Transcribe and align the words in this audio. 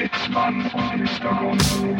Sitzmann 0.00 0.62
und 0.62 0.96
Mr. 0.96 1.34
Gonzo. 1.38 1.94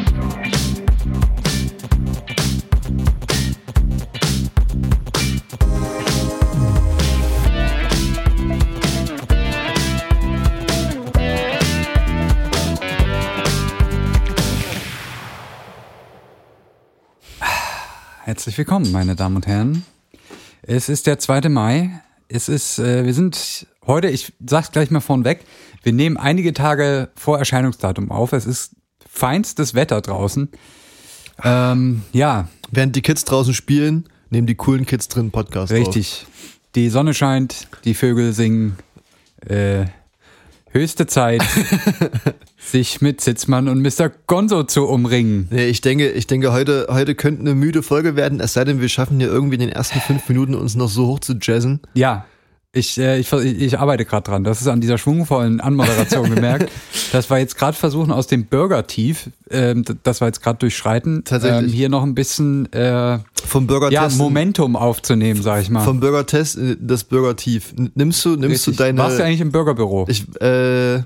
Herzlich 18.23 18.57
willkommen, 18.57 18.91
meine 18.91 19.15
Damen 19.15 19.35
und 19.35 19.45
Herren. 19.45 19.85
Es 20.63 20.89
ist 20.89 21.05
der 21.05 21.19
2. 21.19 21.49
Mai. 21.49 22.01
Es 22.27 22.49
ist, 22.49 22.79
äh, 22.79 23.05
wir 23.05 23.13
sind 23.13 23.67
heute, 23.85 24.07
ich 24.09 24.33
sag's 24.45 24.71
gleich 24.71 24.91
mal 24.91 24.99
vorneweg, 25.01 25.41
wir 25.83 25.93
nehmen 25.93 26.17
einige 26.17 26.53
Tage 26.53 27.09
vor 27.15 27.39
Erscheinungsdatum 27.39 28.11
auf. 28.11 28.33
Es 28.33 28.45
ist 28.45 28.75
feinstes 29.09 29.73
Wetter 29.73 30.01
draußen. 30.01 30.49
Ähm, 31.43 32.03
ja, 32.13 32.47
Während 32.71 32.95
die 32.95 33.01
Kids 33.01 33.25
draußen 33.25 33.53
spielen, 33.53 34.05
nehmen 34.29 34.47
die 34.47 34.55
coolen 34.55 34.85
Kids 34.85 35.09
drin 35.09 35.23
einen 35.23 35.31
Podcast 35.31 35.73
auf. 35.73 35.77
richtig. 35.77 36.25
Die 36.75 36.87
Sonne 36.89 37.13
scheint, 37.13 37.67
die 37.83 37.93
Vögel 37.93 38.31
singen. 38.31 38.77
Äh, 39.45 39.87
höchste 40.69 41.05
Zeit, 41.05 41.43
sich 42.57 43.01
mit 43.01 43.19
Sitzmann 43.19 43.67
und 43.67 43.81
Mr. 43.81 44.09
Gonzo 44.27 44.63
zu 44.63 44.87
umringen. 44.87 45.49
Nee, 45.51 45.65
ich 45.65 45.81
denke, 45.81 46.11
ich 46.11 46.27
denke, 46.27 46.53
heute, 46.53 46.87
heute 46.89 47.13
könnte 47.13 47.41
eine 47.41 47.55
müde 47.55 47.83
Folge 47.83 48.15
werden, 48.15 48.39
es 48.39 48.53
sei 48.53 48.63
denn, 48.63 48.79
wir 48.79 48.87
schaffen 48.87 49.19
hier 49.19 49.27
irgendwie 49.27 49.55
in 49.55 49.61
den 49.61 49.69
ersten 49.71 49.99
fünf 49.99 50.29
Minuten 50.29 50.55
uns 50.55 50.75
noch 50.75 50.87
so 50.87 51.07
hoch 51.07 51.19
zu 51.19 51.33
jazzen. 51.41 51.81
Ja, 51.93 52.25
ich, 52.73 52.97
äh, 52.97 53.19
ich, 53.19 53.31
ich 53.33 53.79
arbeite 53.79 54.05
gerade 54.05 54.23
dran. 54.23 54.43
Das 54.45 54.61
ist 54.61 54.67
an 54.67 54.79
dieser 54.79 54.97
schwungvollen 54.97 55.59
Anmoderation 55.59 56.29
gemerkt. 56.35 56.71
dass 57.11 57.29
wir 57.29 57.37
jetzt 57.37 57.57
gerade 57.57 57.75
versuchen, 57.75 58.11
aus 58.11 58.27
dem 58.27 58.45
Bürgertief, 58.45 59.29
ähm, 59.49 59.83
d- 59.83 59.95
das 60.03 60.21
wir 60.21 60.27
jetzt 60.27 60.41
gerade 60.41 60.59
durchschreiten, 60.59 61.23
Tatsächlich. 61.25 61.71
ähm, 61.71 61.75
hier 61.77 61.89
noch 61.89 62.03
ein 62.03 62.15
bisschen 62.15 62.71
äh, 62.71 63.19
Vom 63.45 63.67
ja. 63.89 64.07
Momentum 64.17 64.75
aufzunehmen, 64.77 65.41
sag 65.41 65.61
ich 65.61 65.69
mal. 65.69 65.83
Vom 65.83 65.99
Bürgertest 65.99 66.55
in 66.57 66.77
das 66.87 67.03
Bürgertief. 67.03 67.73
N- 67.77 67.91
Nimmst 67.95 68.23
du, 68.23 68.29
nimmst 68.37 68.67
Richtig. 68.67 68.77
du 68.77 68.83
deine. 68.83 68.99
Warst 68.99 69.19
du 69.19 69.23
eigentlich 69.25 69.41
im 69.41 69.51
Bürgerbüro? 69.51 70.05
ich, 70.07 70.25
äh, 70.41 70.99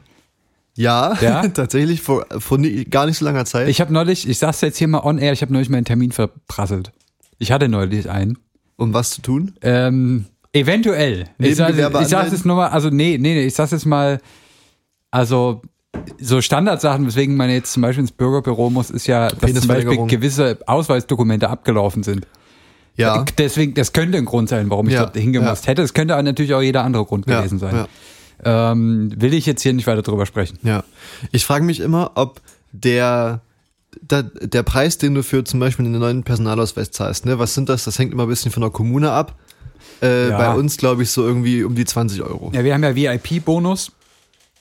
ja, 0.78 1.18
Ja? 1.22 1.47
tatsächlich 1.53 2.02
vor, 2.02 2.25
vor 2.38 2.59
gar 2.92 3.06
nicht 3.08 3.18
so 3.18 3.25
langer 3.25 3.45
Zeit. 3.45 3.70
Ich 3.70 3.81
habe 3.81 3.92
neulich, 3.92 4.28
ich 4.30 4.38
sag's 4.38 4.62
jetzt 4.62 4.78
hier 4.78 4.88
mal 4.88 5.00
on 5.03 5.18
air, 5.18 5.34
ich 5.34 5.42
habe 5.42 5.52
neulich 5.53 5.70
meinen 5.70 5.86
Termin 5.86 6.12
verprasselt. 6.12 6.92
Ich 7.40 7.52
hatte 7.52 7.68
neulich 7.70 8.09
einen. 8.09 8.38
um 8.78 8.94
was 8.94 9.09
zu 9.12 9.22
tun? 9.22 9.53
Ähm, 9.62 10.25
eventuell. 10.56 11.25
Ich, 11.38 11.56
sag, 11.56 11.75
sag's 11.75 11.94
anmelden? 11.94 12.31
jetzt 12.34 12.45
nur 12.45 12.56
mal, 12.56 12.67
also 12.70 12.89
nee, 12.89 13.17
nee, 13.20 13.34
nee, 13.36 13.45
ich 13.45 13.53
sag's 13.53 13.72
jetzt 13.72 13.86
mal, 13.86 14.20
also 15.12 15.62
so 16.20 16.42
Standardsachen, 16.42 17.06
weswegen 17.06 17.36
man 17.36 17.50
jetzt 17.50 17.73
zum 17.73 17.81
Beispiel 17.81 18.02
ins 18.02 18.12
Bürgerbüro 18.12 18.70
muss, 18.70 18.89
ist 18.89 19.08
ja, 19.08 19.30
dass 19.30 19.53
zum 19.53 19.67
Beispiel 19.67 20.08
gewisse 20.08 20.58
Ausweisdokumente 20.66 21.50
abgelaufen 21.50 22.03
sind. 22.03 22.28
Ja. 22.97 23.25
Deswegen, 23.38 23.73
das 23.73 23.94
könnte 23.94 24.17
ein 24.17 24.25
Grund 24.25 24.50
sein, 24.50 24.70
warum 24.70 24.88
ich 24.88 24.94
Ja, 24.94 25.02
dort 25.03 25.17
hingemusst 25.17 25.66
ja. 25.66 25.72
hätte. 25.72 25.81
Es 25.81 25.94
könnte 25.94 26.22
natürlich 26.23 26.53
auch 26.53 26.62
jeder 26.62 26.84
andere 26.84 27.06
Grund 27.06 27.28
Ja, 27.28 27.40
gewesen 27.40 27.59
sein. 27.59 27.75
ja. 27.75 28.72
Ähm, 28.72 29.12
will 29.16 29.34
ich 29.34 29.45
jetzt 29.45 29.62
hier 29.62 29.73
nicht 29.73 29.88
weiter 29.88 30.02
drüber 30.02 30.25
sprechen. 30.25 30.59
Ja. 30.64 30.84
Ich 31.31 31.45
frage 31.45 31.64
mich 31.64 31.80
immer, 31.80 32.12
ob 32.16 32.42
der, 32.72 33.42
der, 34.02 34.23
der 34.23 34.64
Preis, 34.64 34.97
den 34.97 35.16
du 35.16 35.23
für 35.23 35.44
zum 35.44 35.59
Beispiel 35.59 35.86
einen 35.86 36.00
neuen 36.00 36.23
Personalausweis 36.23 36.92
zahlst, 36.92 37.25
ne, 37.25 37.40
was 37.40 37.53
sind 37.53 37.69
das? 37.69 37.86
Das 37.86 37.97
hängt 37.97 38.12
immer 38.12 38.23
ein 38.23 38.30
bisschen 38.30 38.52
von 38.52 38.62
der 38.62 38.69
Kommune 38.72 39.12
ab. 39.12 39.36
Äh, 40.02 40.30
Ja. 40.30 40.38
Bei 40.38 40.54
uns, 40.54 40.78
glaube 40.78 41.04
ich, 41.04 41.12
so 41.12 41.26
irgendwie 41.26 41.64
um 41.64 41.76
die 41.76 41.86
20 41.86 42.22
Euro. 42.22 42.52
Ja, 42.54 42.64
wir 42.64 42.74
haben 42.74 42.84
ja 42.84 42.96
VIP-Bonus. 42.96 43.92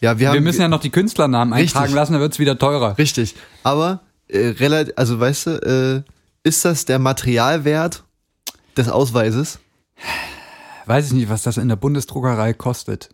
Ja, 0.00 0.18
wir, 0.18 0.28
haben, 0.28 0.34
Wir 0.34 0.40
müssen 0.40 0.60
ja 0.60 0.68
noch 0.68 0.80
die 0.80 0.90
Künstlernamen 0.90 1.52
Richtig. 1.52 1.74
eintragen 1.76 1.94
lassen, 1.94 2.12
dann 2.12 2.20
wird's 2.22 2.38
wieder 2.38 2.58
teurer. 2.58 2.98
Richtig. 2.98 3.34
Aber 3.62 4.00
äh, 4.28 4.48
relativ, 4.48 4.92
also 4.96 5.18
weißt 5.18 5.46
du, 5.46 6.04
äh, 6.04 6.10
ist 6.48 6.64
das 6.64 6.84
der 6.84 6.98
Materialwert 6.98 8.04
des 8.76 8.88
Ausweises? 8.88 9.60
Weiß 10.86 11.06
ich 11.06 11.12
nicht, 11.12 11.28
was 11.30 11.42
das 11.42 11.56
in 11.56 11.68
der 11.68 11.76
Bundesdruckerei 11.76 12.52
kostet. 12.52 13.08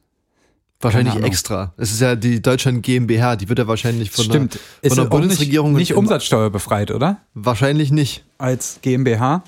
Wahrscheinlich 0.81 1.15
extra. 1.23 1.75
Es 1.77 1.93
ist 1.93 2.01
ja 2.01 2.17
die 2.17 2.41
Deutschland 2.41 2.83
GmbH, 2.83 3.37
die 3.37 3.49
wird 3.51 3.59
ja 3.59 3.69
wahrscheinlich 3.69 4.11
von 4.11 4.25
Stimmt. 4.25 4.59
der, 4.83 4.91
von 4.91 5.05
der 5.05 5.11
Bundesregierung 5.11 5.73
nicht, 5.75 5.91
nicht 5.91 5.95
umsatzsteuerbefreit, 5.95 6.91
oder? 6.91 7.19
Wahrscheinlich 7.35 7.91
nicht. 7.93 8.25
Als 8.39 8.79
GmbH? 8.81 9.45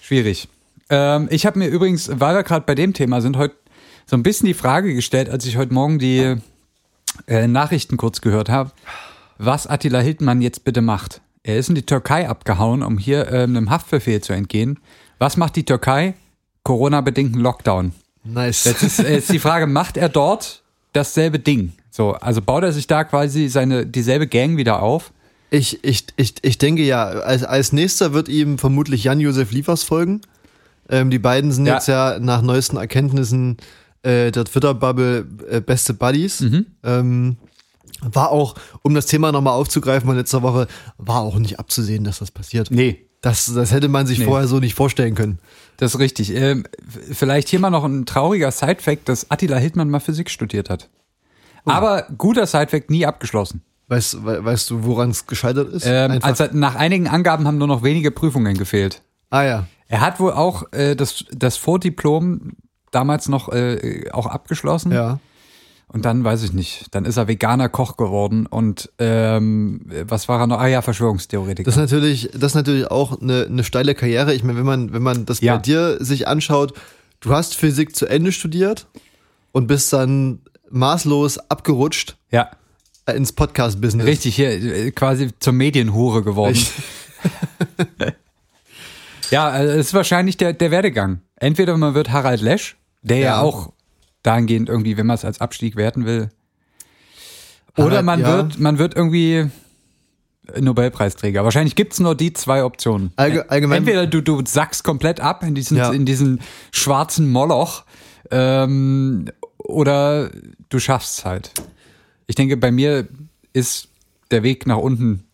Schwierig. 0.00 0.48
Ähm, 0.90 1.28
ich 1.30 1.46
habe 1.46 1.58
mir 1.58 1.68
übrigens, 1.68 2.10
weil 2.12 2.34
wir 2.34 2.42
gerade 2.42 2.64
bei 2.66 2.74
dem 2.74 2.92
Thema 2.92 3.20
sind, 3.20 3.36
heute 3.36 3.54
so 4.06 4.16
ein 4.16 4.22
bisschen 4.22 4.46
die 4.46 4.54
Frage 4.54 4.94
gestellt, 4.94 5.28
als 5.28 5.44
ich 5.46 5.56
heute 5.56 5.74
Morgen 5.74 5.98
die 5.98 6.36
äh, 7.26 7.46
Nachrichten 7.48 7.96
kurz 7.96 8.20
gehört 8.20 8.48
habe, 8.48 8.70
was 9.38 9.66
Attila 9.66 9.98
Hildmann 10.00 10.42
jetzt 10.42 10.64
bitte 10.64 10.80
macht. 10.80 11.20
Er 11.42 11.58
ist 11.58 11.68
in 11.68 11.74
die 11.74 11.86
Türkei 11.86 12.28
abgehauen, 12.28 12.82
um 12.82 12.98
hier 12.98 13.30
ähm, 13.32 13.56
einem 13.56 13.70
Haftbefehl 13.70 14.20
zu 14.20 14.32
entgehen. 14.32 14.78
Was 15.18 15.36
macht 15.36 15.56
die 15.56 15.64
Türkei? 15.64 16.14
Corona-bedingten 16.64 17.40
Lockdown. 17.40 17.92
Nice. 18.24 18.64
Jetzt 18.64 18.82
ist, 18.82 18.98
äh, 18.98 19.18
ist 19.18 19.32
die 19.32 19.38
Frage, 19.38 19.66
macht 19.66 19.96
er 19.96 20.08
dort 20.08 20.62
dasselbe 20.92 21.38
Ding? 21.38 21.72
So, 21.90 22.12
also 22.12 22.42
baut 22.42 22.64
er 22.64 22.72
sich 22.72 22.86
da 22.86 23.04
quasi 23.04 23.48
seine 23.48 23.86
dieselbe 23.86 24.26
Gang 24.26 24.56
wieder 24.56 24.82
auf? 24.82 25.12
Ich, 25.50 25.84
ich, 25.84 26.06
ich, 26.16 26.34
ich 26.42 26.58
denke 26.58 26.82
ja, 26.82 27.04
als, 27.06 27.44
als 27.44 27.72
nächster 27.72 28.12
wird 28.12 28.28
ihm 28.28 28.58
vermutlich 28.58 29.04
Jan-Josef 29.04 29.52
Liefers 29.52 29.84
folgen. 29.84 30.22
Ähm, 30.88 31.10
die 31.10 31.18
beiden 31.18 31.52
sind 31.52 31.66
Ja. 31.66 31.74
jetzt 31.74 31.88
ja 31.88 32.18
nach 32.20 32.42
neuesten 32.42 32.76
Erkenntnissen 32.76 33.56
äh, 34.02 34.30
der 34.30 34.44
Twitter-Bubble 34.44 35.26
äh, 35.50 35.60
beste 35.60 35.94
Buddies. 35.94 36.40
Mhm. 36.40 36.66
Ähm, 36.84 37.36
war 38.02 38.30
auch, 38.30 38.54
um 38.82 38.94
das 38.94 39.06
Thema 39.06 39.32
nochmal 39.32 39.54
aufzugreifen 39.54 40.06
von 40.06 40.16
letzter 40.16 40.42
Woche, 40.42 40.66
war 40.98 41.20
auch 41.22 41.38
nicht 41.38 41.58
abzusehen, 41.58 42.04
dass 42.04 42.18
das 42.18 42.30
passiert. 42.30 42.70
Nee, 42.70 43.06
Das, 43.22 43.52
das 43.52 43.72
hätte 43.72 43.88
man 43.88 44.06
sich 44.06 44.18
Nee. 44.20 44.24
vorher 44.26 44.46
so 44.46 44.60
nicht 44.60 44.74
vorstellen 44.74 45.14
können. 45.14 45.38
Das 45.78 45.94
ist 45.94 46.00
richtig. 46.00 46.32
Ähm, 46.34 46.64
vielleicht 47.10 47.48
hier 47.48 47.58
mal 47.58 47.70
noch 47.70 47.84
ein 47.84 48.06
trauriger 48.06 48.50
Sidefact, 48.52 49.08
dass 49.08 49.30
Attila 49.30 49.56
Hildmann 49.56 49.90
mal 49.90 50.00
Physik 50.00 50.30
studiert 50.30 50.70
hat. 50.70 50.88
Oh. 51.64 51.70
Aber 51.70 52.06
guter 52.16 52.46
Sidefact, 52.46 52.90
nie 52.90 53.06
abgeschlossen. 53.06 53.62
Weißt, 53.88 54.24
we- 54.24 54.44
weißt 54.44 54.70
du, 54.70 54.84
woran 54.84 55.10
es 55.10 55.26
gescheitert 55.26 55.72
ist? 55.72 55.84
Ähm, 55.86 56.18
also 56.22 56.44
nach 56.52 56.76
einigen 56.76 57.08
Angaben 57.08 57.46
haben 57.46 57.58
nur 57.58 57.66
noch 57.68 57.82
wenige 57.82 58.10
Prüfungen 58.10 58.56
gefehlt. 58.56 59.02
ah 59.30 59.42
ja. 59.42 59.66
Er 59.88 60.00
hat 60.00 60.18
wohl 60.20 60.32
auch 60.32 60.72
äh, 60.72 60.94
das, 60.96 61.24
das 61.32 61.56
Vordiplom 61.56 62.52
damals 62.90 63.28
noch 63.28 63.48
äh, 63.52 64.08
auch 64.12 64.26
abgeschlossen. 64.26 64.92
Ja. 64.92 65.18
Und 65.88 66.04
dann 66.04 66.24
weiß 66.24 66.42
ich 66.42 66.52
nicht. 66.52 66.86
Dann 66.90 67.04
ist 67.04 67.16
er 67.16 67.28
veganer 67.28 67.68
Koch 67.68 67.96
geworden 67.96 68.46
und 68.46 68.90
ähm, 68.98 69.82
was 70.08 70.28
war 70.28 70.40
er 70.40 70.46
noch? 70.48 70.58
Ah 70.58 70.66
ja, 70.66 70.82
Verschwörungstheoretiker. 70.82 71.64
Das 71.70 71.76
ist 71.76 71.80
natürlich, 71.92 72.30
das 72.32 72.52
ist 72.52 72.54
natürlich 72.56 72.90
auch 72.90 73.20
eine, 73.20 73.46
eine 73.46 73.62
steile 73.62 73.94
Karriere. 73.94 74.34
Ich 74.34 74.42
meine, 74.42 74.58
wenn 74.58 74.66
man, 74.66 74.92
wenn 74.92 75.02
man 75.02 75.26
das 75.26 75.40
Ja. 75.40 75.56
bei 75.56 75.62
dir 75.62 75.98
sich 76.04 76.26
anschaut, 76.26 76.72
du 77.20 77.30
hast 77.30 77.54
Physik 77.54 77.94
zu 77.94 78.06
Ende 78.06 78.32
studiert 78.32 78.88
und 79.52 79.68
bist 79.68 79.92
dann 79.92 80.40
maßlos 80.70 81.38
abgerutscht 81.50 82.16
ja, 82.32 82.50
ins 83.06 83.32
Podcast-Business. 83.32 84.06
richtig. 84.06 84.34
Hier 84.34 84.50
äh, 84.50 84.90
quasi 84.90 85.30
zur 85.38 85.52
Medienhure 85.52 86.24
geworden. 86.24 86.58
Ja, 89.30 89.48
also 89.48 89.72
es 89.72 89.86
ist 89.88 89.94
wahrscheinlich 89.94 90.36
der, 90.36 90.52
der 90.52 90.70
Werdegang. 90.70 91.20
Entweder 91.36 91.76
man 91.76 91.94
wird 91.94 92.10
Harald 92.10 92.40
Lesch, 92.40 92.76
der 93.02 93.18
ja, 93.18 93.24
Ja. 93.24 93.40
auch 93.40 93.72
dahingehend 94.22 94.68
irgendwie, 94.68 94.96
wenn 94.96 95.06
man 95.06 95.14
es 95.14 95.24
als 95.24 95.40
Abstieg 95.40 95.76
werten 95.76 96.04
will. 96.06 96.30
Oder 97.76 97.86
Harald, 97.90 98.04
man 98.06 98.20
ja. 98.20 98.36
wird, 98.36 98.58
man 98.58 98.78
wird 98.78 98.96
irgendwie 98.96 99.50
Nobelpreisträger. 100.58 101.44
Wahrscheinlich 101.44 101.74
gibt's 101.74 101.98
nur 102.00 102.14
die 102.14 102.32
zwei 102.32 102.64
Optionen. 102.64 103.12
Allge- 103.16 103.50
allgemein- 103.50 103.78
Entweder 103.78 104.06
du, 104.06 104.20
du 104.20 104.42
sackst 104.46 104.84
komplett 104.84 105.20
ab 105.20 105.42
in 105.42 105.54
diesen, 105.54 105.76
Ja. 105.76 105.90
in 105.92 106.06
diesen 106.06 106.40
schwarzen 106.72 107.30
Moloch, 107.30 107.84
ähm, 108.30 109.26
oder 109.58 110.30
du 110.68 110.78
schaffst 110.78 111.18
es 111.18 111.24
halt. 111.24 111.52
Ich 112.26 112.34
denke, 112.36 112.56
bei 112.56 112.70
mir 112.70 113.08
ist 113.52 113.88
der 114.30 114.42
Weg 114.42 114.66
nach 114.66 114.78
unten 114.78 115.24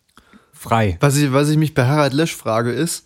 frei. 0.51 0.97
Was 0.99 1.15
ich, 1.17 1.31
was 1.31 1.49
ich 1.49 1.57
mich 1.57 1.73
bei 1.73 1.85
Harald 1.85 2.13
Lesch 2.13 2.35
frage, 2.35 2.71
ist, 2.71 3.05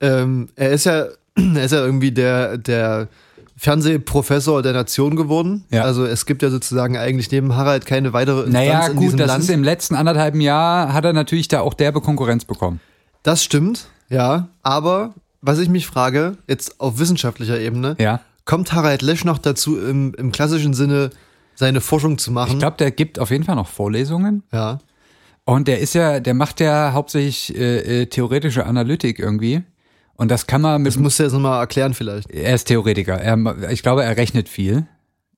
ähm, 0.00 0.48
er 0.56 0.70
ist 0.70 0.84
ja, 0.84 1.06
er 1.36 1.64
ist 1.64 1.72
ja 1.72 1.84
irgendwie 1.84 2.12
der, 2.12 2.58
der 2.58 3.08
Fernsehprofessor 3.56 4.62
der 4.62 4.72
Nation 4.72 5.16
geworden. 5.16 5.64
Ja. 5.70 5.82
Also 5.84 6.04
es 6.04 6.26
gibt 6.26 6.42
ja 6.42 6.50
sozusagen 6.50 6.96
eigentlich 6.96 7.30
neben 7.30 7.56
Harald 7.56 7.86
keine 7.86 8.12
weitere 8.12 8.44
Instanz 8.44 8.52
Naja, 8.54 8.86
in 8.86 8.94
gut, 8.94 9.02
diesem 9.04 9.18
das 9.18 9.28
Land. 9.28 9.44
ist 9.44 9.50
im 9.50 9.62
letzten 9.64 9.94
anderthalben 9.94 10.40
Jahr, 10.40 10.92
hat 10.92 11.04
er 11.04 11.12
natürlich 11.12 11.48
da 11.48 11.60
auch 11.60 11.74
derbe 11.74 12.00
Konkurrenz 12.00 12.44
bekommen. 12.44 12.80
das 13.22 13.44
stimmt, 13.44 13.86
ja. 14.08 14.48
Aber 14.62 15.14
was 15.42 15.58
ich 15.58 15.68
mich 15.68 15.86
frage, 15.86 16.36
jetzt 16.48 16.80
auf 16.80 16.98
wissenschaftlicher 16.98 17.58
Ebene, 17.60 17.96
Ja. 17.98 18.20
kommt 18.44 18.72
Harald 18.72 19.02
Lesch 19.02 19.24
noch 19.24 19.38
dazu, 19.38 19.78
im, 19.78 20.14
im 20.16 20.32
klassischen 20.32 20.74
Sinne 20.74 21.10
seine 21.54 21.80
Forschung 21.80 22.18
zu 22.18 22.32
machen? 22.32 22.52
Ich 22.52 22.58
glaube, 22.58 22.76
der 22.78 22.90
gibt 22.90 23.18
auf 23.18 23.30
jeden 23.30 23.44
Fall 23.44 23.56
noch 23.56 23.68
Vorlesungen. 23.68 24.42
ja. 24.52 24.78
Und 25.46 25.66
der 25.68 25.80
ist 25.80 25.94
ja, 25.94 26.20
der 26.20 26.34
macht 26.34 26.60
ja 26.60 26.92
hauptsächlich 26.92 27.56
äh, 27.58 28.02
äh, 28.02 28.06
theoretische 28.06 28.66
Analytik 28.66 29.18
irgendwie. 29.18 29.62
Und 30.20 30.30
das 30.30 30.46
kann 30.46 30.60
man 30.60 30.82
mit. 30.82 30.92
Das 30.92 30.98
musst 30.98 31.18
du 31.18 31.22
jetzt 31.22 31.32
nochmal 31.32 31.60
erklären 31.60 31.94
vielleicht. 31.94 32.30
er 32.30 32.54
ist 32.54 32.64
Theoretiker. 32.64 33.14
Er, 33.18 33.70
ich 33.70 33.82
glaube, 33.82 34.04
er 34.04 34.18
rechnet 34.18 34.50
viel. 34.50 34.86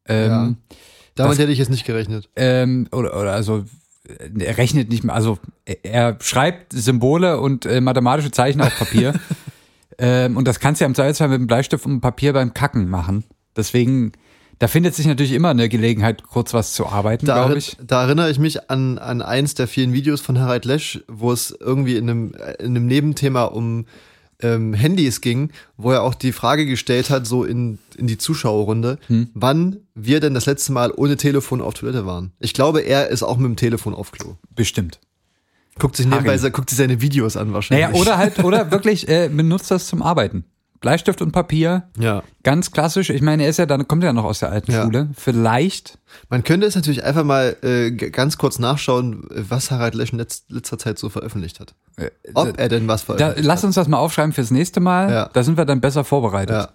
Ähm, 0.09 0.57
Damit 1.15 1.33
Das- 1.35 1.39
hätte 1.39 1.53
ich 1.53 1.59
jetzt 1.61 1.71
nicht 1.71 1.85
gerechnet. 1.87 2.29
ähm, 2.35 2.89
oder, 2.91 3.17
oder 3.17 3.33
also 3.33 3.65
er 4.37 4.59
rechnet 4.59 4.89
nicht 4.91 5.05
mehr, 5.05 5.15
also 5.15 5.39
er- 5.85 6.19
schreibt 6.21 6.73
Symbole 6.73 7.39
und 7.39 7.65
äh, 7.65 7.81
mathematische 7.81 8.33
Zeichen 8.33 8.61
auf 8.61 8.77
Papier. 8.77 9.15
ähm, 9.99 10.37
und 10.37 10.49
das 10.49 10.59
kannst 10.59 10.81
du 10.81 10.85
ja 10.85 10.87
im 10.89 10.97
Zweifelsfall 10.97 11.29
mit 11.29 11.39
dem 11.39 11.47
Bleistift 11.47 11.87
und 11.87 12.01
Papier 12.01 12.33
beim 12.33 12.53
Kacken 12.53 12.89
machen. 12.91 13.23
Deswegen, 13.57 14.11
da 14.59 14.67
findet 14.67 14.97
sich 14.97 15.07
natürlich 15.07 15.31
immer 15.33 15.51
eine 15.51 15.69
Gelegenheit, 15.69 16.25
kurz 16.25 16.53
was 16.55 16.73
zu 16.73 16.87
arbeiten, 16.89 17.27
glaube 17.27 17.57
ich. 17.57 17.77
da 17.87 18.03
erinnere 18.03 18.33
ich 18.33 18.41
mich 18.41 18.69
an, 18.69 18.99
an 18.99 19.23
eins 19.23 19.55
der 19.55 19.69
vielen 19.69 19.93
Videos 19.93 20.21
von 20.21 20.41
Harald 20.41 20.65
Lesch, 20.65 21.05
wo 21.07 21.31
es 21.31 21.57
irgendwie 21.61 21.95
in 21.97 22.11
einem, 22.11 22.33
in 22.59 22.67
einem 22.77 22.87
Nebenthema 22.87 23.45
um 23.45 23.87
ähm, 24.43 24.75
Handys 24.75 25.21
ging, 25.21 25.51
wo 25.77 25.91
er 25.93 26.03
auch 26.03 26.15
die 26.15 26.33
Frage 26.33 26.67
gestellt 26.67 27.11
hat, 27.11 27.27
so 27.27 27.45
in, 27.45 27.79
in 27.97 28.07
die 28.07 28.19
Zuschauerrunde, 28.19 28.99
Hm. 29.07 29.29
wann 29.35 29.79
wir 29.95 30.21
denn 30.21 30.35
das 30.35 30.47
letzte 30.47 30.73
Mal 30.73 30.93
ohne 30.95 31.17
Telefon 31.17 31.61
auf 31.61 31.75
Toilette 31.75 32.07
waren. 32.07 32.33
Ich 32.41 32.55
glaube, 32.55 32.81
er 32.81 33.09
ist 33.09 33.23
auch 33.23 33.37
mit 33.37 33.47
dem 33.47 33.57
Telefon 33.57 33.95
auf 33.95 34.13
Klo. 34.13 34.37
Bestimmt. 34.55 35.01
Guckt 35.79 35.97
sich 35.97 36.07
nebenbei 36.07 36.37
guckt 36.51 36.69
sich 36.69 36.77
seine 36.77 37.01
Videos 37.01 37.37
an 37.37 37.55
wahrscheinlich. 37.55 37.89
Naja, 37.89 38.01
oder 38.01 38.19
halt, 38.19 38.45
oder 38.45 38.71
wirklich 38.71 39.09
äh, 39.09 39.31
benutzt 39.33 39.71
das 39.71 39.87
zum 39.87 40.03
Arbeiten. 40.03 40.45
Bleistift 40.83 41.23
und 41.23 41.33
Papier, 41.33 41.85
Ja. 41.99 42.23
ganz 42.43 42.71
klassisch. 42.73 43.09
Ich 43.09 43.23
meine, 43.23 43.45
er 43.45 43.49
ist 43.49 43.59
ja 43.59 43.65
dann, 43.67 43.89
kommt 43.89 44.05
ja 44.05 44.13
noch 44.13 44.25
aus 44.25 44.41
der 44.41 44.51
alten 44.51 44.71
Ja. 44.73 44.83
Schule. 44.83 45.09
Vielleicht, 45.17 45.99
Man 46.29 46.45
könnte 46.45 46.67
es 46.67 46.75
natürlich 46.75 47.03
einfach 47.05 47.25
mal 47.25 47.57
äh, 47.63 47.91
ganz 47.93 48.37
kurz 48.37 48.59
nachschauen, 48.59 49.25
was 49.31 49.71
Harald 49.71 49.95
Lesch 49.95 50.13
in 50.13 50.19
letz 50.19 50.45
letzter 50.49 50.77
Zeit 50.79 50.99
so 50.99 51.09
veröffentlicht 51.09 51.59
hat. 51.61 51.75
Ob 52.35 52.59
er 52.59 52.69
denn 52.69 52.87
was 52.89 53.03
da, 53.03 53.15
veröffentlicht 53.17 53.47
lass 53.47 53.65
uns 53.65 53.77
das 53.77 53.89
mal 53.89 53.97
aufschreiben 53.99 54.33
fürs 54.33 54.51
nächste 54.51 54.81
Mal. 54.81 55.11
Ja. 55.11 55.31
Da 55.33 55.43
sind 55.43 55.57
wir 55.57 55.65
dann 55.65 55.81
besser 55.81 56.05
vorbereitet. 56.05 56.55
hat. 56.57 56.75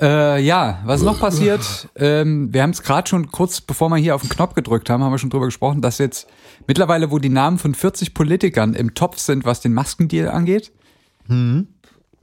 Ja. 0.00 0.34
Äh, 0.36 0.40
ja, 0.42 0.80
was 0.86 1.02
noch 1.02 1.20
passiert? 1.20 1.88
ähm, 1.94 2.52
wir 2.52 2.62
haben 2.62 2.70
es 2.70 2.82
gerade 2.82 3.08
schon 3.08 3.30
kurz 3.30 3.60
bevor 3.60 3.88
wir 3.90 3.96
hier 3.96 4.16
auf 4.16 4.22
den 4.22 4.28
Knopf 4.30 4.54
gedrückt 4.54 4.90
haben, 4.90 5.04
haben 5.04 5.12
wir 5.12 5.18
schon 5.18 5.30
drüber 5.30 5.44
gesprochen, 5.44 5.82
dass 5.82 5.98
jetzt 5.98 6.26
mittlerweile, 6.66 7.12
wo 7.12 7.20
die 7.20 7.28
Namen 7.28 7.58
von 7.58 7.74
40 7.76 8.12
Politikern 8.12 8.74
im 8.74 8.94
Topf 8.94 9.18
sind, 9.18 9.44
was 9.44 9.60
den 9.60 9.72
Maskendeal 9.72 10.30
angeht. 10.30 10.72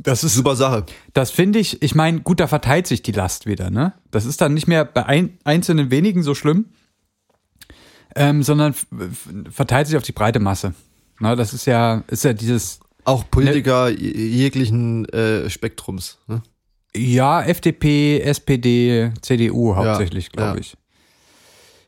Das 0.03 0.23
ist 0.23 0.33
Super 0.35 0.55
Sache. 0.55 0.85
Das 1.13 1.31
finde 1.31 1.59
ich, 1.59 1.81
ich 1.81 1.93
meine, 1.95 2.21
gut, 2.21 2.39
da 2.39 2.47
verteilt 2.47 2.87
sich 2.87 3.01
die 3.03 3.11
Last 3.11 3.45
wieder, 3.45 3.69
ne? 3.69 3.93
Das 4.09 4.25
ist 4.25 4.41
dann 4.41 4.53
nicht 4.53 4.67
mehr 4.67 4.83
bei 4.85 5.05
ein, 5.05 5.37
einzelnen 5.43 5.91
wenigen 5.91 6.23
so 6.23 6.33
schlimm, 6.33 6.65
ähm, 8.15 8.43
sondern 8.43 8.73
verteilt 9.49 9.87
sich 9.87 9.97
auf 9.97 10.03
die 10.03 10.11
breite 10.11 10.39
Masse. 10.39 10.73
Na, 11.19 11.35
das 11.35 11.53
ist 11.53 11.65
ja, 11.65 12.03
ist 12.07 12.23
ja 12.23 12.33
dieses, 12.33 12.79
Auch 13.05 13.29
Politiker 13.29 13.89
je- 13.89 14.11
jeglichen 14.11 15.05
äh, 15.09 15.49
Spektrums. 15.49 16.17
Ne? 16.27 16.41
ja, 16.95 17.41
FDP, 17.43 18.19
SPD, 18.21 19.11
CDU 19.21 19.75
hauptsächlich, 19.75 20.31
glaube 20.31 20.55
ja. 20.55 20.59
ich. 20.59 20.75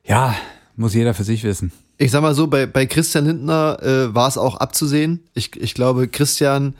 Ja, 0.05 0.35
muss 0.75 0.93
jeder 0.93 1.13
für 1.13 1.23
sich 1.23 1.43
wissen. 1.43 1.71
Ich 1.97 2.11
sag 2.11 2.21
mal 2.21 2.35
so, 2.35 2.47
bei, 2.47 2.65
bei 2.65 2.85
Christian 2.85 3.25
Lindner 3.25 3.79
äh, 3.81 4.13
war 4.15 4.27
es 4.27 4.37
auch 4.37 4.55
abzusehen. 4.57 5.23
Ich, 5.33 5.55
ich 5.55 5.73
glaube, 5.73 6.07
Christian 6.07 6.75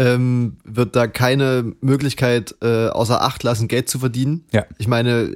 ähm, 0.00 0.56
wird 0.64 0.96
da 0.96 1.06
keine 1.06 1.74
Möglichkeit 1.82 2.54
äh, 2.62 2.88
außer 2.88 3.20
Acht 3.20 3.42
lassen, 3.42 3.68
Geld 3.68 3.90
zu 3.90 3.98
verdienen. 3.98 4.44
Ja. 4.50 4.64
Ich 4.78 4.88
meine, 4.88 5.34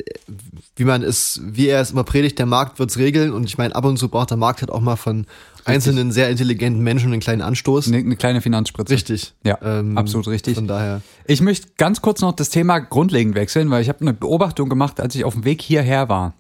wie 0.77 0.85
man 0.85 1.03
es, 1.03 1.43
wie 1.45 1.69
er 1.69 1.83
es 1.83 1.91
immer 1.91 2.03
predigt, 2.03 2.39
der 2.39 2.47
Markt 2.47 2.79
wird's 2.79 2.97
regeln. 2.97 3.33
Und 3.33 3.45
ich 3.45 3.59
meine, 3.59 3.77
ab 3.77 3.85
und 3.85 3.99
zu 3.99 4.09
braucht 4.09 4.31
der 4.31 4.39
Markt 4.39 4.63
halt 4.63 4.71
auch 4.71 4.81
mal 4.81 4.97
von 4.97 5.27
einzelnen 5.67 6.13
sehr 6.13 6.31
intelligenten 6.31 6.83
Menschen 6.83 7.13
einen 7.13 7.21
kleinen 7.21 7.43
Anstoß. 7.43 7.89
Eine, 7.89 7.99
eine 7.99 8.17
kleine 8.17 8.41
Finanzspritze. 8.41 8.95
Richtig. 8.95 9.35
Ja, 9.45 9.59
Ähm, 9.63 9.99
absolut 9.99 10.29
richtig. 10.29 10.55
Von 10.55 10.67
daher. 10.67 11.03
Ich 11.27 11.43
möchte 11.43 11.69
ganz 11.77 12.01
kurz 12.01 12.23
noch 12.23 12.33
das 12.33 12.49
Thema 12.49 12.79
grundlegend 12.79 13.35
wechseln, 13.35 13.71
weil 13.71 13.83
ich 13.83 13.91
habe 13.91 14.01
eine 14.01 14.15
Beobachtung 14.15 14.71
gemacht, 14.71 14.99
als 14.99 15.15
ich 15.15 15.27
auf 15.27 15.35
dem 15.35 15.45
Weg 15.45 15.61
hierher 15.61 16.09
war. 16.09 16.33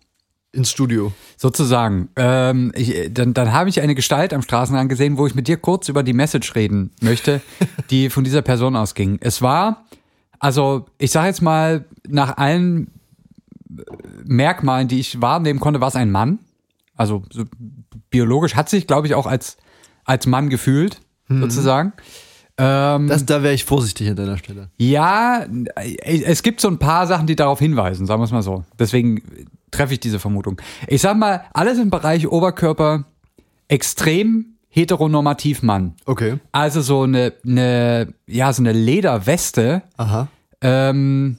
Ins 0.54 0.70
Studio. 0.70 1.12
Sozusagen. 1.36 2.08
Ähm, 2.16 2.72
ich, 2.74 3.12
dann 3.12 3.34
dann 3.34 3.52
habe 3.52 3.68
ich 3.68 3.80
eine 3.80 3.94
Gestalt 3.94 4.32
am 4.32 4.42
Straßenrand 4.42 4.88
gesehen, 4.88 5.18
wo 5.18 5.26
ich 5.26 5.34
mit 5.34 5.48
dir 5.48 5.56
kurz 5.56 5.88
über 5.88 6.02
die 6.02 6.12
Message 6.12 6.54
reden 6.54 6.90
möchte, 7.00 7.40
die 7.90 8.08
von 8.10 8.24
dieser 8.24 8.42
Person 8.42 8.76
ausging. 8.76 9.18
Es 9.20 9.42
war, 9.42 9.84
also 10.38 10.86
ich 10.98 11.10
sage 11.10 11.28
jetzt 11.28 11.42
mal, 11.42 11.84
nach 12.08 12.36
allen 12.36 12.88
äh, 13.76 13.82
Merkmalen, 14.24 14.88
die 14.88 15.00
ich 15.00 15.20
wahrnehmen 15.20 15.60
konnte, 15.60 15.80
war 15.80 15.88
es 15.88 15.96
ein 15.96 16.10
Mann. 16.10 16.38
Also 16.96 17.24
so 17.30 17.44
biologisch 18.10 18.54
hat 18.54 18.68
sich, 18.68 18.86
glaube 18.86 19.06
ich, 19.08 19.14
auch 19.14 19.26
als, 19.26 19.56
als 20.04 20.26
Mann 20.26 20.48
gefühlt, 20.48 21.00
sozusagen. 21.28 21.92
Ähm, 22.56 23.08
Das, 23.08 23.26
da 23.26 23.42
wäre 23.42 23.54
ich 23.54 23.64
vorsichtig 23.64 24.08
an 24.08 24.14
deiner 24.14 24.38
Stelle. 24.38 24.68
ja, 24.76 25.44
es 26.04 26.44
gibt 26.44 26.60
so 26.60 26.68
ein 26.68 26.78
paar 26.78 27.08
Sachen, 27.08 27.26
die 27.26 27.34
darauf 27.34 27.58
hinweisen, 27.58 28.06
sagen 28.06 28.20
wir 28.20 28.26
es 28.26 28.30
mal 28.30 28.42
so. 28.42 28.64
Deswegen 28.78 29.22
treffe 29.74 29.94
ich 29.94 30.00
diese 30.00 30.18
Vermutung. 30.18 30.60
Ich 30.86 31.02
sag 31.02 31.16
mal, 31.16 31.44
alles 31.52 31.78
im 31.78 31.90
Bereich 31.90 32.28
Oberkörper 32.28 33.04
extrem 33.68 34.56
heteronormativ 34.68 35.62
Mann. 35.62 35.94
Okay. 36.04 36.38
Also 36.52 36.80
so 36.80 37.02
eine, 37.02 37.32
eine 37.46 38.12
ja, 38.26 38.52
so 38.52 38.62
eine 38.62 38.72
Lederweste, 38.72 39.82
Aha. 39.96 40.28
ähm, 40.60 41.38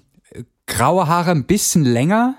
graue 0.68 1.08
Haare 1.08 1.32
ein 1.32 1.44
bisschen 1.44 1.84
länger, 1.84 2.36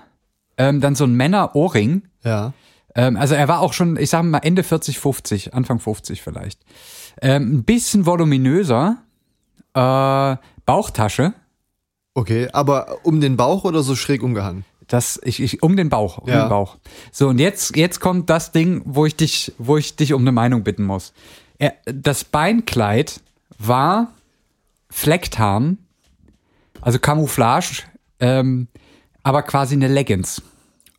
ähm, 0.57 0.81
dann 0.81 0.95
so 0.95 1.03
ein 1.03 1.13
Männerohrring. 1.13 2.03
Ja. 2.23 2.53
Ähm, 2.95 3.15
also 3.15 3.35
er 3.35 3.47
war 3.47 3.61
auch 3.61 3.73
schon, 3.73 3.97
ich 3.97 4.09
sag 4.09 4.23
mal, 4.23 4.39
Ende 4.39 4.63
40, 4.63 4.97
50, 4.99 5.53
Anfang 5.53 5.79
50 5.79 6.21
vielleicht. 6.21 6.61
Ähm, 7.21 7.57
ein 7.57 7.63
bisschen 7.63 8.05
voluminöser, 8.05 8.97
äh, 9.75 10.35
Bauchtasche. 10.65 11.33
Okay. 12.15 12.49
Aber 12.51 12.97
um 13.03 13.21
den 13.21 13.37
Bauch 13.37 13.63
oder 13.63 13.83
so 13.83 13.95
schräg 13.95 14.23
umgehangen? 14.23 14.65
Das, 14.87 15.19
ich, 15.23 15.41
ich, 15.41 15.63
um 15.63 15.75
den 15.75 15.89
Bauch, 15.89 16.17
um 16.19 16.29
Ja. 16.29 16.43
den 16.45 16.49
Bauch. 16.49 16.77
So, 17.11 17.27
und 17.29 17.39
jetzt, 17.39 17.75
jetzt 17.75 17.99
kommt 17.99 18.29
das 18.29 18.51
Ding, 18.51 18.81
wo 18.85 19.05
ich 19.05 19.15
dich, 19.15 19.53
wo 19.57 19.77
ich 19.77 19.95
dich 19.95 20.13
um 20.13 20.21
eine 20.21 20.31
Meinung 20.31 20.63
bitten 20.63 20.83
muss. 20.83 21.13
Er, 21.57 21.73
das 21.85 22.23
Beinkleid 22.23 23.19
war 23.59 24.13
Flecktarn, 24.89 25.77
also 26.81 26.99
Camouflage, 26.99 27.83
ähm, 28.19 28.67
aber 29.23 29.41
quasi 29.43 29.75
eine 29.75 29.87
Leggings. 29.89 30.41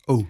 Oh. 0.07 0.23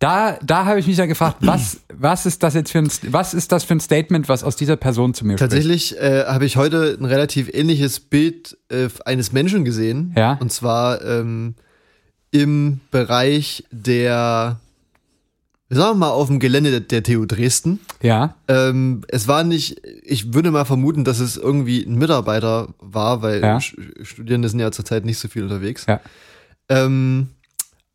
Da, 0.00 0.38
da 0.42 0.64
habe 0.64 0.80
ich 0.80 0.86
mich 0.86 0.96
ja 0.96 1.04
gefragt, 1.04 1.36
was, 1.40 1.80
was 1.92 2.24
ist 2.24 2.42
das 2.42 2.54
jetzt 2.54 2.72
für 2.72 2.78
ein, 2.78 2.90
was 3.08 3.34
ist 3.34 3.52
das 3.52 3.64
für 3.64 3.74
ein 3.74 3.80
Statement, 3.80 4.30
was 4.30 4.42
aus 4.42 4.56
dieser 4.56 4.76
Person 4.76 5.12
zu 5.12 5.26
mir 5.26 5.34
spricht? 5.34 5.50
Tatsächlich 5.52 5.98
äh, 5.98 6.24
habe 6.24 6.46
ich 6.46 6.56
heute 6.56 6.96
ein 6.98 7.04
relativ 7.04 7.50
ähnliches 7.52 8.00
Bild 8.00 8.56
äh, 8.70 8.88
eines 9.04 9.32
Menschen 9.32 9.64
gesehen. 9.66 10.14
Ja. 10.16 10.38
Und 10.40 10.50
zwar 10.52 11.04
ähm, 11.04 11.54
im 12.30 12.80
Bereich 12.90 13.64
der, 13.70 14.60
sagen 15.68 15.90
wir 15.92 16.06
mal, 16.06 16.10
auf 16.10 16.28
dem 16.28 16.38
Gelände 16.40 16.70
der, 16.70 16.80
der 16.80 17.02
TU 17.02 17.26
Dresden. 17.26 17.80
Ja, 18.02 18.34
Ähm, 18.48 19.02
es 19.08 19.26
war 19.28 19.44
nicht, 19.44 19.80
ich 20.04 20.32
würde 20.32 20.50
mal 20.50 20.64
vermuten, 20.64 21.04
dass 21.04 21.18
es 21.20 21.36
irgendwie 21.36 21.82
ein 21.82 21.96
Mitarbeiter 21.96 22.68
war, 22.78 23.22
weil 23.22 23.40
Ja. 23.42 23.60
Studierende 23.60 24.48
sind 24.48 24.60
ja 24.60 24.70
zurzeit 24.72 25.04
nicht 25.04 25.18
so 25.18 25.28
viel 25.28 25.42
unterwegs. 25.42 25.86
ja. 25.86 26.00
Ähm, 26.68 27.28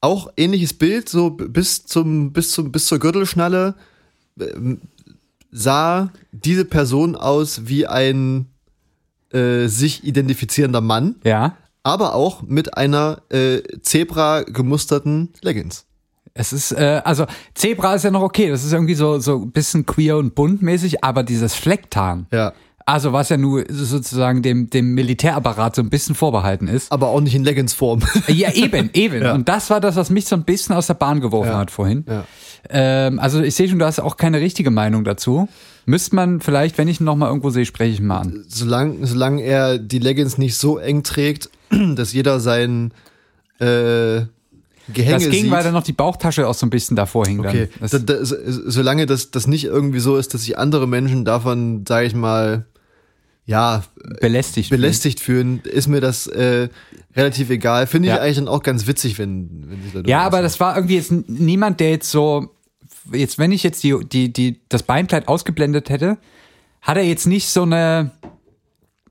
auch 0.01 0.29
ähnliches 0.37 0.73
Bild, 0.73 1.07
so 1.09 1.29
bis 1.31 1.85
zum, 1.85 2.31
bis 2.33 2.51
zum, 2.51 2.71
bis 2.71 2.85
zur 2.87 2.99
Gürtelschnalle 2.99 3.75
ähm, 4.39 4.81
sah 5.51 6.11
diese 6.33 6.65
Person 6.65 7.15
aus 7.15 7.61
wie 7.67 7.87
ein 7.87 8.47
äh, 9.31 9.67
sich 9.67 10.03
identifizierender 10.03 10.81
Mann, 10.81 11.15
Ja. 11.23 11.55
Aber 11.85 12.15
auch 12.15 12.41
mit 12.41 12.75
einer 12.77 13.21
äh, 13.29 13.61
Zebra 13.83 14.41
gemusterten 14.41 15.29
Leggings. 15.41 15.85
Es 16.33 16.51
ist, 16.51 16.71
äh, 16.73 17.01
also 17.05 17.25
Zebra 17.53 17.93
ist 17.95 18.03
ja 18.03 18.11
noch 18.11 18.23
okay, 18.23 18.49
das 18.49 18.63
ist 18.65 18.73
irgendwie 18.73 18.95
so, 18.95 19.19
so 19.19 19.37
ein 19.43 19.51
bisschen 19.51 19.85
queer 19.85 20.17
und 20.17 20.33
bunt 20.35 20.61
mäßig, 20.63 21.03
aber 21.03 21.23
dieses 21.23 21.53
Flecktarn, 21.53 22.25
Ja. 22.33 22.53
also 22.87 23.13
was 23.13 23.29
ja 23.29 23.37
nur 23.37 23.63
sozusagen 23.69 24.41
dem, 24.41 24.69
dem 24.69 24.95
Militärapparat 24.95 25.75
so 25.75 25.83
ein 25.83 25.89
bisschen 25.91 26.15
vorbehalten 26.15 26.67
ist. 26.67 26.91
Aber 26.91 27.07
auch 27.09 27.21
nicht 27.21 27.35
in 27.35 27.43
Leggings-Form. 27.43 28.01
Ja, 28.27 28.51
eben, 28.51 28.89
eben. 28.93 29.21
Ja. 29.23 29.33
Und 29.35 29.47
das 29.47 29.69
war 29.69 29.79
das, 29.79 29.95
was 29.95 30.09
mich 30.09 30.25
so 30.25 30.35
ein 30.35 30.43
bisschen 30.43 30.75
aus 30.75 30.87
der 30.87 30.95
Bahn 30.95 31.21
geworfen 31.21 31.51
Ja. 31.51 31.59
hat 31.59 31.69
vorhin. 31.71 32.03
Ja. 32.09 32.25
Ähm, 32.69 33.19
also 33.19 33.41
ich 33.41 33.53
sehe 33.53 33.69
schon, 33.69 33.77
du 33.79 33.85
hast 33.85 33.99
auch 33.99 34.17
keine 34.17 34.41
richtige 34.41 34.71
Meinung 34.71 35.03
dazu. 35.03 35.47
Müsste 35.85 36.15
man 36.15 36.41
vielleicht, 36.41 36.79
wenn 36.79 36.87
ich 36.87 36.99
ihn 36.99 37.03
noch 37.05 37.15
mal 37.15 37.27
irgendwo 37.27 37.51
sehe, 37.51 37.63
spreche 37.65 37.93
ich 37.93 37.99
ihn 37.99 38.07
mal 38.07 38.21
an. 38.21 38.43
Solange 38.49 39.05
solang 39.05 39.37
er 39.37 39.77
die 39.77 39.99
Leggings 39.99 40.39
nicht 40.39 40.57
so 40.57 40.79
eng 40.79 41.03
trägt, 41.03 41.49
dass 41.95 42.13
jeder 42.13 42.39
sein 42.39 42.91
äh, 43.59 44.25
Gehänge 44.93 45.13
Das 45.15 45.29
ging, 45.29 45.43
sieht. 45.43 45.51
weil 45.51 45.63
dann 45.63 45.73
noch 45.73 45.83
die 45.83 45.93
Bauchtasche 45.93 46.47
auch 46.47 46.53
so 46.53 46.65
ein 46.65 46.69
bisschen 46.69 46.95
davor 46.95 47.25
hing. 47.25 47.39
Okay. 47.39 47.69
Das, 47.79 47.91
da, 47.91 47.97
da, 47.99 48.23
so- 48.23 48.35
solange 48.69 49.05
das, 49.07 49.31
das 49.31 49.47
nicht 49.47 49.65
irgendwie 49.65 49.99
so 49.99 50.15
ist, 50.17 50.33
dass 50.33 50.41
sich 50.43 50.57
andere 50.59 50.87
Menschen 50.87 51.25
davon, 51.25 51.85
sage 51.87 52.05
ich 52.05 52.13
mal, 52.13 52.65
ja, 53.47 53.83
belästigt. 54.21 54.69
belästigt 54.69 55.19
fühlen, 55.19 55.61
ist 55.63 55.87
mir 55.87 56.01
das 56.01 56.27
äh, 56.27 56.69
relativ 57.15 57.49
egal. 57.49 57.87
Finde 57.87 58.09
ich 58.09 58.15
Ja. 58.15 58.21
eigentlich 58.21 58.37
dann 58.37 58.47
auch 58.47 58.61
ganz 58.63 58.85
witzig, 58.87 59.17
wenn, 59.19 59.65
wenn 59.69 59.81
sich 59.83 59.93
Leute 59.93 60.09
Ja, 60.09 60.21
aber 60.21 60.41
das 60.41 60.59
war 60.59 60.75
irgendwie 60.75 60.95
jetzt 60.95 61.11
niemand, 61.11 61.79
der 61.79 61.91
jetzt 61.91 62.09
so, 62.11 62.49
jetzt 63.11 63.37
wenn 63.39 63.51
ich 63.51 63.63
jetzt 63.63 63.83
die, 63.83 63.95
die, 64.03 64.31
die, 64.33 64.61
das 64.69 64.83
Beinkleid 64.83 65.27
ausgeblendet 65.27 65.89
hätte, 65.89 66.17
hat 66.81 66.97
er 66.97 67.03
jetzt 67.03 67.25
nicht 67.27 67.47
so 67.49 67.63
eine, 67.63 68.11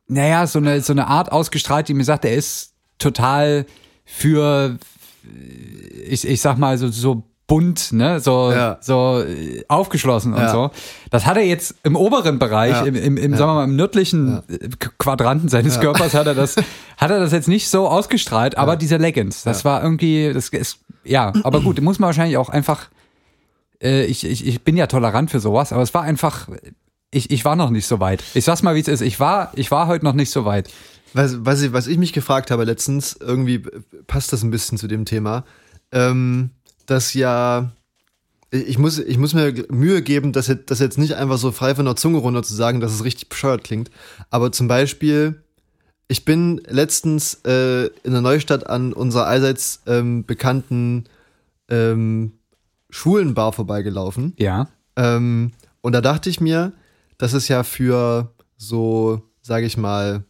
naja, 0.06 0.46
so 0.46 0.58
eine, 0.58 0.80
so 0.80 0.92
eine 0.92 1.06
Art 1.06 1.32
ausgestrahlt, 1.32 1.88
die 1.88 1.94
mir 1.94 2.04
sagt, 2.04 2.24
er 2.24 2.34
ist 2.34 2.72
total 2.98 3.66
für, 4.04 4.78
ich, 6.08 6.26
ich 6.26 6.40
sag 6.40 6.58
mal, 6.58 6.76
so, 6.78 6.88
so 6.88 7.22
bunt, 7.46 7.92
ne, 7.92 8.20
so, 8.20 8.50
Ja. 8.52 8.78
so 8.80 9.22
äh, 9.22 9.64
aufgeschlossen 9.68 10.32
und 10.32 10.40
Ja. 10.40 10.48
so. 10.50 10.70
Das 11.10 11.26
hat 11.26 11.36
er 11.36 11.42
jetzt 11.44 11.74
im 11.82 11.94
oberen 11.94 12.38
Bereich, 12.38 12.72
Ja. 12.72 12.84
im, 12.84 12.94
im, 12.94 13.16
im 13.18 13.32
sagen 13.36 13.50
wir 13.50 13.54
mal, 13.54 13.64
im 13.64 13.76
nördlichen 13.76 14.42
äh, 14.48 14.68
Qu- 14.78 14.90
Quadranten 14.98 15.48
seines 15.50 15.74
Ja. 15.76 15.82
Körpers 15.82 16.14
hat 16.14 16.26
er 16.26 16.34
das, 16.34 16.56
hat 16.96 17.10
er 17.10 17.20
das 17.20 17.32
jetzt 17.32 17.48
nicht 17.48 17.68
so 17.68 17.86
ausgestrahlt, 17.88 18.56
aber 18.56 18.76
diese 18.76 18.96
Leggings, 18.96 19.42
das 19.42 19.64
war 19.64 19.82
irgendwie, 19.82 20.32
das 20.32 20.48
ist, 20.50 20.78
ja, 21.04 21.32
aber 21.42 21.60
gut, 21.60 21.80
muss 21.82 21.98
man 21.98 22.08
wahrscheinlich 22.08 22.38
auch 22.38 22.48
einfach, 22.48 22.88
äh, 23.82 24.04
ich, 24.06 24.24
ich, 24.24 24.46
ich 24.46 24.62
bin 24.62 24.76
ja 24.78 24.86
tolerant 24.86 25.30
für 25.30 25.40
sowas, 25.40 25.70
aber 25.72 25.82
es 25.82 25.92
war 25.92 26.02
einfach, 26.02 26.48
ich, 27.14 27.30
ich 27.30 27.44
war 27.44 27.56
noch 27.56 27.70
nicht 27.70 27.86
so 27.86 28.00
weit. 28.00 28.22
Ich 28.34 28.44
sag's 28.44 28.62
mal, 28.62 28.74
wie 28.74 28.80
es 28.80 28.88
ist. 28.88 29.00
Ich 29.00 29.20
war, 29.20 29.52
ich 29.54 29.70
war 29.70 29.86
heute 29.86 30.04
noch 30.04 30.14
nicht 30.14 30.30
so 30.30 30.44
weit. 30.44 30.70
Was, 31.12 31.44
was, 31.44 31.62
ich, 31.62 31.72
was 31.72 31.86
ich 31.86 31.96
mich 31.96 32.12
gefragt 32.12 32.50
habe 32.50 32.64
letztens, 32.64 33.16
irgendwie 33.20 33.62
passt 34.06 34.32
das 34.32 34.42
ein 34.42 34.50
bisschen 34.50 34.78
zu 34.78 34.88
dem 34.88 35.04
Thema, 35.04 35.44
ähm, 35.92 36.50
dass 36.86 37.14
ja, 37.14 37.70
ich 38.50 38.78
muss, 38.78 38.98
ich 38.98 39.16
muss 39.16 39.32
mir 39.32 39.52
Mühe 39.70 40.02
geben, 40.02 40.32
das 40.32 40.48
jetzt, 40.48 40.70
das 40.70 40.80
jetzt 40.80 40.98
nicht 40.98 41.14
einfach 41.14 41.38
so 41.38 41.52
frei 41.52 41.74
von 41.74 41.84
der 41.84 41.96
Zunge 41.96 42.18
runter 42.18 42.42
zu 42.42 42.54
sagen, 42.54 42.80
dass 42.80 42.92
es 42.92 43.04
richtig 43.04 43.28
bescheuert 43.28 43.62
klingt. 43.62 43.90
Aber 44.30 44.50
zum 44.50 44.66
Beispiel, 44.66 45.42
ich 46.08 46.24
bin 46.24 46.60
letztens 46.66 47.40
äh, 47.46 47.86
in 48.02 48.12
der 48.12 48.20
Neustadt 48.20 48.66
an 48.66 48.92
unserer 48.92 49.26
allseits 49.26 49.82
ähm, 49.86 50.24
bekannten 50.24 51.04
ähm, 51.68 52.32
Schulenbar 52.90 53.52
vorbeigelaufen. 53.52 54.34
Ja. 54.36 54.68
Ähm, 54.96 55.52
und 55.80 55.92
da 55.92 56.00
dachte 56.00 56.30
ich 56.30 56.40
mir, 56.40 56.72
dass 57.18 57.32
es 57.32 57.48
ja 57.48 57.62
für 57.62 58.32
so, 58.56 59.22
sage 59.42 59.66
ich 59.66 59.76
mal, 59.76 60.24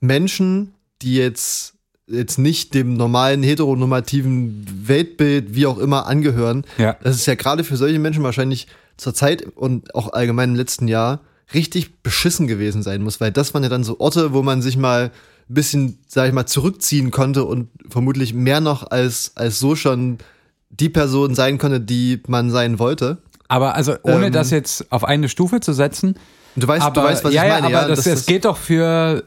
Menschen, 0.00 0.74
die 1.02 1.14
jetzt, 1.16 1.74
jetzt 2.06 2.38
nicht 2.38 2.74
dem 2.74 2.94
normalen 2.94 3.42
heteronormativen 3.42 4.66
Weltbild, 4.88 5.54
wie 5.54 5.66
auch 5.66 5.78
immer, 5.78 6.06
angehören, 6.06 6.64
Ja. 6.78 6.94
dass 7.02 7.16
es 7.16 7.26
ja 7.26 7.34
gerade 7.34 7.64
für 7.64 7.76
solche 7.76 7.98
Menschen 7.98 8.22
wahrscheinlich 8.22 8.66
zur 8.96 9.14
Zeit 9.14 9.42
und 9.56 9.94
auch 9.94 10.12
allgemein 10.12 10.50
im 10.50 10.56
letzten 10.56 10.88
Jahr 10.88 11.20
richtig 11.52 12.02
beschissen 12.02 12.46
gewesen 12.46 12.82
sein 12.82 13.02
muss, 13.02 13.20
weil 13.20 13.32
das 13.32 13.52
waren 13.54 13.62
ja 13.62 13.68
dann 13.68 13.84
so 13.84 13.98
Orte, 14.00 14.32
wo 14.32 14.42
man 14.42 14.62
sich 14.62 14.76
mal 14.76 15.10
ein 15.48 15.54
bisschen, 15.54 15.98
sag 16.06 16.28
ich 16.28 16.32
mal, 16.34 16.46
zurückziehen 16.46 17.10
konnte 17.10 17.44
und 17.44 17.68
vermutlich 17.88 18.32
mehr 18.34 18.60
noch 18.60 18.90
als, 18.90 19.32
als 19.36 19.58
so 19.58 19.76
schon 19.76 20.18
die 20.70 20.88
Person 20.88 21.34
sein 21.34 21.58
konnte, 21.58 21.80
die 21.80 22.22
man 22.26 22.50
sein 22.50 22.78
wollte. 22.78 23.18
Aber 23.48 23.74
also 23.74 23.94
ohne 24.02 24.26
Ähm, 24.26 24.32
das 24.32 24.50
jetzt 24.50 24.90
auf 24.90 25.04
eine 25.04 25.28
Stufe 25.28 25.60
zu 25.60 25.72
setzen. 25.72 26.16
Du 26.56 26.66
weißt, 26.66 26.84
aber, 26.84 27.00
du 27.02 27.06
weißt, 27.08 27.24
was 27.24 27.34
ja, 27.34 27.44
ich 27.44 27.50
meine, 27.50 27.66
ja, 27.66 27.70
ja? 27.72 27.78
aber 27.80 27.88
das, 27.88 28.04
dass 28.04 28.14
das 28.14 28.26
geht 28.26 28.44
doch 28.44 28.56
für 28.56 29.24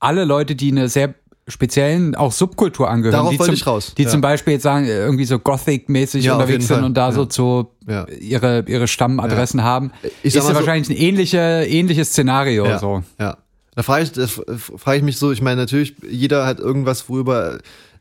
alle 0.00 0.24
Leute, 0.24 0.54
die 0.54 0.70
eine 0.70 0.88
sehr 0.88 1.14
speziellen 1.48 2.14
auch 2.14 2.30
Subkultur 2.32 2.88
angehören. 2.88 3.12
Darauf 3.14 3.30
die 3.30 3.38
wollte 3.38 3.52
zum, 3.52 3.54
ich 3.54 3.66
raus, 3.66 3.94
Die 3.96 4.02
ja. 4.04 4.08
zum 4.08 4.20
Beispiel 4.20 4.54
jetzt 4.54 4.62
sagen, 4.62 4.86
irgendwie 4.86 5.24
so 5.24 5.38
Gothic-mäßig 5.38 6.24
Ja, 6.24 6.34
unterwegs 6.34 6.68
sind 6.68 6.84
und 6.84 6.94
da 6.94 7.06
ja. 7.08 7.12
so 7.12 7.24
zu 7.24 7.68
Ja. 7.86 8.06
ihre, 8.08 8.64
ihre 8.68 8.86
Stammadressen 8.86 9.62
haben. 9.62 9.90
Ich 10.22 10.26
ist 10.26 10.34
ja 10.36 10.42
so- 10.42 10.54
wahrscheinlich 10.54 10.88
ein 10.88 10.96
ähnliche, 11.02 11.38
ähnliches 11.68 12.10
Szenario. 12.10 12.64
ja, 12.66 12.78
So. 12.78 13.02
ja. 13.18 13.38
Da 13.74 13.82
frage 13.82 14.04
ich, 14.04 14.12
das 14.12 14.40
frage 14.76 14.98
ich 14.98 15.02
mich 15.02 15.16
so, 15.18 15.32
ich 15.32 15.40
meine, 15.42 15.62
natürlich, 15.62 15.94
jeder 16.08 16.44
hat 16.46 16.60
irgendwas, 16.60 17.08
worüber 17.08 17.58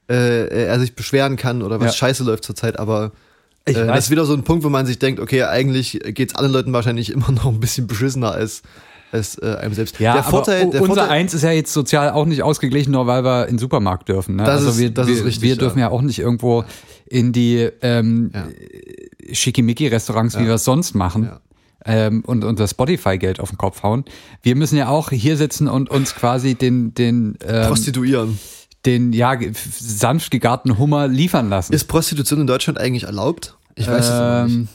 äh, 0.10 0.66
er 0.66 0.80
sich 0.80 0.96
beschweren 0.96 1.36
kann 1.38 1.62
oder 1.64 1.80
was 1.80 1.88
Ja. 1.88 1.94
scheiße 1.94 2.24
läuft 2.24 2.44
zurzeit, 2.44 2.78
aber 2.78 3.12
Ich 3.66 3.78
äh, 3.78 3.82
weiß. 3.82 3.96
das 3.96 4.06
ist 4.06 4.12
wieder 4.12 4.26
so 4.26 4.34
ein 4.34 4.44
Punkt, 4.44 4.64
wo 4.64 4.70
man 4.70 4.86
sich 4.86 5.00
denkt, 5.00 5.20
okay, 5.20 5.44
eigentlich 5.44 6.00
geht's 6.08 6.36
allen 6.36 6.52
Leuten 6.52 6.74
wahrscheinlich 6.74 7.12
immer 7.14 7.32
noch 7.32 7.46
ein 7.46 7.60
bisschen 7.60 7.88
beschissener 7.88 8.32
als, 8.32 8.64
als 9.12 9.38
äh, 9.38 9.56
einem 9.60 9.74
selbst. 9.74 10.00
Ja, 10.00 10.14
der 10.14 10.24
Vorteil, 10.24 10.64
aber 10.64 10.72
der 10.72 10.82
unser 10.82 10.96
Vorteil, 10.96 11.10
Eins 11.18 11.34
ist 11.34 11.44
ja 11.44 11.52
jetzt 11.52 11.72
sozial 11.74 12.10
auch 12.12 12.26
nicht 12.26 12.42
ausgeglichen, 12.44 12.92
nur 12.92 13.08
weil 13.08 13.24
wir 13.24 13.46
in 13.48 13.56
den 13.56 13.60
Supermarkt 13.60 14.10
dürfen. 14.10 14.36
Ne? 14.38 14.44
Das 14.44 14.58
also 14.62 14.70
ist- 14.72 14.80
wir, 14.80 14.90
das 14.92 15.08
wir, 15.08 15.14
ist 15.16 15.26
richtig, 15.26 15.44
wir 15.44 15.50
ja. 15.50 15.56
dürfen 15.56 15.80
ja 15.80 15.90
auch 15.90 16.02
nicht 16.02 16.20
irgendwo 16.20 16.64
in 17.06 17.32
die 17.34 17.70
ähm, 17.82 18.32
Ja. 18.34 18.48
Schickimicki-Restaurants, 19.34 20.38
wie 20.40 20.46
wir 20.46 20.56
es 20.56 20.64
sonst 20.64 20.96
machen. 20.96 21.24
Ja. 21.26 21.40
Ähm, 21.84 22.22
und 22.26 22.44
unser 22.44 22.68
Spotify-Geld 22.68 23.40
auf 23.40 23.50
den 23.50 23.58
Kopf 23.58 23.82
hauen. 23.82 24.06
Wir 24.44 24.56
müssen 24.56 24.78
ja 24.78 24.88
auch 24.88 25.10
hier 25.10 25.36
sitzen 25.36 25.68
und 25.68 25.90
uns 25.90 26.14
quasi 26.14 26.54
den, 26.54 26.94
den, 26.94 27.38
ähm, 27.48 27.68
Prostituieren. 27.68 28.38
Den 28.86 29.14
ja, 29.14 29.38
sanft 29.54 30.32
gegarten 30.32 30.78
Hummer 30.78 31.08
liefern 31.08 31.50
lassen. 31.50 31.74
Ist 31.74 31.86
Prostitution 31.86 32.42
in 32.42 32.48
Deutschland 32.48 32.80
eigentlich 32.80 33.04
erlaubt? 33.04 33.58
Ich 33.76 33.88
weiß 33.88 34.06
es 34.08 34.50
nicht. 34.50 34.60
ähm, 34.60 34.68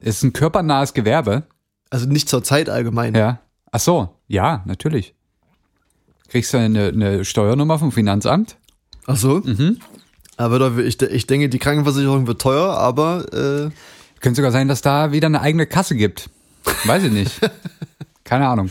ist 0.00 0.22
ein 0.22 0.32
körpernahes 0.32 0.94
Gewerbe. 0.94 1.44
Also 1.90 2.06
nicht 2.06 2.28
zur 2.28 2.42
Zeit 2.42 2.68
allgemein. 2.68 3.14
Ja. 3.14 3.40
Ach 3.70 3.80
so, 3.80 4.16
ja, 4.26 4.62
natürlich. 4.66 5.14
Kriegst 6.28 6.52
du 6.52 6.58
eine, 6.58 6.88
eine 6.88 7.24
Steuernummer 7.24 7.78
vom 7.78 7.92
Finanzamt? 7.92 8.56
Ach 9.06 9.16
so? 9.16 9.40
Mhm. 9.44 9.78
Aber 10.36 10.58
da, 10.58 10.76
ich, 10.78 11.00
ich 11.00 11.26
denke, 11.26 11.48
die 11.48 11.58
Krankenversicherung 11.58 12.26
wird 12.26 12.40
teuer, 12.40 12.70
aber 12.74 13.32
äh, 13.32 13.70
Könnte 14.22 14.36
sogar 14.36 14.52
sein, 14.52 14.68
dass 14.68 14.82
da 14.82 15.10
wieder 15.10 15.26
eine 15.26 15.40
eigene 15.40 15.66
Kasse 15.66 15.96
gibt. 15.96 16.30
Weiß 16.84 17.02
ich 17.02 17.12
nicht. 17.12 17.40
Keine 18.32 18.48
Ahnung. 18.48 18.70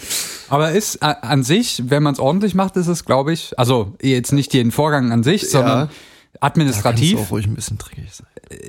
Aber 0.50 0.72
ist 0.72 1.04
a- 1.04 1.12
an 1.12 1.44
sich, 1.44 1.84
wenn 1.86 2.02
man 2.02 2.14
es 2.14 2.20
ordentlich 2.20 2.56
macht, 2.56 2.76
ist 2.78 2.88
es, 2.88 3.06
glaube 3.06 3.32
ich, 3.32 3.58
also 3.60 3.94
jetzt 4.02 4.32
nicht 4.32 4.52
den 4.54 4.72
Vorgang 4.72 5.12
an 5.12 5.22
sich, 5.24 5.50
sondern 5.50 5.88
es 6.34 6.42
administrativ. 6.42 7.20
auch 7.20 7.32
ruhig 7.32 7.46
ein 7.46 7.54
bisschen 7.54 7.78
dreckig 7.78 8.06
sein. 8.12 8.26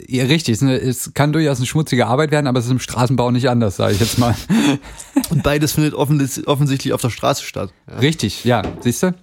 Ja, 0.06 0.24
richtig, 0.24 0.52
es 0.56 0.62
ist 0.62 0.68
eine- 0.68 0.76
es 0.78 1.14
kann 1.14 1.32
durchaus 1.32 1.56
eine 1.56 1.66
schmutzige 1.66 2.06
Arbeit 2.06 2.30
werden, 2.30 2.46
aber 2.46 2.58
es 2.58 2.66
ist 2.66 2.70
im 2.70 2.78
Straßenbau 2.78 3.30
nicht 3.30 3.48
anders, 3.48 3.76
sage 3.76 3.94
ich 3.94 4.00
jetzt 4.00 4.18
mal. 4.18 4.34
Und 5.30 5.42
beides 5.42 5.72
findet 5.72 5.94
offens- 5.94 6.46
offensichtlich 6.46 6.92
auf 6.92 7.00
der 7.00 7.10
Straße 7.10 7.42
statt. 7.44 7.70
Ja. 7.90 7.96
Richtig, 7.98 8.44
ja, 8.44 8.62
siehst 8.80 9.02
du? 9.02 9.14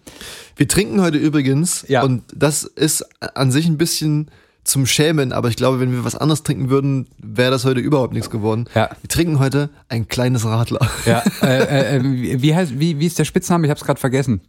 Wir 0.55 0.67
trinken 0.67 1.01
heute 1.01 1.17
übrigens, 1.17 1.85
Ja. 1.87 2.01
und 2.03 2.23
das 2.35 2.63
ist 2.63 3.05
an 3.35 3.51
sich 3.51 3.67
ein 3.67 3.77
bisschen 3.77 4.29
zum 4.69 4.85
Schämen, 4.85 5.31
aber 5.33 5.49
ich 5.49 5.55
glaube, 5.55 5.79
wenn 5.79 5.91
wir 5.91 6.03
was 6.05 6.15
anderes 6.15 6.43
trinken 6.43 6.69
würden, 6.69 7.07
wäre 7.17 7.51
das 7.51 7.65
heute 7.65 7.79
überhaupt 7.79 8.13
nichts 8.13 8.29
geworden. 8.29 8.65
Ja. 8.75 8.89
Wir 9.01 9.09
trinken 9.09 9.39
heute 9.39 9.69
ein 9.89 10.07
kleines 10.07 10.45
Radler. 10.45 10.87
Ja, 11.05 11.23
äh, 11.41 11.97
äh, 11.97 12.03
wie, 12.03 12.41
wie, 12.41 12.55
heißt, 12.55 12.79
wie, 12.79 12.99
wie 12.99 13.05
ist 13.05 13.19
der 13.19 13.25
Spitzname? 13.25 13.65
Ich 13.65 13.69
habe 13.71 13.79
es 13.79 13.85
gerade 13.85 13.99
vergessen. 13.99 14.41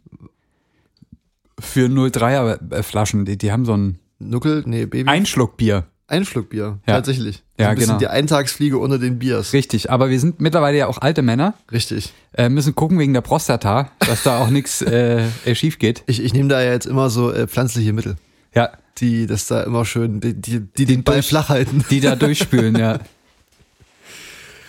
Für 1.59 1.87
03er 1.87 2.73
äh, 2.73 2.83
Flaschen, 2.83 3.25
die, 3.25 3.37
die 3.37 3.51
haben 3.51 3.65
so 3.65 3.75
ein 3.75 3.99
Nuckel, 4.19 4.63
nee, 4.65 4.85
Baby. 4.85 5.09
Einschluckbier. 5.09 5.85
Ein 6.07 6.25
Schluck 6.25 6.49
Bier, 6.49 6.79
Ja. 6.85 6.95
tatsächlich. 6.95 7.41
Ja, 7.57 7.69
ein 7.69 7.75
bisschen 7.75 7.91
genau. 7.91 7.99
die 7.99 8.07
Eintagsfliege 8.07 8.77
unter 8.77 8.99
den 8.99 9.17
Biers. 9.17 9.53
Richtig, 9.53 9.89
aber 9.89 10.09
wir 10.09 10.19
sind 10.19 10.41
mittlerweile 10.41 10.77
ja 10.77 10.87
auch 10.87 10.97
alte 10.97 11.21
Männer, 11.21 11.53
Richtig. 11.71 12.11
äh, 12.33 12.49
müssen 12.49 12.75
gucken 12.75 12.99
wegen 12.99 13.13
der 13.13 13.21
Prostata, 13.21 13.91
dass 13.99 14.23
da 14.23 14.39
auch 14.41 14.49
nichts 14.49 14.81
äh, 14.81 15.23
äh, 15.45 15.55
schief 15.55 15.79
geht. 15.79 16.03
Ich, 16.07 16.21
ich 16.21 16.33
nehme 16.33 16.49
da 16.49 16.61
ja 16.61 16.71
jetzt 16.71 16.85
immer 16.85 17.09
so 17.09 17.31
äh, 17.31 17.47
pflanzliche 17.47 17.93
Mittel, 17.93 18.17
Ja, 18.53 18.71
die 18.99 19.25
das 19.27 19.47
da 19.47 19.61
immer 19.63 19.85
schön, 19.85 20.19
die, 20.19 20.33
die, 20.33 20.59
die 20.59 20.85
den 20.85 21.03
Ball 21.03 21.15
durch- 21.15 21.27
flach 21.27 21.49
halten. 21.49 21.83
die 21.89 21.99
da 22.01 22.15
durchspülen, 22.15 22.75
ja. 22.77 22.99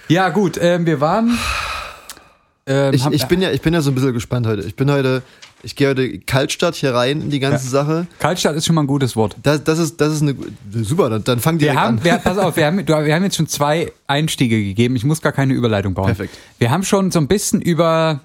Ja, 0.08 0.28
gut, 0.28 0.58
ähm, 0.60 0.84
wir 0.84 1.00
waren. 1.00 1.38
Ähm, 2.66 2.92
Ich, 2.94 3.06
ich, 3.06 3.24
bin 3.26 3.40
ja, 3.40 3.50
ich 3.50 3.62
bin 3.62 3.72
ja 3.72 3.80
so 3.80 3.90
ein 3.90 3.94
bisschen 3.94 4.12
gespannt 4.12 4.46
heute. 4.46 4.62
Ich 4.62 4.76
bin 4.76 4.90
heute, 4.90 5.22
ich 5.62 5.74
gehe 5.74 5.88
heute 5.88 6.18
Kaltstart 6.18 6.74
hier 6.74 6.92
rein 6.94 7.22
in 7.22 7.30
die 7.30 7.38
ganze 7.40 7.64
Ja. 7.66 7.70
Sache. 7.70 8.06
Kaltstadt 8.18 8.54
ist 8.56 8.66
schon 8.66 8.74
mal 8.74 8.82
ein 8.82 8.86
gutes 8.88 9.16
Wort. 9.16 9.36
Das, 9.42 9.64
das 9.64 9.78
ist, 9.78 10.00
das 10.00 10.12
ist 10.14 10.22
eine, 10.22 10.34
super, 10.82 11.08
dann, 11.08 11.24
dann 11.24 11.40
fang 11.40 11.54
Wir 11.54 11.68
direkt 11.68 11.80
haben, 11.80 11.98
an. 11.98 12.04
wir, 12.04 12.18
pass 12.18 12.36
auf, 12.36 12.56
wir 12.56 12.66
haben, 12.66 12.78
du, 12.86 12.92
wir 13.04 13.14
haben 13.14 13.22
jetzt 13.24 13.36
schon 13.36 13.46
zwei 13.46 13.90
Einstiege 14.06 14.62
gegeben. 14.62 14.96
Ich 14.96 15.04
muss 15.04 15.22
gar 15.22 15.32
keine 15.32 15.54
Überleitung 15.54 15.94
bauen. 15.94 16.06
Perfekt. 16.06 16.36
Wir 16.58 16.70
haben 16.70 16.82
schon 16.82 17.10
so 17.10 17.18
ein 17.18 17.28
bisschen 17.28 17.62
über 17.62 18.20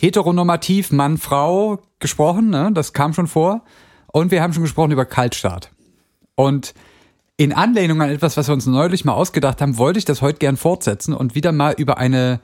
heteronormativ 0.00 0.92
Mann-Frau 0.92 1.80
gesprochen, 1.98 2.50
ne? 2.50 2.70
das 2.72 2.92
kam 2.92 3.14
schon 3.14 3.26
vor. 3.26 3.62
Und 4.12 4.30
wir 4.30 4.42
haben 4.42 4.52
schon 4.52 4.62
gesprochen 4.62 4.92
über 4.92 5.04
Kaltstart. 5.04 5.70
Und 6.34 6.74
in 7.36 7.52
Anlehnung 7.52 8.00
an 8.02 8.10
etwas, 8.10 8.36
was 8.36 8.48
wir 8.48 8.54
uns 8.54 8.66
neulich 8.66 9.04
mal 9.04 9.14
ausgedacht 9.14 9.60
haben, 9.60 9.78
wollte 9.78 9.98
ich 9.98 10.04
das 10.04 10.22
heute 10.22 10.38
gern 10.38 10.56
fortsetzen 10.56 11.14
und 11.14 11.34
wieder 11.34 11.50
mal 11.50 11.74
über 11.76 11.98
eine 11.98 12.40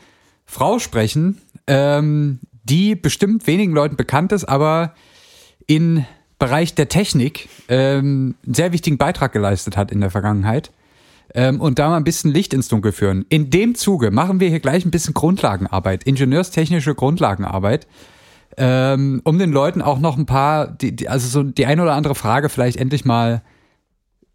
Frau 0.47 0.79
sprechen, 0.79 1.41
ähm, 1.67 2.41
die 2.65 2.95
bestimmt 2.95 3.47
wenigen 3.47 3.73
Leuten 3.73 3.97
bekannt 3.97 4.33
ist, 4.33 4.45
aber 4.47 4.95
im 5.67 6.05
Bereich 6.39 6.75
der 6.75 6.89
Technik 6.89 7.49
ähm, 7.69 8.35
einen 8.45 8.55
sehr 8.55 8.73
wichtigen 8.73 8.97
Beitrag 8.97 9.33
geleistet 9.33 9.77
hat 9.77 9.93
in 9.93 10.01
der 10.01 10.11
Vergangenheit. 10.11 10.71
Ähm, 11.35 11.61
und 11.61 11.79
da 11.79 11.91
mal 11.91 11.99
ein 11.99 12.05
bisschen 12.05 12.33
Licht 12.33 12.55
ins 12.55 12.69
Dunkel 12.69 12.93
führen. 12.93 13.27
In 13.29 13.51
dem 13.51 13.75
Zuge 13.75 14.11
machen 14.11 14.41
wir 14.41 14.49
hier 14.49 14.61
gleich 14.61 14.87
ein 14.87 14.91
bisschen 14.91 15.13
Grundlagenarbeit, 15.13 16.05
ingenieurstechnische 16.05 16.95
Grundlagenarbeit, 16.95 17.87
ähm, 18.59 19.21
um 19.25 19.39
den 19.39 19.53
Leuten 19.53 19.83
auch 19.83 19.99
noch 19.99 20.19
ein 20.19 20.27
paar, 20.27 20.67
die, 20.67 20.95
die, 20.95 21.09
also 21.09 21.29
so 21.29 21.43
die 21.43 21.67
eine 21.67 21.83
oder 21.83 21.95
andere 21.95 22.15
Frage 22.15 22.49
vielleicht 22.49 22.77
endlich 22.77 23.05
mal 23.05 23.43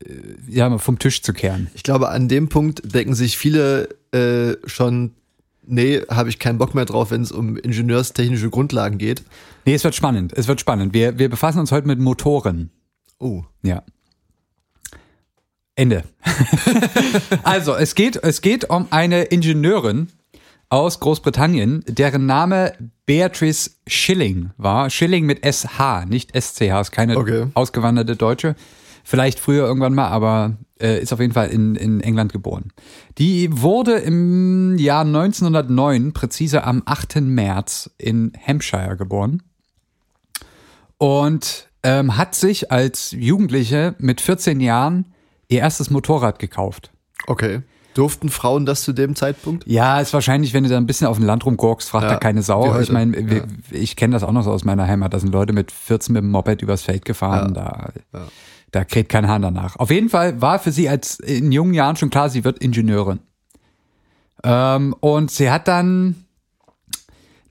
äh, 0.04 0.14
ja, 0.48 0.78
vom 0.78 0.98
Tisch 0.98 1.22
zu 1.22 1.34
kehren. 1.34 1.70
Ich 1.74 1.84
glaube, 1.84 2.10
an 2.10 2.28
dem 2.28 2.50
Punkt 2.50 2.94
denken 2.94 3.14
sich 3.14 3.38
viele 3.38 3.90
äh, 4.12 4.56
schon, 4.66 5.12
nee, 5.66 6.02
habe 6.10 6.30
ich 6.30 6.40
keinen 6.40 6.58
Bock 6.58 6.74
mehr 6.74 6.86
drauf, 6.86 7.12
wenn 7.12 7.22
es 7.22 7.32
um 7.32 7.58
ingenieurstechnische 7.58 8.50
Grundlagen 8.50 8.98
geht. 8.98 9.24
Nee, 9.66 9.74
es 9.74 9.84
wird 9.84 9.96
spannend. 9.96 10.34
Es 10.34 10.48
wird 10.48 10.60
spannend. 10.60 10.94
Wir, 10.94 11.20
wir 11.20 11.30
befassen 11.30 11.60
uns 11.60 11.72
heute 11.72 11.88
mit 11.88 12.00
Motoren. 12.00 12.72
Oh. 13.20 13.44
Ja. 13.62 13.84
Ende. 15.76 16.04
also, 17.44 17.76
es 17.76 17.96
geht, 17.96 18.18
es 18.18 18.42
geht 18.42 18.70
um 18.70 18.88
eine 18.92 19.24
Ingenieurin 19.24 20.08
aus 20.74 21.00
Großbritannien, 21.00 21.84
deren 21.88 22.26
Name 22.26 22.74
Beatrice 23.06 23.70
Schilling 23.86 24.50
war. 24.58 24.90
Schilling 24.90 25.24
mit 25.28 25.46
SH, 25.46 26.06
nicht 26.08 26.32
SCH, 26.36 26.82
ist 26.82 26.92
keine 26.92 27.16
Okay. 27.16 27.46
ausgewanderte 27.54 28.16
Deutsche. 28.16 28.56
Vielleicht 29.04 29.40
früher 29.40 29.68
irgendwann 29.68 29.94
mal, 29.94 30.08
aber 30.08 30.58
äh, 30.82 31.00
ist 31.00 31.14
auf 31.14 31.20
jeden 31.20 31.34
Fall 31.34 31.50
in, 31.50 31.76
in 31.76 32.02
England 32.02 32.34
geboren. 32.34 32.72
Die 33.20 33.50
wurde 33.62 33.94
im 33.98 34.80
Jahr 34.80 35.06
1909, 35.06 36.12
präzise 36.12 36.64
am 36.64 36.82
8. 36.88 37.18
März, 37.22 37.92
in 38.00 38.32
Hampshire 38.48 38.98
geboren. 38.98 39.44
Und 40.98 41.70
ähm, 41.84 42.18
hat 42.18 42.34
sich 42.34 42.72
als 42.72 43.12
Jugendliche 43.12 43.94
mit 44.00 44.22
14 44.22 44.60
Jahren 44.60 45.14
ihr 45.50 45.60
erstes 45.60 45.92
Motorrad 45.92 46.40
gekauft. 46.40 46.92
Okay. 47.28 47.62
Durften 47.94 48.30
Frauen 48.30 48.66
das 48.66 48.82
zu 48.82 48.92
dem 48.94 49.16
Zeitpunkt? 49.16 49.66
Ja, 49.68 50.00
ist 50.00 50.14
wahrscheinlich, 50.14 50.54
wenn 50.54 50.64
du 50.64 50.70
da 50.70 50.78
ein 50.78 50.86
bisschen 50.88 51.08
auf 51.08 51.18
dem 51.18 51.26
Land 51.26 51.46
rumgurkst, 51.46 51.90
fragt 51.90 52.06
Ja, 52.06 52.10
da 52.14 52.18
keine 52.18 52.42
Sau. 52.42 52.80
Ich 52.80 52.92
meine, 52.92 53.20
Ja. 53.20 53.44
ich 53.72 53.96
kenne 53.96 54.14
das 54.14 54.24
auch 54.24 54.32
noch 54.32 54.44
so 54.44 54.52
aus 54.52 54.64
meiner 54.66 54.88
Heimat. 54.88 55.14
Da 55.14 55.20
sind 55.20 55.32
Leute 55.32 55.54
mit 55.54 55.72
14 55.72 56.14
mit 56.14 56.24
dem 56.24 56.32
Moped 56.32 56.62
übers 56.62 56.82
Feld 56.82 57.06
gefahren. 57.06 57.54
Da, 57.54 57.92
Ja. 58.14 58.22
da 58.72 58.84
kräht 58.84 59.10
kein 59.10 59.28
Hahn 59.28 59.44
danach. 59.44 59.76
Auf 59.76 59.92
jeden 59.92 60.10
Fall 60.10 60.42
war 60.42 60.58
für 60.60 60.72
sie 60.72 60.90
als 60.90 61.20
in 61.20 61.52
jungen 61.52 61.74
Jahren 61.76 61.96
schon 61.96 62.10
klar, 62.10 62.30
sie 62.30 62.44
wird 62.44 62.60
Ingenieurin. 62.60 63.20
Ähm, 64.44 64.94
und 65.00 65.32
sie 65.32 65.50
hat 65.52 65.68
dann 65.68 66.26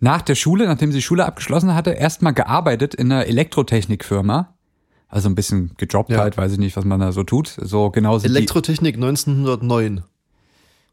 nach 0.01 0.23
der 0.23 0.35
Schule, 0.35 0.67
nachdem 0.67 0.93
sie 0.93 1.01
Schule 1.01 1.25
abgeschlossen 1.25 1.75
hatte, 1.75 1.91
erstmal 1.91 2.35
gearbeitet 2.35 2.95
in 2.95 3.11
einer 3.13 3.27
Elektrotechnikfirma. 3.27 4.55
Also 5.09 5.29
ein 5.29 5.35
bisschen 5.35 5.73
gejobbt 5.77 6.11
Ja. 6.11 6.19
halt, 6.21 6.37
weiß 6.37 6.53
ich 6.53 6.59
nicht, 6.59 6.77
was 6.77 6.85
man 6.85 6.99
da 6.99 7.13
so 7.13 7.23
tut. 7.23 7.55
So 7.61 7.91
genauso 7.91 8.27
die- 8.27 8.31
Elektrotechnik 8.35 8.97
1909. 8.97 10.03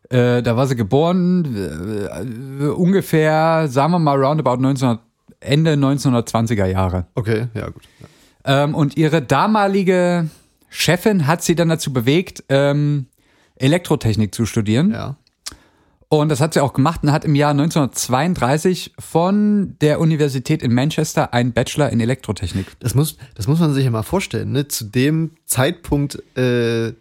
Äh, 0.09 0.41
da 0.41 0.57
war 0.57 0.65
sie 0.67 0.75
geboren, 0.75 1.55
äh, 1.55 2.63
äh, 2.63 2.67
ungefähr, 2.69 3.67
sagen 3.67 3.91
wir 3.93 3.99
mal, 3.99 4.17
roundabout 4.17 4.53
1900, 4.53 5.01
Ende 5.39 5.73
1920er 5.73 6.65
Jahre. 6.65 7.05
Okay, 7.15 7.47
ja 7.53 7.69
gut. 7.69 7.83
Ja. 8.45 8.63
Ähm, 8.63 8.75
und 8.75 8.97
ihre 8.97 9.21
damalige 9.21 10.29
Chefin 10.69 11.27
hat 11.27 11.43
sie 11.43 11.55
dann 11.55 11.69
dazu 11.69 11.93
bewegt, 11.93 12.43
ähm, 12.49 13.07
Elektrotechnik 13.55 14.33
zu 14.33 14.45
studieren. 14.45 14.91
ja. 14.91 15.15
Und 16.11 16.29
das 16.29 16.41
hat 16.41 16.55
sie 16.55 16.59
auch 16.59 16.73
gemacht 16.73 17.03
und 17.03 17.11
hat 17.11 17.23
im 17.23 17.35
Jahr 17.35 17.51
1932 17.51 18.95
von 18.97 19.75
der 19.79 19.99
Universität 19.99 20.63
in 20.63 20.73
Manchester 20.73 21.35
einen 21.35 21.53
Bachelor 21.53 21.91
in 21.91 21.99
Elektrotechnik. 21.99 22.65
Das 22.79 22.95
muss, 22.95 23.17
das 23.35 23.47
muss 23.47 23.59
man 23.59 23.75
sich 23.75 23.85
ja 23.85 23.91
mal 23.91 24.01
vorstellen. 24.01 24.51
Ne? 24.51 24.67
Zu 24.67 24.85
dem 24.85 25.35
Zeitpunkt 25.45 26.15
äh, 26.35 26.93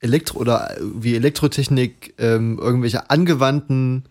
Elektro 0.00 0.38
oder 0.38 0.76
wie 0.80 1.14
Elektrotechnik 1.16 2.14
ähm, 2.18 2.58
irgendwelche 2.58 3.10
angewandten 3.10 4.04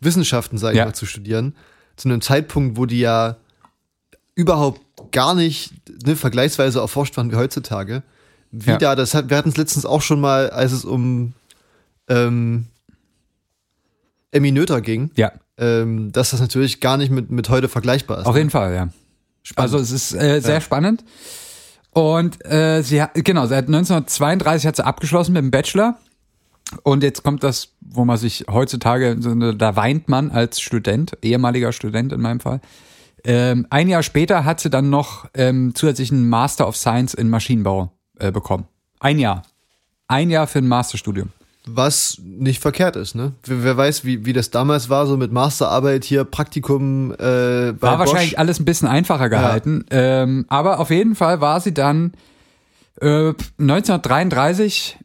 Wissenschaften, 0.00 0.58
sage 0.58 0.74
ich 0.74 0.78
Ja. 0.78 0.86
mal, 0.86 0.94
zu 0.94 1.06
studieren. 1.06 1.54
Zu 1.96 2.08
einem 2.08 2.20
Zeitpunkt, 2.20 2.76
wo 2.76 2.86
die 2.86 3.00
ja 3.00 3.36
überhaupt 4.34 4.80
gar 5.12 5.34
nicht 5.34 5.72
ne, 6.06 6.16
vergleichsweise 6.16 6.78
erforscht 6.80 7.16
waren 7.16 7.30
wie 7.30 7.36
heutzutage. 7.36 8.02
Wie 8.50 8.70
Ja. 8.70 8.78
da, 8.78 8.94
das 8.96 9.14
hat, 9.14 9.30
wir 9.30 9.36
hatten 9.36 9.48
es 9.50 9.56
letztens 9.56 9.84
auch 9.86 10.02
schon 10.02 10.20
mal, 10.20 10.50
als 10.50 10.72
es 10.72 10.84
um 10.84 11.34
ähm, 12.08 12.66
Emmy 14.32 14.52
Noether 14.52 14.80
ging, 14.80 15.10
Ja, 15.16 15.32
ähm, 15.58 16.12
dass 16.12 16.30
das 16.30 16.40
natürlich 16.40 16.80
gar 16.80 16.96
nicht 16.96 17.10
mit, 17.10 17.30
mit 17.30 17.48
heute 17.48 17.68
vergleichbar 17.68 18.20
ist. 18.20 18.26
auf 18.26 18.36
jeden 18.36 18.50
Fall, 18.50 18.74
ja. 18.74 18.88
Also 19.56 19.78
es 19.78 19.90
ist 19.90 20.12
äh, 20.14 20.40
sehr 20.40 20.54
Ja. 20.56 20.60
spannend. 20.60 21.04
Und 21.92 22.44
äh, 22.44 22.82
sie 22.82 23.02
hat, 23.02 23.14
genau, 23.14 23.46
seit 23.46 23.66
1932 23.66 24.66
hat 24.66 24.76
sie 24.76 24.84
abgeschlossen 24.84 25.32
mit 25.32 25.42
dem 25.42 25.50
Bachelor. 25.50 25.98
Und 26.84 27.02
jetzt 27.02 27.24
kommt 27.24 27.42
das, 27.42 27.72
wo 27.80 28.04
man 28.04 28.16
sich 28.16 28.44
heutzutage, 28.48 29.16
da 29.16 29.76
weint 29.76 30.08
man 30.08 30.30
als 30.30 30.60
Student, 30.60 31.18
ehemaliger 31.22 31.72
Student 31.72 32.12
in 32.12 32.20
meinem 32.20 32.38
Fall. 32.38 32.60
Ähm, 33.24 33.66
ein 33.70 33.88
Jahr 33.88 34.02
später 34.02 34.44
hat 34.44 34.60
sie 34.60 34.70
dann 34.70 34.88
noch 34.88 35.26
ähm, 35.34 35.74
zusätzlichen 35.74 36.28
Master 36.28 36.68
of 36.68 36.76
Science 36.76 37.14
in 37.14 37.28
Maschinenbau 37.28 37.92
äh, 38.18 38.30
bekommen. 38.30 38.66
Ein 39.00 39.18
Jahr. 39.18 39.42
Ein 40.06 40.30
Jahr 40.30 40.46
für 40.46 40.58
ein 40.58 40.68
Masterstudium. 40.68 41.30
Was 41.66 42.18
nicht 42.24 42.60
verkehrt 42.62 42.96
ist, 42.96 43.14
ne? 43.14 43.32
Wer, 43.44 43.62
wer 43.64 43.76
weiß, 43.76 44.04
wie, 44.04 44.24
wie 44.24 44.32
das 44.32 44.50
damals 44.50 44.88
war, 44.88 45.06
so 45.06 45.16
mit 45.18 45.30
Masterarbeit 45.30 46.04
hier, 46.04 46.24
Praktikum 46.24 47.12
äh, 47.12 47.16
bei 47.18 47.76
War 47.80 47.98
Bosch. 47.98 48.08
wahrscheinlich 48.08 48.38
alles 48.38 48.58
ein 48.58 48.64
bisschen 48.64 48.88
einfacher 48.88 49.28
gehalten. 49.28 49.84
Ähm, 49.90 50.46
aber 50.48 50.80
auf 50.80 50.90
jeden 50.90 51.14
Fall 51.14 51.40
war 51.42 51.60
sie 51.60 51.74
dann 51.74 52.12
äh, 53.02 53.34
1933 53.58 54.98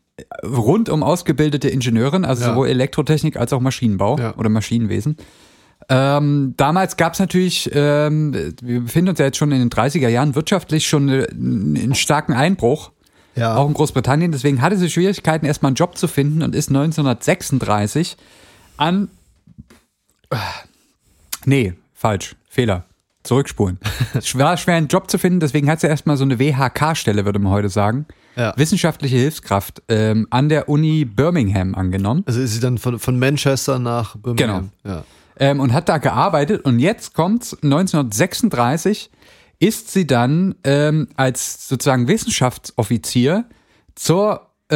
rundum 0.45 1.03
ausgebildete 1.03 1.67
Ingenieurin, 1.69 2.23
also 2.23 2.43
Ja. 2.43 2.49
sowohl 2.51 2.67
Elektrotechnik 2.69 3.35
als 3.37 3.51
auch 3.51 3.59
Maschinenbau 3.59 4.17
Ja. 4.17 4.33
oder 4.37 4.47
Maschinenwesen. 4.49 5.17
Ähm, 5.89 6.53
damals 6.57 6.95
gab 6.97 7.13
es 7.13 7.19
natürlich, 7.19 7.69
ähm, 7.73 8.33
wir 8.61 8.79
befinden 8.81 9.09
uns 9.09 9.19
ja 9.19 9.25
jetzt 9.25 9.37
schon 9.37 9.51
in 9.51 9.59
den 9.59 9.69
30er 9.69 10.07
Jahren, 10.07 10.33
wirtschaftlich 10.33 10.87
schon 10.87 11.09
äh, 11.09 11.27
einen 11.29 11.93
starken 11.95 12.33
Einbruch, 12.33 12.91
Ja. 13.35 13.55
auch 13.55 13.67
in 13.67 13.73
Großbritannien. 13.73 14.31
Deswegen 14.31 14.61
hatte 14.61 14.77
sie 14.77 14.89
Schwierigkeiten, 14.89 15.45
erstmal 15.45 15.69
einen 15.69 15.75
Job 15.75 15.97
zu 15.97 16.07
finden 16.07 16.41
und 16.41 16.55
ist 16.55 16.69
1936 16.69 18.17
an. 18.77 19.09
Nee, 21.45 21.73
falsch. 21.93 22.35
Fehler. 22.49 22.85
Zurückspulen. 23.23 23.79
es 24.13 24.37
war 24.37 24.55
schwer, 24.57 24.75
einen 24.75 24.87
Job 24.87 25.09
zu 25.09 25.17
finden, 25.17 25.39
deswegen 25.39 25.69
hat 25.69 25.81
sie 25.81 25.87
erstmal 25.87 26.15
so 26.15 26.23
eine 26.23 26.39
WHK-Stelle, 26.39 27.25
würde 27.25 27.39
man 27.39 27.51
heute 27.51 27.69
sagen. 27.69 28.05
Ja. 28.35 28.53
Wissenschaftliche 28.55 29.17
Hilfskraft 29.17 29.81
ähm, 29.87 30.27
an 30.29 30.49
der 30.49 30.69
Uni 30.69 31.05
Birmingham 31.05 31.73
angenommen. 31.73 32.23
Also 32.27 32.41
ist 32.41 32.53
sie 32.53 32.59
dann 32.59 32.77
von, 32.77 32.99
von 32.99 33.17
Manchester 33.17 33.79
nach 33.79 34.15
Birmingham. 34.17 34.69
Genau. 34.83 34.95
Ja. 34.95 35.03
ähm, 35.39 35.59
und 35.59 35.73
hat 35.73 35.89
da 35.89 35.97
gearbeitet. 35.97 36.65
Und 36.65 36.79
jetzt 36.79 37.13
kommt's 37.13 37.57
1936 37.63 39.09
ist 39.59 39.91
sie 39.91 40.05
dann 40.07 40.55
ähm, 40.63 41.07
als 41.15 41.67
sozusagen 41.67 42.07
Wissenschaftsoffizier 42.07 43.45
zur 43.95 44.47
äh, 44.69 44.75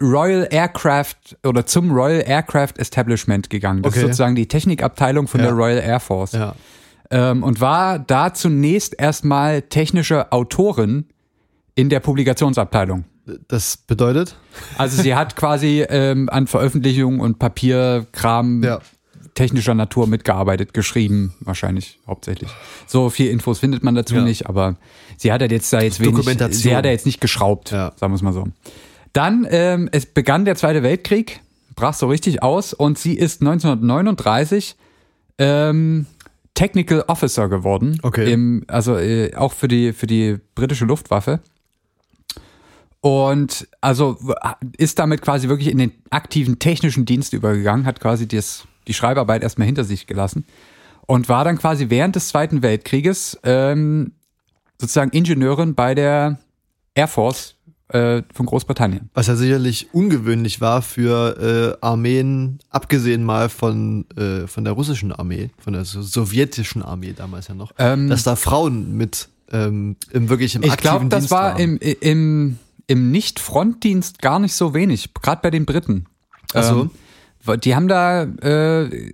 Royal 0.00 0.46
Aircraft 0.50 1.36
oder 1.44 1.66
zum 1.66 1.90
Royal 1.90 2.22
Aircraft 2.26 2.74
Establishment 2.78 3.50
gegangen. 3.50 3.82
Das 3.82 3.92
Okay. 3.92 4.00
ist 4.00 4.02
sozusagen 4.06 4.34
die 4.36 4.46
Technikabteilung 4.46 5.26
von 5.26 5.40
Ja. 5.40 5.46
der 5.48 5.54
Royal 5.56 5.78
Air 5.82 6.00
Force. 6.00 6.32
ja. 6.32 6.54
Ähm, 7.10 7.42
und 7.42 7.60
war 7.60 7.98
da 7.98 8.34
zunächst 8.34 8.94
erstmal 9.00 9.62
technische 9.62 10.30
Autorin 10.30 11.06
in 11.74 11.88
der 11.88 12.00
Publikationsabteilung. 12.00 13.04
Das 13.48 13.76
bedeutet? 13.78 14.36
Also 14.76 15.00
sie 15.02 15.14
hat 15.14 15.34
quasi 15.34 15.84
ähm, 15.88 16.28
an 16.30 16.46
Veröffentlichungen 16.46 17.20
und 17.20 17.38
Papierkram 17.38 18.62
Ja. 18.62 18.80
Technischer 19.38 19.74
Natur 19.74 20.06
mitgearbeitet, 20.06 20.74
geschrieben, 20.74 21.34
wahrscheinlich 21.40 21.98
hauptsächlich. 22.06 22.50
So 22.86 23.08
viel 23.10 23.30
Infos 23.30 23.58
findet 23.60 23.82
man 23.82 23.94
dazu 23.94 24.16
Ja. 24.16 24.22
nicht, 24.22 24.46
aber 24.48 24.76
sie 25.16 25.32
hat 25.32 25.40
ja 25.40 25.48
jetzt 25.48 25.72
da 25.72 25.80
jetzt 25.80 26.00
wenig, 26.00 26.14
Dokumentation. 26.14 26.60
sie 26.62 26.76
hat 26.76 26.84
ja 26.84 26.90
jetzt 26.90 27.06
nicht 27.06 27.20
geschraubt, 27.20 27.70
Ja. 27.70 27.92
sagen 27.96 28.12
wir 28.12 28.16
es 28.16 28.22
mal 28.22 28.32
so. 28.32 28.46
Dann, 29.12 29.46
ähm, 29.50 29.88
es 29.92 30.06
begann 30.06 30.44
der 30.44 30.54
Zweite 30.56 30.82
Weltkrieg, 30.82 31.40
brach 31.76 31.94
so 31.94 32.08
richtig 32.08 32.42
aus 32.42 32.72
und 32.74 32.98
sie 32.98 33.14
ist 33.14 33.40
1939 33.40 34.76
ähm, 35.38 36.06
Technical 36.54 37.04
Officer 37.06 37.48
geworden. 37.48 37.98
Okay. 38.02 38.32
Im, 38.32 38.64
also 38.66 38.96
äh, 38.96 39.32
auch 39.36 39.52
für 39.52 39.68
die, 39.68 39.92
für 39.92 40.08
die 40.08 40.38
britische 40.56 40.84
Luftwaffe. 40.84 41.40
Und 43.00 43.68
also 43.80 44.18
ist 44.76 44.98
damit 44.98 45.22
quasi 45.22 45.48
wirklich 45.48 45.68
in 45.70 45.78
den 45.78 45.92
aktiven 46.10 46.58
technischen 46.58 47.04
Dienst 47.04 47.32
übergegangen, 47.32 47.86
hat 47.86 48.00
quasi 48.00 48.26
das, 48.26 48.64
die 48.88 48.94
Schreibarbeit 48.94 49.42
erstmal 49.42 49.66
hinter 49.66 49.84
sich 49.84 50.06
gelassen 50.06 50.44
und 51.06 51.28
war 51.28 51.44
dann 51.44 51.58
quasi 51.58 51.90
während 51.90 52.16
des 52.16 52.28
Zweiten 52.28 52.62
Weltkrieges 52.62 53.38
ähm, 53.44 54.12
sozusagen 54.80 55.10
Ingenieurin 55.10 55.74
bei 55.74 55.94
der 55.94 56.38
Air 56.94 57.08
Force 57.08 57.54
äh, 57.88 58.22
von 58.34 58.46
Großbritannien. 58.46 59.08
Was 59.14 59.26
ja 59.26 59.36
sicherlich 59.36 59.88
ungewöhnlich 59.92 60.60
war 60.60 60.82
für 60.82 61.78
äh, 61.80 61.84
Armeen, 61.84 62.58
abgesehen 62.70 63.24
mal 63.24 63.48
von, 63.48 64.04
äh, 64.16 64.46
von 64.46 64.64
der 64.64 64.74
russischen 64.74 65.12
Armee, 65.12 65.50
von 65.58 65.72
der 65.72 65.84
so 65.84 66.02
sowjetischen 66.02 66.82
Armee 66.82 67.14
damals 67.16 67.48
ja 67.48 67.54
noch, 67.54 67.72
Ähm, 67.78 68.08
dass 68.08 68.24
da 68.24 68.36
Frauen 68.36 68.96
mit 68.96 69.28
ähm, 69.50 69.96
im 70.12 70.28
wirklich 70.28 70.54
im 70.54 70.62
Ich 70.62 70.72
aktiven 70.72 70.90
glaube, 70.90 71.08
das 71.08 71.20
Dienst 71.20 71.30
war 71.30 71.58
im, 71.58 71.78
im, 71.78 72.58
im 72.86 73.10
Nicht-Frontdienst 73.10 74.20
gar 74.20 74.38
nicht 74.38 74.54
so 74.54 74.74
wenig, 74.74 75.14
gerade 75.14 75.40
bei 75.42 75.50
den 75.50 75.64
Briten. 75.64 76.04
Ach 76.52 76.64
so. 76.64 76.80
Ähm, 76.82 76.90
die 77.56 77.74
haben 77.74 77.88
da, 77.88 78.22
äh, 78.24 79.10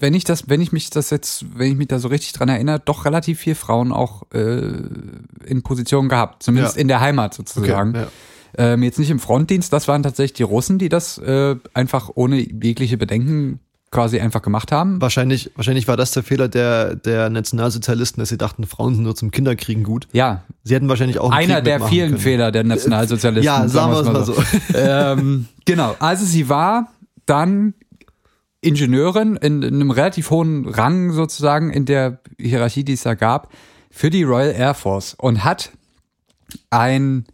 wenn 0.00 0.14
ich 0.14 0.24
das, 0.24 0.48
wenn 0.48 0.60
ich 0.60 0.72
mich 0.72 0.90
das 0.90 1.10
jetzt, 1.10 1.44
wenn 1.56 1.72
ich 1.72 1.76
mich 1.76 1.88
da 1.88 1.98
so 1.98 2.08
richtig 2.08 2.32
dran 2.32 2.48
erinnere, 2.48 2.80
doch 2.84 3.04
relativ 3.04 3.40
viel 3.40 3.54
Frauen 3.54 3.92
auch 3.92 4.22
äh, 4.32 4.60
in 5.44 5.62
Positionen 5.62 6.08
gehabt, 6.08 6.42
zumindest 6.42 6.76
Ja. 6.76 6.80
in 6.82 6.88
der 6.88 7.00
Heimat 7.00 7.34
sozusagen. 7.34 7.94
ja. 7.94 8.06
Ähm, 8.56 8.82
jetzt 8.82 8.98
nicht 8.98 9.10
im 9.10 9.18
Frontdienst, 9.18 9.72
das 9.72 9.88
waren 9.88 10.02
tatsächlich 10.02 10.32
die 10.34 10.42
Russen, 10.42 10.78
die 10.78 10.88
das 10.88 11.18
äh, 11.18 11.56
einfach 11.74 12.10
ohne 12.14 12.38
jegliche 12.38 12.96
Bedenken 12.96 13.60
quasi 13.90 14.20
einfach 14.20 14.42
gemacht 14.42 14.70
haben. 14.72 15.00
Wahrscheinlich, 15.00 15.50
wahrscheinlich 15.54 15.86
war 15.88 15.96
das 15.96 16.12
der 16.12 16.22
Fehler 16.22 16.48
der, 16.48 16.94
der 16.94 17.30
Nationalsozialisten, 17.30 18.20
dass 18.20 18.28
sie 18.30 18.36
dachten, 18.38 18.66
Frauen 18.66 18.94
sind 18.94 19.04
nur 19.04 19.16
zum 19.16 19.30
Kinderkriegen 19.30 19.82
gut. 19.82 20.08
Ja, 20.12 20.42
Sie 20.64 20.74
hätten 20.74 20.88
wahrscheinlich 20.88 21.18
auch 21.18 21.30
einen 21.30 21.50
einer 21.52 21.62
der 21.62 21.80
vielen 21.80 22.10
können. 22.10 22.20
Fehler 22.20 22.50
der 22.52 22.64
Nationalsozialisten. 22.64 23.44
Ja, 23.44 23.66
sagen 23.68 23.92
wir 23.92 24.00
es 24.00 24.06
mal 24.06 24.24
so. 24.24 24.34
ähm, 24.74 25.46
genau, 25.64 25.96
also 26.00 26.24
sie 26.26 26.48
war 26.48 26.88
dann 27.28 27.74
Ingenieurin 28.60 29.36
in, 29.36 29.62
in 29.62 29.74
einem 29.74 29.90
relativ 29.90 30.30
hohen 30.30 30.66
Rang 30.66 31.12
sozusagen 31.12 31.70
in 31.70 31.84
der 31.84 32.20
Hierarchie, 32.40 32.84
die 32.84 32.94
es 32.94 33.02
da 33.02 33.14
gab, 33.14 33.52
für 33.90 34.10
die 34.10 34.24
Royal 34.24 34.52
Air 34.52 34.74
Force 34.74 35.14
und 35.14 35.44
hat 35.44 35.72
ein 36.70 37.24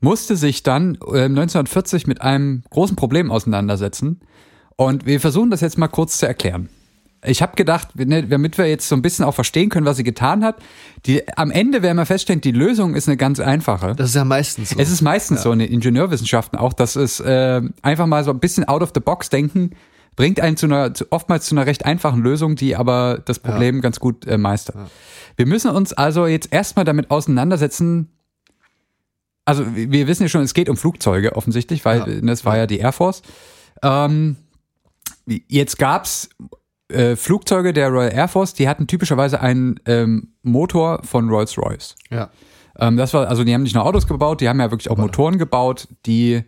musste 0.00 0.36
sich 0.36 0.62
dann 0.62 0.96
äh, 1.12 1.24
1940 1.24 2.06
mit 2.06 2.20
einem 2.20 2.62
großen 2.70 2.94
Problem 2.94 3.30
auseinandersetzen. 3.30 4.20
Und 4.76 5.06
wir 5.06 5.18
versuchen 5.18 5.50
das 5.50 5.62
jetzt 5.62 5.78
mal 5.78 5.88
kurz 5.88 6.18
zu 6.18 6.26
erklären. 6.26 6.68
Ich 7.26 7.42
habe 7.42 7.56
gedacht, 7.56 7.96
ne, 7.96 8.22
damit 8.26 8.58
wir 8.58 8.66
jetzt 8.66 8.88
so 8.88 8.94
ein 8.94 9.02
bisschen 9.02 9.24
auch 9.24 9.34
verstehen 9.34 9.68
können, 9.70 9.86
was 9.86 9.96
sie 9.96 10.04
getan 10.04 10.44
hat, 10.44 10.56
die, 11.06 11.26
am 11.36 11.50
Ende 11.50 11.82
werden 11.82 11.96
wir 11.96 12.06
feststellen, 12.06 12.40
die 12.40 12.52
Lösung 12.52 12.94
ist 12.94 13.08
eine 13.08 13.16
ganz 13.16 13.40
einfache. 13.40 13.94
Das 13.96 14.08
ist 14.10 14.14
ja 14.14 14.24
meistens 14.24 14.70
so. 14.70 14.78
Es 14.78 14.90
ist 14.90 15.00
meistens 15.02 15.42
so 15.42 15.52
in 15.52 15.58
den 15.58 15.70
Ingenieurwissenschaften 15.70 16.58
auch, 16.58 16.72
dass 16.72 16.96
es 16.96 17.20
äh, 17.20 17.62
einfach 17.82 18.06
mal 18.06 18.24
so 18.24 18.30
ein 18.30 18.40
bisschen 18.40 18.64
out 18.64 18.82
of 18.82 18.90
the 18.94 19.00
box 19.00 19.30
denken 19.30 19.70
bringt 20.16 20.40
einen 20.40 20.56
zu 20.56 20.66
einer, 20.66 20.94
zu, 20.94 21.06
oftmals 21.10 21.46
zu 21.46 21.54
einer 21.56 21.66
recht 21.66 21.84
einfachen 21.84 22.22
Lösung, 22.22 22.54
die 22.56 22.76
aber 22.76 23.20
das 23.24 23.40
Problem 23.40 23.80
ganz 23.80 23.98
gut 23.98 24.26
äh, 24.26 24.38
meistert. 24.38 24.76
Wir 25.36 25.46
müssen 25.46 25.70
uns 25.72 25.92
also 25.92 26.26
jetzt 26.26 26.52
erstmal 26.52 26.84
damit 26.84 27.10
auseinandersetzen. 27.10 28.10
Also 29.44 29.64
wir 29.74 30.06
wissen 30.06 30.22
ja 30.22 30.28
schon, 30.28 30.42
es 30.42 30.54
geht 30.54 30.68
um 30.68 30.76
Flugzeuge 30.76 31.34
offensichtlich, 31.36 31.84
weil 31.84 31.98
Ja. 31.98 32.20
das 32.22 32.44
war 32.44 32.56
ja 32.56 32.66
die 32.66 32.78
Air 32.78 32.92
Force. 32.92 33.22
Ähm, 33.82 34.36
jetzt 35.26 35.78
gab's 35.78 36.28
äh, 36.88 37.16
Flugzeuge 37.16 37.72
der 37.72 37.88
Royal 37.88 38.12
Air 38.12 38.28
Force, 38.28 38.54
die 38.54 38.68
hatten 38.68 38.86
typischerweise 38.86 39.40
einen 39.40 39.80
ähm, 39.86 40.34
Motor 40.42 41.02
von 41.02 41.28
Rolls-Royce. 41.28 41.96
ja. 42.10 42.30
Ähm, 42.78 42.96
das 42.96 43.14
war, 43.14 43.28
also 43.28 43.44
die 43.44 43.54
haben 43.54 43.62
nicht 43.62 43.74
nur 43.74 43.86
Autos 43.86 44.06
gebaut, 44.06 44.40
die 44.40 44.48
haben 44.48 44.58
ja 44.58 44.70
wirklich 44.70 44.90
auch 44.90 44.96
Motoren 44.96 45.38
gebaut, 45.38 45.86
die 46.06 46.42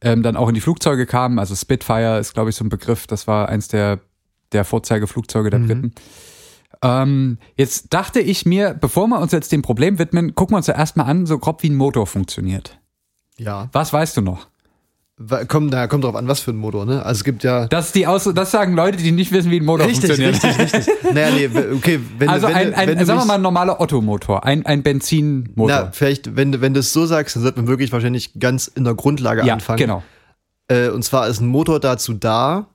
ähm, 0.00 0.22
dann 0.22 0.36
auch 0.36 0.48
in 0.48 0.54
die 0.54 0.60
Flugzeuge 0.60 1.06
kamen. 1.06 1.38
Also 1.38 1.54
Spitfire 1.54 2.18
ist, 2.18 2.34
glaube 2.34 2.50
ich, 2.50 2.56
so 2.56 2.64
ein 2.64 2.68
Begriff. 2.68 3.06
Das 3.06 3.26
war 3.26 3.48
eins 3.48 3.68
der, 3.68 4.00
der 4.52 4.64
Vorzeigeflugzeuge 4.64 5.50
der 5.50 5.58
Briten. 5.58 5.92
Ähm, 6.82 7.38
jetzt 7.56 7.92
dachte 7.94 8.20
ich 8.20 8.44
mir, 8.44 8.74
bevor 8.74 9.06
wir 9.06 9.20
uns 9.20 9.32
jetzt 9.32 9.52
dem 9.52 9.62
Problem 9.62 9.98
widmen, 9.98 10.34
gucken 10.34 10.54
wir 10.54 10.58
uns 10.58 10.66
ja 10.66 10.74
erstmal 10.74 11.06
an, 11.06 11.26
so 11.26 11.38
grob 11.38 11.62
wie 11.62 11.70
ein 11.70 11.76
Motor 11.76 12.06
funktioniert. 12.06 12.78
Ja. 13.38 13.68
Was 13.72 13.92
weißt 13.92 14.16
du 14.16 14.20
noch? 14.20 14.48
Kommt, 15.48 15.72
da 15.72 15.86
kommt 15.86 16.04
drauf 16.04 16.14
an, 16.14 16.26
was 16.28 16.40
für 16.40 16.52
ein 16.52 16.56
Motor, 16.56 16.86
ne? 16.86 17.04
Also 17.04 17.18
es 17.20 17.24
gibt 17.24 17.44
ja. 17.44 17.66
Das, 17.66 17.92
die 17.92 18.06
Aus 18.06 18.24
das 18.24 18.50
sagen 18.50 18.74
Leute, 18.74 18.98
die 18.98 19.12
nicht 19.12 19.32
wissen, 19.32 19.50
wie 19.50 19.60
ein 19.60 19.64
Motor 19.64 19.88
funktioniert. 19.88 20.42
richtig, 20.42 20.58
richtig. 20.58 20.94
naja, 21.12 21.30
nee, 21.34 21.48
okay, 21.74 22.00
wenn 22.18 22.28
also 22.28 22.48
wenn, 22.48 22.54
ein, 22.54 22.74
ein 22.74 22.88
wenn 22.88 23.04
sagen 23.06 23.20
wir 23.20 23.24
mal, 23.26 23.34
ein 23.34 23.42
normaler 23.42 23.80
Otto-Motor, 23.80 24.44
ein, 24.44 24.64
ein 24.66 24.82
Benzinmotor. 24.82 25.68
Na, 25.68 25.90
vielleicht, 25.92 26.34
wenn, 26.36 26.52
du- 26.52 26.60
wenn 26.60 26.74
du 26.74 26.80
es 26.80 26.92
so 26.92 27.06
sagst, 27.06 27.36
dann 27.36 27.42
sollte 27.42 27.58
man 27.60 27.68
wirklich 27.68 27.92
wahrscheinlich 27.92 28.38
ganz 28.40 28.66
in 28.68 28.84
der 28.84 28.94
Grundlage 28.94 29.44
ja, 29.44 29.54
anfangen. 29.54 29.78
genau. 29.78 30.02
Äh, 30.68 30.88
und 30.88 31.02
zwar 31.04 31.28
ist 31.28 31.40
ein 31.40 31.46
Motor 31.48 31.80
dazu 31.80 32.14
da, 32.14 32.66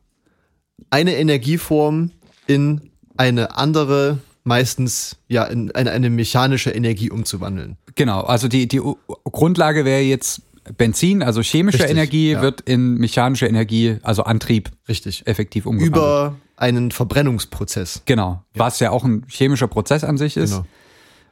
eine 0.90 1.16
Energieform 1.16 2.12
in 2.46 2.92
eine 3.18 3.58
andere, 3.58 4.20
meistens 4.44 5.18
ja 5.28 5.44
in 5.46 5.72
eine, 5.72 5.92
eine 5.92 6.10
mechanische 6.10 6.70
Energie 6.70 7.10
umzuwandeln. 7.10 7.78
Genau, 7.96 8.22
also 8.22 8.48
die, 8.48 8.68
die 8.68 8.82
Grundlage 9.24 9.84
wäre 9.86 10.02
jetzt 10.02 10.42
Benzin, 10.78 11.24
also 11.24 11.42
chemische 11.42 11.80
Richtig, 11.80 11.92
Energie 11.92 12.32
ja. 12.32 12.42
wird 12.42 12.62
in 12.62 12.96
mechanische 12.96 13.46
Energie, 13.48 13.98
also 14.04 14.24
Antrieb, 14.24 14.70
Richtig. 14.88 15.24
effektiv 15.26 15.66
umgewandelt. 15.66 15.96
Über 15.98 16.36
einen 16.56 16.92
Verbrennungsprozess. 16.92 18.02
Genau, 18.06 18.44
was 18.56 18.80
ja 18.80 18.92
auch 18.92 19.04
ein 19.04 19.24
chemischer 19.28 19.68
Prozess 19.68 20.04
an 20.04 20.18
sich 20.18 20.38
ist. 20.38 20.52
Genau. 20.52 20.66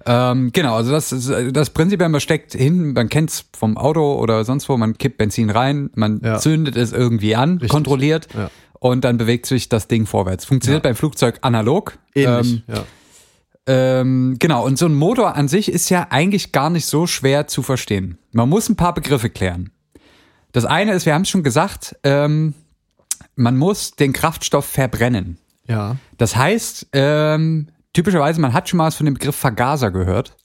Ähm, 0.07 0.51
genau, 0.53 0.75
also 0.75 0.91
das, 0.91 1.11
ist, 1.11 1.31
das 1.51 1.71
Prinzip, 1.71 1.99
man 1.99 2.19
steckt 2.19 2.53
hin, 2.53 2.93
man 2.93 3.09
kennt 3.09 3.31
es 3.31 3.45
vom 3.57 3.75
Auto 3.75 4.13
oder 4.19 4.45
sonst 4.45 4.69
wo, 4.69 4.77
man 4.77 4.97
kippt 4.97 5.17
Benzin 5.17 5.49
rein, 5.49 5.89
man 5.95 6.21
Ja. 6.23 6.37
zündet 6.37 6.75
es 6.75 6.93
irgendwie 6.93 7.35
an, 7.35 7.53
Richtig. 7.53 7.69
kontrolliert 7.69 8.27
Ja. 8.37 8.51
und 8.79 9.03
dann 9.03 9.17
bewegt 9.17 9.47
sich 9.47 9.67
das 9.67 9.87
Ding 9.87 10.05
vorwärts. 10.05 10.45
Funktioniert 10.45 10.83
beim 10.83 10.95
Flugzeug 10.95 11.39
analog. 11.41 11.97
Ähnlich. 12.13 12.53
Ähm, 12.53 12.63
ja. 12.67 12.83
Ähm, 13.67 14.37
genau, 14.39 14.65
und 14.65 14.77
so 14.77 14.85
ein 14.85 14.93
Motor 14.93 15.35
an 15.35 15.47
sich 15.47 15.71
ist 15.71 15.89
ja 15.89 16.07
eigentlich 16.09 16.51
gar 16.51 16.69
nicht 16.69 16.85
so 16.85 17.07
schwer 17.07 17.47
zu 17.47 17.63
verstehen. 17.63 18.19
Man 18.31 18.49
muss 18.49 18.69
ein 18.69 18.75
paar 18.75 18.93
Begriffe 18.93 19.29
klären. 19.29 19.71
Das 20.51 20.65
eine 20.65 20.93
ist, 20.93 21.05
wir 21.05 21.13
haben 21.13 21.23
es 21.23 21.29
schon 21.29 21.43
gesagt, 21.43 21.95
ähm, 22.03 22.53
man 23.35 23.57
muss 23.57 23.91
den 23.95 24.13
Kraftstoff 24.13 24.65
verbrennen. 24.65 25.37
ja. 25.67 25.97
Das 26.17 26.35
heißt, 26.35 26.87
ähm, 26.93 27.67
typischerweise, 27.91 28.39
man 28.39 28.53
hat 28.53 28.69
schon 28.69 28.77
mal 28.77 28.87
was 28.87 28.95
von 28.95 29.05
dem 29.05 29.15
Begriff 29.15 29.35
Vergaser 29.35 29.91
gehört. 29.91 30.37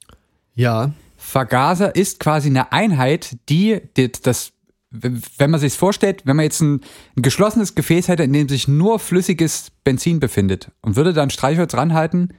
Ja. 0.54 0.92
Vergaser 1.16 1.94
ist 1.94 2.18
quasi 2.18 2.48
eine 2.48 2.72
Einheit, 2.72 3.36
die, 3.48 3.82
die 3.96 4.10
das, 4.10 4.52
wenn 4.90 5.50
man 5.50 5.60
sich 5.60 5.74
vorstellt, 5.74 6.22
wenn 6.24 6.36
man 6.36 6.44
jetzt 6.44 6.60
ein, 6.60 6.80
ein 7.16 7.22
geschlossenes 7.22 7.74
Gefäß 7.74 8.08
hätte, 8.08 8.24
in 8.24 8.32
dem 8.32 8.48
sich 8.48 8.66
nur 8.66 8.98
flüssiges 8.98 9.70
Benzin 9.84 10.18
befindet 10.18 10.72
und 10.80 10.96
würde 10.96 11.12
da 11.12 11.22
ein 11.22 11.30
Streichholz 11.30 11.74
ranhalten, 11.74 12.34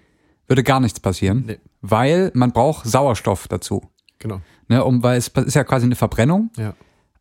würde 0.51 0.63
gar 0.63 0.81
nichts 0.81 0.99
passieren, 0.99 1.45
Nee. 1.47 1.59
weil 1.81 2.29
man 2.33 2.51
braucht 2.51 2.85
Sauerstoff 2.85 3.47
dazu. 3.47 3.81
Genau. 4.19 4.41
Ne, 4.67 4.83
um, 4.83 5.01
weil 5.01 5.17
es 5.17 5.29
ist 5.29 5.55
ja 5.55 5.63
quasi 5.63 5.85
eine 5.85 5.95
Verbrennung. 5.95 6.51
Ja. 6.57 6.73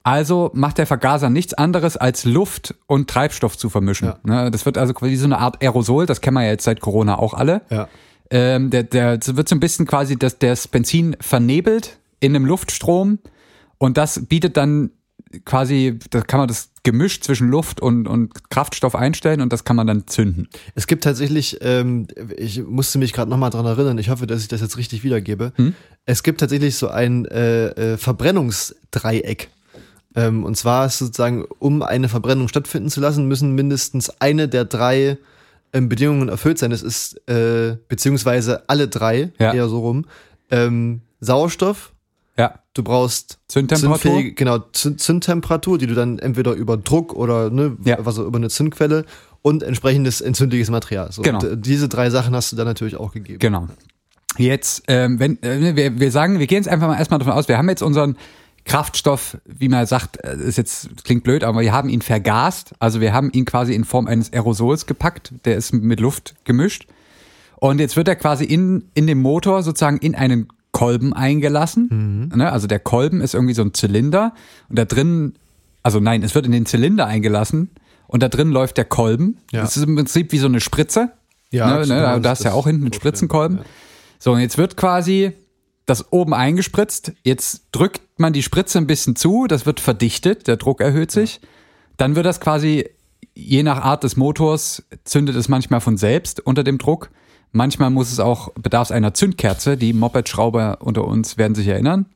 Also 0.03 0.51
macht 0.55 0.79
der 0.79 0.87
Vergaser 0.87 1.31
nichts 1.31 1.55
anderes 1.55 1.97
als 1.97 2.25
Luft 2.25 2.75
und 2.87 3.09
Treibstoff 3.09 3.57
zu 3.57 3.71
vermischen. 3.71 4.09
Ja. 4.09 4.19
Ne, 4.25 4.51
das 4.51 4.66
wird 4.66 4.77
also 4.79 4.95
quasi 4.95 5.14
so 5.16 5.27
eine 5.27 5.38
Art 5.38 5.62
Aerosol, 5.62 6.07
das 6.07 6.21
kennen 6.21 6.35
wir 6.37 6.43
ja 6.45 6.51
jetzt 6.51 6.64
seit 6.64 6.81
Corona 6.81 7.19
auch 7.19 7.33
alle. 7.35 7.62
Ja. 7.71 7.88
Ähm, 8.31 8.71
der, 8.71 8.83
der 8.83 9.19
wird 9.25 9.49
so 9.49 9.55
ein 9.55 9.61
bisschen 9.61 9.87
quasi 9.87 10.19
das, 10.19 10.38
das 10.38 10.66
Benzin 10.69 11.16
vernebelt 11.21 11.99
in 12.19 12.35
einem 12.35 12.47
Luftstrom 12.47 13.19
und 13.79 13.97
das 13.97 14.27
bietet 14.27 14.57
dann 14.57 14.90
quasi, 15.45 15.99
da 16.11 16.21
kann 16.23 16.38
man 16.40 16.49
das 16.49 16.69
Gemisch 16.83 17.21
zwischen 17.21 17.49
Luft 17.51 17.81
und, 17.81 18.07
und 18.07 18.49
Kraftstoff 18.51 18.95
einstellen 18.95 19.40
und 19.43 19.53
das 19.53 19.64
kann 19.64 19.77
man 19.77 19.87
dann 19.87 20.07
zünden. 20.07 20.49
Es 20.75 20.87
gibt 20.87 21.05
tatsächlich, 21.05 21.59
ähm, 21.61 22.07
ich 22.37 22.62
musste 22.64 22.99
mich 22.99 23.12
gerade 23.12 23.31
nochmal 23.31 23.51
dran 23.51 23.66
erinnern, 23.66 23.99
ich 23.99 24.09
hoffe, 24.09 24.27
dass 24.27 24.40
ich 24.43 24.49
das 24.49 24.61
jetzt 24.62 24.77
richtig 24.79 25.05
wiedergebe. 25.05 25.53
Es 26.07 26.23
gibt 26.23 26.40
tatsächlich 26.40 26.77
so 26.77 26.88
ein 26.88 27.27
äh, 27.27 27.66
äh, 27.93 27.97
Verbrennungsdreieck. 27.99 29.49
Ähm, 30.16 30.45
und 30.45 30.57
zwar 30.57 30.87
ist 30.87 30.99
sozusagen, 30.99 31.45
um 31.59 31.83
eine 31.83 32.09
Verbrennung 32.09 32.49
stattfinden 32.49 32.88
zu 32.90 33.01
lassen, 33.01 33.29
müssen 33.29 33.55
mindestens 33.55 34.11
eine 34.21 34.49
der 34.49 34.64
drei 34.64 35.19
ähm, 35.73 35.88
Bedingungen 35.88 36.29
erfüllt 36.29 36.59
sein. 36.59 36.71
Das 36.71 36.83
ist, 36.83 37.14
äh, 37.29 37.77
beziehungsweise 37.88 38.69
alle 38.69 38.88
drei, 38.88 39.31
Ja. 39.38 39.53
eher 39.55 39.69
so 39.69 39.81
rum. 39.81 40.07
Ähm, 40.51 41.03
Sauerstoff, 41.21 41.93
Ja, 42.38 42.55
du 42.75 42.83
brauchst 42.83 43.38
Zündtemperatur. 43.49 44.23
genau, 44.35 44.59
Zünd 44.73 45.01
Zündtemperatur, 45.01 45.79
die 45.79 45.87
du 45.87 45.95
dann 45.95 46.19
entweder 46.19 46.53
über 46.53 46.77
Druck 46.77 47.12
oder 47.14 47.51
ne, 47.51 47.77
Ja. 47.85 47.99
was 48.01 48.19
über 48.19 48.38
eine 48.38 48.49
Zündquelle 48.49 49.05
und 49.43 49.62
entsprechendes 49.62 50.21
entzündliches 50.21 50.71
Material. 50.71 51.12
So, 51.12 51.23
Genau. 51.23 51.40
Diese 51.57 51.88
drei 51.88 52.11
Sachen 52.11 52.35
hast 52.35 52.53
du 52.53 52.57
dann 52.57 52.66
natürlich 52.66 52.97
auch 52.97 53.12
gegeben. 53.12 53.38
Genau. 53.38 53.69
Jetzt, 54.38 54.85
ähm, 54.88 55.19
wenn 55.19 55.43
äh, 55.43 55.75
wir, 55.75 55.99
wir 55.99 56.11
sagen, 56.12 56.38
wir 56.38 56.47
gehen 56.47 56.59
jetzt 56.59 56.69
einfach 56.69 56.87
mal 56.87 56.97
erstmal 56.99 57.19
davon 57.19 57.33
aus, 57.35 57.49
wir 57.49 57.59
haben 57.59 57.69
jetzt 57.69 57.83
unseren 57.83 58.16
Kraftstoff, 58.64 59.38
wie 59.45 59.69
man 59.69 59.85
sagt, 59.87 60.23
äh, 60.25 60.37
ist 60.37 60.57
jetzt 60.57 61.05
klingt 61.05 61.25
blöd, 61.25 61.43
aber 61.45 61.61
wir 61.61 61.73
haben 61.73 61.88
ihn 61.88 62.01
vergast. 62.03 62.73
Also 62.79 63.01
wir 63.01 63.12
haben 63.12 63.31
ihn 63.33 63.45
quasi 63.45 63.75
in 63.75 63.85
Form 63.85 64.07
eines 64.07 64.33
Aerosols 64.33 64.87
gepackt, 64.87 65.33
der 65.45 65.57
ist 65.57 65.73
mit 65.73 65.99
Luft 66.01 66.37
gemischt. 66.45 66.87
Und 67.57 67.81
jetzt 67.81 67.97
wird 67.97 68.09
er 68.09 68.16
quasi 68.16 68.45
in, 68.45 68.85
in 68.95 69.07
dem 69.07 69.21
Motor 69.21 69.62
sozusagen 69.62 69.99
in 69.99 70.14
einen 70.14 70.49
Kolben 70.81 71.12
eingelassen. 71.12 72.31
Ne? 72.35 72.51
Also 72.51 72.66
der 72.66 72.79
Kolben 72.79 73.21
ist 73.21 73.35
irgendwie 73.35 73.55
so 73.55 73.62
ein 73.62 73.75
Zylinder 73.75 74.33
und 74.69 74.79
da 74.79 74.85
drin, 74.87 75.35
also 75.83 76.01
nein, 76.01 76.23
es 76.23 76.35
wird 76.35 76.47
in 76.47 76.53
den 76.53 76.64
Zylinder 76.66 77.07
eingelassen 77.07 77.71
und 78.07 78.23
da 78.23 78.29
drin 78.29 78.51
läuft 78.51 78.77
der 78.79 78.87
Kolben. 78.87 79.37
Ja. 79.53 79.61
Das 79.61 79.77
ist 79.77 79.83
im 79.85 79.95
Prinzip 79.97 80.33
wie 80.33 80.38
so 80.38 80.47
eine 80.47 80.61
Spritze. 80.61 81.11
Ja, 81.51 81.66
ne, 81.69 81.81
ne, 81.81 82.01
da 82.01 82.19
Das- 82.19 82.31
hast 82.31 82.45
du 82.45 82.49
ja 82.49 82.55
auch 82.55 82.66
hinten 82.66 82.85
einen. 82.85 82.93
Spritzenkolben. 82.93 83.59
Ja. 83.59 83.64
So, 84.19 84.33
und 84.33 84.40
jetzt 84.40 84.57
wird 84.59 84.77
quasi 84.77 85.33
das 85.87 86.12
oben 86.12 86.33
eingespritzt. 86.35 87.12
Jetzt 87.25 87.64
drückt 87.73 88.01
man 88.16 88.33
die 88.33 88.43
Spritze 88.43 88.79
ein 88.79 88.87
bisschen 88.87 89.16
zu, 89.16 89.47
das 89.49 89.66
wird 89.66 89.81
verdichtet, 89.81 90.47
der 90.47 90.57
Druck 90.57 90.81
erhöht 90.81 91.11
sich. 91.11 91.40
Dann 91.97 92.16
wird 92.16 92.25
das 92.27 92.40
quasi, 92.40 92.88
je 93.35 93.62
nach 93.62 93.83
Art 93.83 94.05
des 94.05 94.16
Motors, 94.16 94.83
zündet 95.05 95.37
es 95.37 95.49
manchmal 95.49 95.81
von 95.81 95.97
selbst 95.97 96.40
unter 96.40 96.62
dem 96.64 96.79
Druck. 96.79 97.11
Manchmal 97.53 97.91
muss 97.91 98.13
es 98.13 98.21
auch, 98.21 98.53
bedarf 98.55 98.89
es 98.89 98.93
einer 98.93 99.15
Zündkerze. 99.15 99.77
Die 99.77 99.93
Moped-Schrauber 99.93 100.79
unter 100.81 101.05
uns 101.05 101.37
werden 101.37 101.55
sich 101.55 101.67
erinnern. 101.67 102.07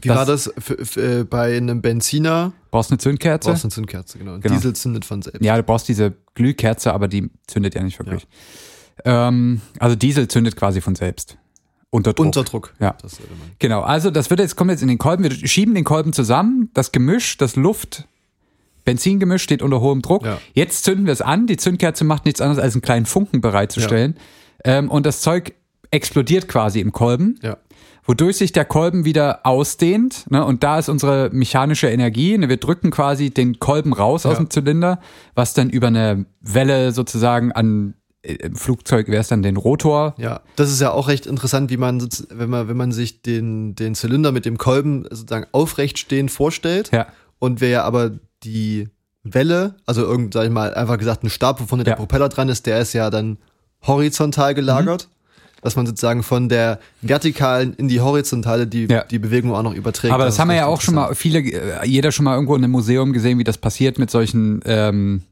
Wie 0.00 0.08
war 0.08 0.26
das 0.26 0.48
äh, 0.96 1.24
bei 1.24 1.56
einem 1.56 1.80
Benziner? 1.80 2.52
Brauchst 2.70 2.90
eine 2.90 2.98
Zündkerze? 2.98 3.50
Brauchst 3.50 3.64
du 3.64 3.66
eine 3.66 3.72
Zündkerze, 3.72 4.18
genau. 4.18 4.38
Genau. 4.38 4.54
Diesel 4.54 4.74
zündet 4.74 5.04
von 5.04 5.22
selbst. 5.22 5.42
Ja, 5.42 5.56
du 5.56 5.62
brauchst 5.62 5.88
diese 5.88 6.12
Glühkerze, 6.34 6.92
aber 6.92 7.08
die 7.08 7.30
zündet 7.46 7.74
ja 7.74 7.82
nicht 7.82 7.98
wirklich. 7.98 8.26
Ähm, 9.04 9.60
also 9.78 9.96
Diesel 9.96 10.28
zündet 10.28 10.56
quasi 10.56 10.80
von 10.80 10.94
selbst. 10.94 11.36
Unter 11.90 12.12
Druck. 12.12 12.26
Unter 12.26 12.44
Druck. 12.44 12.74
Ja. 12.80 12.96
Genau, 13.60 13.82
also 13.82 14.10
das 14.10 14.28
wird 14.30 14.40
jetzt, 14.40 14.56
kommt 14.56 14.70
jetzt 14.70 14.82
in 14.82 14.88
den 14.88 14.98
Kolben, 14.98 15.22
wir 15.22 15.30
schieben 15.30 15.74
den 15.74 15.84
Kolben 15.84 16.12
zusammen, 16.12 16.70
das 16.74 16.90
Gemisch, 16.90 17.38
das 17.38 17.54
Luft, 17.56 18.06
Benzingemisch 18.84 19.42
steht 19.42 19.62
unter 19.62 19.80
hohem 19.80 20.02
Druck. 20.02 20.24
Ja. 20.24 20.38
Jetzt 20.52 20.84
zünden 20.84 21.06
wir 21.06 21.12
es 21.12 21.22
an, 21.22 21.46
die 21.46 21.56
Zündkerze 21.56 22.04
macht 22.04 22.24
nichts 22.24 22.40
anderes 22.40 22.62
als 22.62 22.74
einen 22.74 22.82
kleinen 22.82 23.06
Funken 23.06 23.40
bereitzustellen. 23.40 24.16
Ähm, 24.64 24.90
und 24.90 25.06
das 25.06 25.20
Zeug 25.20 25.54
explodiert 25.90 26.48
quasi 26.48 26.80
im 26.80 26.90
Kolben, 26.92 27.38
Ja. 27.42 27.56
wodurch 28.04 28.36
sich 28.38 28.52
der 28.52 28.64
Kolben 28.64 29.04
wieder 29.04 29.40
ausdehnt. 29.46 30.30
Ne? 30.30 30.44
Und 30.44 30.64
da 30.64 30.78
ist 30.78 30.88
unsere 30.88 31.30
mechanische 31.32 31.88
Energie. 31.88 32.36
Ne? 32.36 32.48
Wir 32.48 32.56
drücken 32.56 32.90
quasi 32.90 33.30
den 33.30 33.58
Kolben 33.60 33.92
raus 33.92 34.26
aus 34.26 34.34
Ja. 34.34 34.38
dem 34.44 34.50
Zylinder, 34.50 35.00
was 35.34 35.54
dann 35.54 35.70
über 35.70 35.86
eine 35.88 36.26
Welle 36.40 36.92
sozusagen 36.92 37.52
an 37.52 37.94
im 38.26 38.56
Flugzeug 38.56 39.08
wäre 39.08 39.20
es 39.20 39.28
dann 39.28 39.42
den 39.42 39.58
Rotor. 39.58 40.14
Ja, 40.16 40.40
das 40.56 40.70
ist 40.72 40.80
ja 40.80 40.92
auch 40.92 41.08
recht 41.08 41.26
interessant, 41.26 41.70
wie 41.70 41.76
man, 41.76 42.00
wenn 42.30 42.48
man, 42.48 42.68
wenn 42.68 42.76
man 42.78 42.90
sich 42.90 43.20
den, 43.20 43.74
den 43.74 43.94
Zylinder 43.94 44.32
mit 44.32 44.46
dem 44.46 44.56
Kolben 44.56 45.02
sozusagen 45.10 45.44
aufrecht 45.52 45.98
stehend 45.98 46.30
vorstellt 46.30 46.90
Ja. 46.90 47.06
und 47.38 47.60
wir 47.60 47.68
ja 47.68 47.82
aber 47.84 48.12
die 48.42 48.88
Welle, 49.24 49.74
also 49.84 50.00
irgend, 50.02 50.32
sag 50.32 50.44
ich 50.46 50.50
mal, 50.50 50.72
einfach 50.72 50.96
gesagt, 50.96 51.22
ein 51.22 51.28
Stab, 51.28 51.60
wo 51.60 51.66
vorne 51.66 51.84
der 51.84 51.92
Ja. 51.92 51.96
Propeller 51.98 52.30
dran 52.30 52.48
ist, 52.48 52.64
der 52.64 52.78
ist 52.80 52.94
ja 52.94 53.10
dann 53.10 53.36
horizontal 53.86 54.54
gelagert. 54.54 55.08
Dass 55.62 55.76
man 55.76 55.86
sozusagen 55.86 56.22
von 56.22 56.50
der 56.50 56.78
vertikalen 57.00 57.72
in 57.74 57.88
die 57.88 58.02
horizontale 58.02 58.66
die, 58.66 58.84
Ja. 58.84 59.04
die 59.04 59.18
Bewegung 59.18 59.54
auch 59.54 59.62
noch 59.62 59.72
überträgt. 59.74 60.12
Aber 60.12 60.26
das 60.26 60.34
ist 60.34 60.38
haben 60.38 60.48
wir 60.48 60.56
ja 60.56 60.66
auch 60.66 60.82
schon 60.82 60.94
mal, 60.94 61.14
viele, 61.14 61.38
äh, 61.38 61.86
jeder 61.86 62.12
schon 62.12 62.24
mal 62.26 62.34
irgendwo 62.34 62.54
in 62.54 62.62
einem 62.62 62.72
Museum 62.72 63.14
gesehen, 63.14 63.38
wie 63.38 63.44
das 63.44 63.56
passiert 63.56 63.98
mit 63.98 64.10
solchen, 64.10 64.60
ähm, 64.66 65.22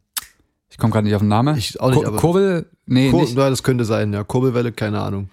ich 0.71 0.79
komme 0.79 0.91
gerade 0.91 1.05
nicht 1.05 1.15
auf 1.15 1.21
den 1.21 1.29
Namen. 1.29 1.59
Ich 1.59 1.79
auch 1.79 1.91
nicht, 1.91 1.99
Kur- 1.99 2.07
aber- 2.09 2.17
Kurbel? 2.17 2.67
Nee, 2.87 3.11
Kur 3.11 3.21
nicht. 3.21 3.37
ja, 3.37 3.51
das 3.51 3.63
könnte 3.63 3.85
sein, 3.85 4.11
ja. 4.15 4.25
Kurbelwelle, 4.25 4.73
keine 4.73 5.01
Ahnung. 5.03 5.29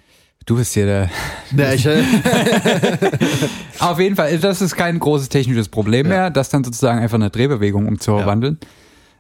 Du 0.46 0.58
bist 0.58 0.74
hier 0.74 0.86
der. 0.86 1.10
Nee, 1.52 1.76
ich, 1.76 1.86
äh, 1.86 2.04
Auf 3.80 4.00
jeden 4.00 4.16
Fall, 4.16 4.38
das 4.40 4.62
ist 4.62 4.76
kein 4.76 5.00
großes 5.00 5.30
technisches 5.30 5.70
Problem 5.70 6.08
Ja. 6.08 6.12
mehr, 6.14 6.30
das 6.30 6.50
dann 6.50 6.64
sozusagen 6.64 7.00
einfach 7.00 7.16
eine 7.16 7.30
Drehbewegung 7.30 7.88
umzuwandeln. 7.88 8.58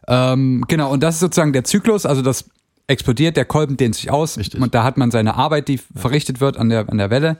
Ähm, 0.07 0.65
genau, 0.67 0.91
und 0.91 1.01
das 1.03 1.15
ist 1.15 1.21
sozusagen 1.21 1.53
der 1.53 1.63
Zyklus, 1.63 2.05
also 2.05 2.21
das 2.21 2.45
explodiert, 2.89 3.37
der 3.37 3.45
Kolben 3.45 3.77
dehnt 3.77 3.95
sich 3.95 4.09
aus 4.11 4.37
Richtig. 4.37 4.59
und 4.61 4.73
da 4.75 4.83
hat 4.83 4.97
man 4.97 5.11
seine 5.11 5.35
Arbeit, 5.35 5.67
die 5.67 5.77
verrichtet 5.95 6.39
wird 6.41 6.57
an 6.57 6.69
der, 6.69 6.89
an 6.89 6.97
der 6.97 7.09
Welle. 7.09 7.37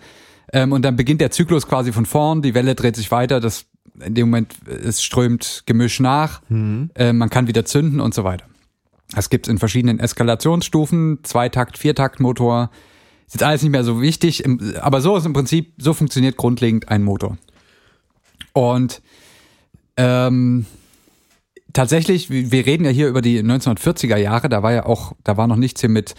Ähm, 0.54 0.72
und 0.72 0.84
dann 0.84 0.96
beginnt 0.96 1.22
der 1.22 1.32
Zyklus 1.32 1.68
quasi 1.68 1.92
von 1.92 2.06
vorn, 2.06 2.42
die 2.42 2.54
Welle 2.54 2.76
dreht 2.76 2.96
sich 2.96 3.12
weiter, 3.12 3.40
das 3.40 3.66
in 4.00 4.14
dem 4.16 4.30
Moment, 4.30 4.54
es 4.68 5.04
strömt 5.04 5.64
Gemisch 5.66 6.00
nach, 6.00 6.42
äh, 6.50 7.12
man 7.14 7.30
kann 7.30 7.48
wieder 7.48 7.66
zünden 7.66 8.00
und 8.00 8.14
so 8.14 8.24
weiter. 8.24 8.46
Das 9.14 9.30
gibt's 9.30 9.50
in 9.50 9.58
verschiedenen 9.58 10.00
Eskalationsstufen, 10.00 11.20
Zweitakt, 11.24 11.78
Viertaktmotor. 11.78 12.70
Ist 13.28 13.34
jetzt 13.34 13.44
alles 13.44 13.62
nicht 13.64 13.72
mehr 13.72 13.84
so 13.84 14.02
wichtig, 14.02 14.44
im- 14.46 14.76
aber 14.80 15.02
so 15.02 15.18
ist 15.18 15.26
im 15.26 15.34
Prinzip, 15.34 15.74
so 15.80 15.94
funktioniert 15.94 16.38
grundlegend 16.38 16.90
ein 16.90 17.04
Motor. 17.04 17.38
Und 18.54 19.02
ähm, 19.98 20.66
tatsächlich, 21.74 22.30
wir 22.30 22.66
reden 22.66 22.86
ja 22.86 22.92
hier 22.92 23.08
über 23.08 23.22
die 23.22 23.42
1940er 23.42 24.18
Jahre, 24.18 24.50
da 24.50 24.64
war 24.64 24.74
ja 24.74 24.86
auch, 24.86 25.14
da 25.24 25.38
war 25.38 25.48
noch 25.48 25.56
nichts 25.56 25.82
hier 25.82 25.90
mit 25.90 26.16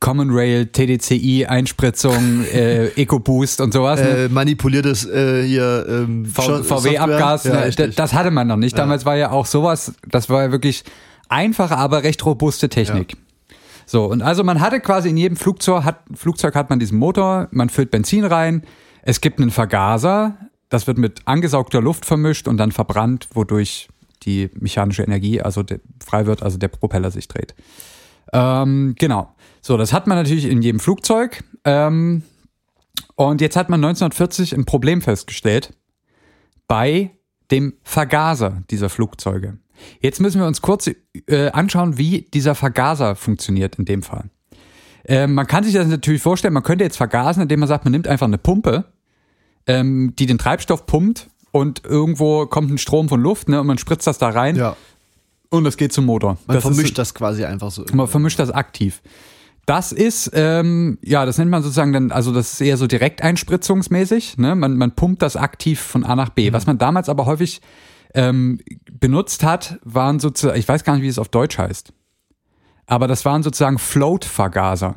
Common 0.00 0.30
Rail, 0.30 0.66
TDCI, 0.66 1.46
Einspritzung, 1.46 2.44
äh, 2.52 2.88
EcoBoost 2.88 3.60
und 3.60 3.72
sowas. 3.72 4.00
ne? 4.00 4.24
äh, 4.24 4.28
manipuliertes 4.28 5.06
äh, 5.06 5.46
hier 5.46 5.86
ähm, 5.88 6.26
VW-Abgas. 6.26 7.44
Ja, 7.44 7.66
ne, 7.66 7.88
das 7.90 8.12
hatte 8.12 8.30
man 8.30 8.46
noch 8.46 8.56
nicht. 8.56 8.76
Damals 8.76 9.06
war 9.06 9.16
ja 9.16 9.30
auch 9.30 9.46
sowas, 9.46 9.94
das 10.06 10.28
war 10.28 10.42
ja 10.42 10.52
wirklich 10.52 10.84
einfache, 11.28 11.76
aber 11.76 12.02
recht 12.02 12.24
robuste 12.26 12.68
Technik. 12.68 13.16
So, 13.86 14.04
und 14.06 14.22
also 14.22 14.44
man 14.44 14.60
hatte 14.60 14.80
quasi 14.80 15.10
in 15.10 15.16
jedem 15.16 15.36
Flugzeug 15.36 15.84
hat, 15.84 16.00
Flugzeug 16.14 16.54
hat 16.54 16.70
man 16.70 16.78
diesen 16.78 16.98
Motor, 16.98 17.48
man 17.50 17.68
füllt 17.68 17.90
Benzin 17.90 18.24
rein, 18.24 18.62
es 19.02 19.20
gibt 19.20 19.40
einen 19.40 19.50
Vergaser, 19.50 20.36
das 20.70 20.86
wird 20.86 20.98
mit 20.98 21.20
angesaugter 21.26 21.80
Luft 21.80 22.06
vermischt 22.06 22.48
und 22.48 22.56
dann 22.56 22.72
verbrannt, 22.72 23.28
wodurch 23.34 23.88
die 24.22 24.50
mechanische 24.58 25.02
Energie 25.02 25.40
also 25.40 25.62
der, 25.62 25.80
frei 26.04 26.26
wird, 26.26 26.42
also 26.42 26.58
der 26.58 26.68
Propeller 26.68 27.10
sich 27.10 27.28
dreht. 27.28 27.54
Ähm, 28.32 28.94
genau. 28.98 29.34
So, 29.60 29.76
das 29.76 29.92
hat 29.92 30.06
man 30.06 30.18
natürlich 30.18 30.46
in 30.46 30.62
jedem 30.62 30.80
Flugzeug. 30.80 31.44
Ähm, 31.64 32.22
und 33.16 33.40
jetzt 33.40 33.56
hat 33.56 33.68
man 33.68 33.78
1940 33.84 34.54
ein 34.54 34.64
Problem 34.64 35.02
festgestellt 35.02 35.72
bei 36.66 37.10
dem 37.50 37.74
Vergaser 37.82 38.62
dieser 38.70 38.88
Flugzeuge. 38.88 39.58
Jetzt 40.00 40.20
müssen 40.20 40.40
wir 40.40 40.46
uns 40.46 40.62
kurz 40.62 40.90
äh, 41.26 41.50
anschauen, 41.50 41.98
wie 41.98 42.22
dieser 42.22 42.54
Vergaser 42.54 43.16
funktioniert 43.16 43.76
in 43.76 43.84
dem 43.84 44.02
Fall. 44.02 44.30
Ähm, 45.06 45.34
man 45.34 45.46
kann 45.46 45.64
sich 45.64 45.74
das 45.74 45.86
natürlich 45.86 46.22
vorstellen, 46.22 46.54
man 46.54 46.62
könnte 46.62 46.84
jetzt 46.84 46.96
vergasen, 46.96 47.42
indem 47.42 47.60
man 47.60 47.68
sagt, 47.68 47.84
man 47.84 47.92
nimmt 47.92 48.08
einfach 48.08 48.26
eine 48.26 48.38
Pumpe, 48.38 48.84
ähm, 49.66 50.14
die 50.18 50.26
den 50.26 50.38
Treibstoff 50.38 50.86
pumpt 50.86 51.28
und 51.54 51.84
irgendwo 51.84 52.46
kommt 52.46 52.72
ein 52.72 52.78
Strom 52.78 53.08
von 53.08 53.20
Luft 53.20 53.48
ne, 53.48 53.60
und 53.60 53.68
man 53.68 53.78
spritzt 53.78 54.08
das 54.08 54.18
da 54.18 54.30
rein 54.30 54.56
ja, 54.56 54.76
und 55.50 55.64
es 55.66 55.76
geht 55.76 55.92
zum 55.92 56.04
Motor. 56.04 56.36
man 56.48 56.56
das 56.56 56.64
vermischt 56.64 56.90
ist, 56.90 56.98
das 56.98 57.14
quasi 57.14 57.44
einfach 57.44 57.70
so. 57.70 57.84
man 57.92 58.08
vermischt 58.08 58.40
das 58.40 58.50
aktiv. 58.50 59.00
Das 59.64 59.92
ist, 59.92 60.32
ähm, 60.34 60.98
ja, 61.00 61.24
das 61.24 61.38
nennt 61.38 61.52
man 61.52 61.62
sozusagen 61.62 61.92
dann, 61.92 62.10
also 62.10 62.32
das 62.32 62.54
ist 62.54 62.60
eher 62.60 62.76
so 62.76 62.88
direkteinspritzungsmäßig. 62.88 64.36
Ne? 64.36 64.56
Man, 64.56 64.76
man 64.76 64.96
pumpt 64.96 65.22
das 65.22 65.36
aktiv 65.36 65.80
von 65.80 66.04
A 66.04 66.16
nach 66.16 66.30
B. 66.30 66.52
Was 66.52 66.66
man 66.66 66.76
damals 66.76 67.08
aber 67.08 67.24
häufig 67.24 67.62
ähm, 68.14 68.60
benutzt 68.90 69.44
hat, 69.44 69.78
waren 69.84 70.18
sozusagen, 70.18 70.58
ich 70.58 70.66
weiß 70.66 70.82
gar 70.82 70.94
nicht, 70.94 71.04
wie 71.04 71.08
es 71.08 71.20
auf 71.20 71.28
Deutsch 71.28 71.56
heißt, 71.56 71.92
aber 72.86 73.06
das 73.06 73.24
waren 73.24 73.44
sozusagen 73.44 73.78
Float-Vergaser. 73.78 74.96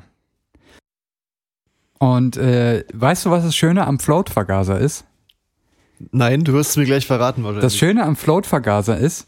Und 2.00 2.36
äh, 2.36 2.84
weißt 2.94 3.26
du, 3.26 3.30
was 3.30 3.44
das 3.44 3.56
Schöne 3.56 3.86
am 3.86 4.00
Float-Vergaser 4.00 4.80
ist? 4.80 5.06
Nein, 6.12 6.44
du 6.44 6.54
wirst 6.54 6.72
es 6.72 6.78
mir 6.78 6.86
gleich 6.86 7.08
verraten 7.08 7.44
wahrscheinlich. 7.44 7.64
Das 7.64 7.78
Schöne 7.78 8.04
am 8.04 8.16
Float-Vergaser 8.16 8.98
ist, 8.98 9.28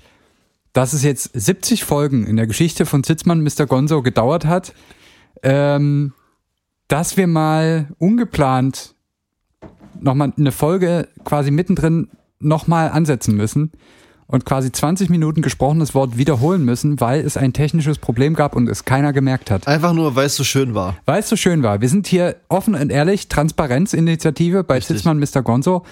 dass 0.73 0.93
es 0.93 1.03
jetzt 1.03 1.32
70 1.34 1.84
Folgen 1.84 2.27
in 2.27 2.36
der 2.36 2.47
Geschichte 2.47 2.86
von 2.86 3.03
Sitzmann 3.03 3.41
Mr. 3.41 3.65
Gonzo 3.65 4.01
gedauert 4.01 4.45
hat, 4.45 4.73
ähm, 5.41 6.13
dass 6.88 7.17
wir 7.17 7.27
mal 7.27 7.88
ungeplant 7.97 8.93
nochmal 9.99 10.34
eine 10.38 10.51
Folge 10.51 11.08
quasi 11.23 11.51
mittendrin 11.51 12.10
nochmal 12.39 12.89
ansetzen 12.89 13.36
müssen 13.36 13.71
und 14.27 14.45
quasi 14.45 14.71
20 14.71 15.10
Minuten 15.10 15.41
gesprochenes 15.41 15.95
Wort 15.95 16.17
wiederholen 16.17 16.63
müssen, 16.63 16.99
weil 17.01 17.21
es 17.25 17.36
ein 17.36 17.51
technisches 17.51 17.97
Problem 17.97 18.36
gab 18.36 18.55
und 18.55 18.69
es 18.69 18.86
keiner 18.86 19.12
gemerkt 19.12 19.49
hat. 19.49 19.67
Einfach 19.67 19.93
nur, 19.93 20.15
weil 20.15 20.27
es 20.27 20.36
so 20.36 20.43
schön 20.43 20.75
war. 20.75 20.97
Weil 21.05 21.21
es 21.21 21.29
so 21.29 21.36
schön 21.36 21.63
war. 21.63 21.82
Wir 21.82 21.89
sind 21.89 22.05
hier 22.05 22.36
offen 22.47 22.75
und 22.75 22.91
ehrlich, 22.91 23.27
Transparenzinitiative 23.27 24.63
bei 24.63 24.75
Richtig. 24.75 24.97
Sitzmann 24.97 25.19
Mr. 25.19 25.41
Gonzo. 25.41 25.84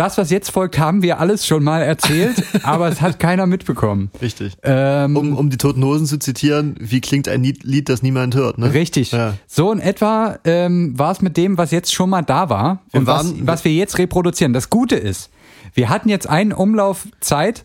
Das, 0.00 0.16
was 0.16 0.30
jetzt 0.30 0.50
folgt, 0.50 0.78
haben 0.78 1.02
wir 1.02 1.20
alles 1.20 1.46
schon 1.46 1.62
mal 1.62 1.82
erzählt, 1.82 2.42
aber 2.62 2.88
es 2.88 3.02
hat 3.02 3.18
keiner 3.18 3.44
mitbekommen. 3.46 4.10
Richtig. 4.22 4.54
Ähm, 4.62 5.14
Um, 5.14 5.36
um 5.36 5.50
die 5.50 5.58
Toten 5.58 5.84
Hosen 5.84 6.06
zu 6.06 6.18
zitieren, 6.18 6.74
wie 6.80 7.02
klingt 7.02 7.28
ein 7.28 7.42
Lied, 7.42 7.90
das 7.90 8.02
niemand 8.02 8.34
hört, 8.34 8.56
ne? 8.56 8.72
Richtig. 8.72 9.12
Ja. 9.12 9.34
So 9.46 9.70
in 9.72 9.78
etwa 9.78 10.38
ähm, 10.44 10.98
war 10.98 11.12
es 11.12 11.20
mit 11.20 11.36
dem, 11.36 11.58
was 11.58 11.70
jetzt 11.70 11.92
schon 11.92 12.08
mal 12.08 12.22
da 12.22 12.48
war 12.48 12.78
Wir 12.92 13.00
und 13.00 13.06
was, 13.06 13.26
waren- 13.26 13.46
was 13.46 13.64
wir 13.66 13.72
jetzt 13.74 13.98
reproduzieren. 13.98 14.54
Das 14.54 14.70
Gute 14.70 14.96
ist, 14.96 15.28
wir 15.74 15.90
hatten 15.90 16.08
jetzt 16.08 16.26
einen 16.28 16.52
Umlauf 16.54 17.06
Zeit, 17.20 17.62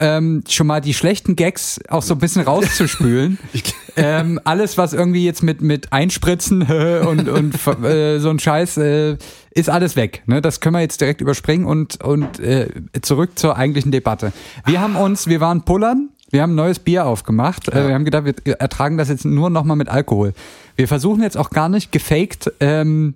ähm, 0.00 0.42
schon 0.48 0.66
mal 0.66 0.80
die 0.80 0.94
schlechten 0.94 1.36
Gags 1.36 1.80
auch 1.88 2.02
so 2.02 2.14
ein 2.14 2.18
bisschen 2.18 2.42
rauszuspülen. 2.42 3.38
Ähm, 3.96 4.40
alles, 4.44 4.78
was 4.78 4.92
irgendwie 4.92 5.24
jetzt 5.24 5.42
mit, 5.42 5.60
mit 5.60 5.92
Einspritzen 5.92 6.62
und, 7.06 7.28
und 7.28 7.84
äh, 7.84 8.18
so 8.18 8.30
ein 8.30 8.38
Scheiß, 8.38 8.78
äh, 8.78 9.16
ist 9.50 9.68
alles 9.68 9.96
weg. 9.96 10.22
Ne? 10.26 10.40
Das 10.40 10.60
können 10.60 10.74
wir 10.76 10.80
jetzt 10.80 11.00
direkt 11.00 11.20
überspringen 11.20 11.66
und, 11.66 12.02
und 12.02 12.38
äh, 12.38 12.68
zurück 13.02 13.38
zur 13.38 13.56
eigentlichen 13.56 13.90
Debatte. 13.90 14.32
Wir 14.64 14.80
haben 14.80 14.96
uns, 14.96 15.26
wir 15.26 15.40
waren 15.40 15.64
pullern, 15.64 16.10
wir 16.30 16.42
haben 16.42 16.52
ein 16.52 16.56
neues 16.56 16.78
Bier 16.78 17.04
aufgemacht. 17.04 17.68
Äh, 17.68 17.88
wir 17.88 17.94
haben 17.94 18.04
gedacht, 18.04 18.24
wir 18.44 18.54
ertragen 18.54 18.96
das 18.96 19.08
jetzt 19.08 19.24
nur 19.24 19.50
nochmal 19.50 19.76
mit 19.76 19.88
Alkohol. 19.88 20.32
Wir 20.76 20.88
versuchen 20.88 21.22
jetzt 21.22 21.36
auch 21.36 21.50
gar 21.50 21.68
nicht 21.68 21.92
gefaked 21.92 22.52
ähm, 22.60 23.14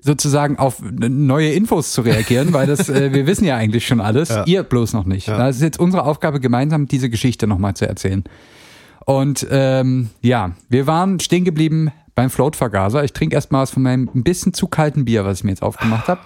sozusagen 0.00 0.58
auf 0.58 0.80
neue 0.80 1.50
Infos 1.52 1.92
zu 1.92 2.02
reagieren, 2.02 2.52
weil 2.52 2.66
das, 2.66 2.88
äh, 2.88 3.12
wir 3.12 3.26
wissen 3.26 3.44
ja 3.44 3.56
eigentlich 3.56 3.86
schon 3.86 4.00
alles, 4.00 4.28
Ja. 4.30 4.44
ihr 4.46 4.62
bloß 4.62 4.92
noch 4.92 5.04
nicht. 5.04 5.26
Ja. 5.28 5.36
Das 5.38 5.56
ist 5.56 5.62
jetzt 5.62 5.80
unsere 5.80 6.04
Aufgabe, 6.04 6.38
gemeinsam 6.40 6.86
diese 6.86 7.10
Geschichte 7.10 7.46
nochmal 7.46 7.74
zu 7.74 7.88
erzählen. 7.88 8.24
Und 9.04 9.46
ähm, 9.50 10.10
ja, 10.22 10.52
wir 10.68 10.86
waren 10.86 11.18
stehen 11.18 11.44
geblieben 11.44 11.90
beim 12.14 12.30
Float-Vergaser. 12.30 13.02
Ich 13.04 13.12
trinke 13.12 13.34
erstmal 13.34 13.62
was 13.62 13.70
von 13.70 13.82
meinem 13.82 14.08
ein 14.14 14.22
bisschen 14.22 14.52
zu 14.54 14.66
kalten 14.68 15.04
Bier, 15.04 15.24
was 15.24 15.38
ich 15.38 15.44
mir 15.44 15.50
jetzt 15.50 15.62
aufgemacht 15.62 16.08
habe. 16.08 16.20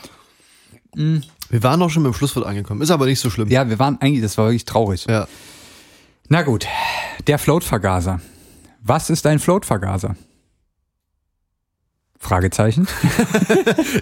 Wir 0.94 1.62
waren 1.62 1.80
auch 1.82 1.90
schon 1.90 2.02
beim 2.02 2.12
Schlusswort 2.14 2.44
angekommen. 2.46 2.82
Ist 2.82 2.90
aber 2.90 3.06
nicht 3.06 3.20
so 3.20 3.30
schlimm. 3.30 3.48
Ja, 3.48 3.68
wir 3.70 3.78
waren 3.78 3.98
eigentlich, 4.00 4.22
das 4.22 4.36
war 4.36 4.46
wirklich 4.46 4.64
traurig. 4.64 5.06
Ja. 5.08 5.26
Na 6.28 6.42
gut, 6.42 6.66
der 7.26 7.38
Float-Vergaser. 7.38 8.20
Was 8.82 9.10
ist 9.10 9.26
ein 9.26 9.38
Float-Vergaser? 9.38 10.16
Fragezeichen. 12.22 12.86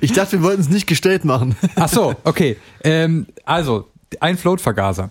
Ich 0.02 0.12
dachte, 0.12 0.32
wir 0.38 0.42
wollten 0.42 0.60
es 0.60 0.68
nicht 0.68 0.86
gestellt 0.86 1.24
machen. 1.24 1.56
Ach 1.74 1.88
so, 1.88 2.14
okay. 2.24 2.56
Ähm, 2.84 3.26
also, 3.44 3.88
ein 4.20 4.36
Floatvergaser. 4.36 5.10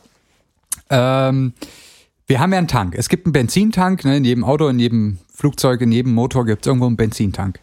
Ähm, 0.89 1.53
wir 2.27 2.39
haben 2.39 2.51
ja 2.51 2.59
einen 2.59 2.67
Tank. 2.67 2.95
Es 2.95 3.09
gibt 3.09 3.25
einen 3.25 3.33
Benzintank, 3.33 4.05
ne, 4.05 4.17
in 4.17 4.23
jedem 4.23 4.43
Auto, 4.43 4.67
in 4.67 4.79
jedem 4.79 5.17
Flugzeug, 5.33 5.81
in 5.81 5.91
jedem 5.91 6.13
Motor 6.13 6.45
gibt 6.45 6.65
es 6.65 6.67
irgendwo 6.67 6.87
einen 6.87 6.97
Benzintank. 6.97 7.59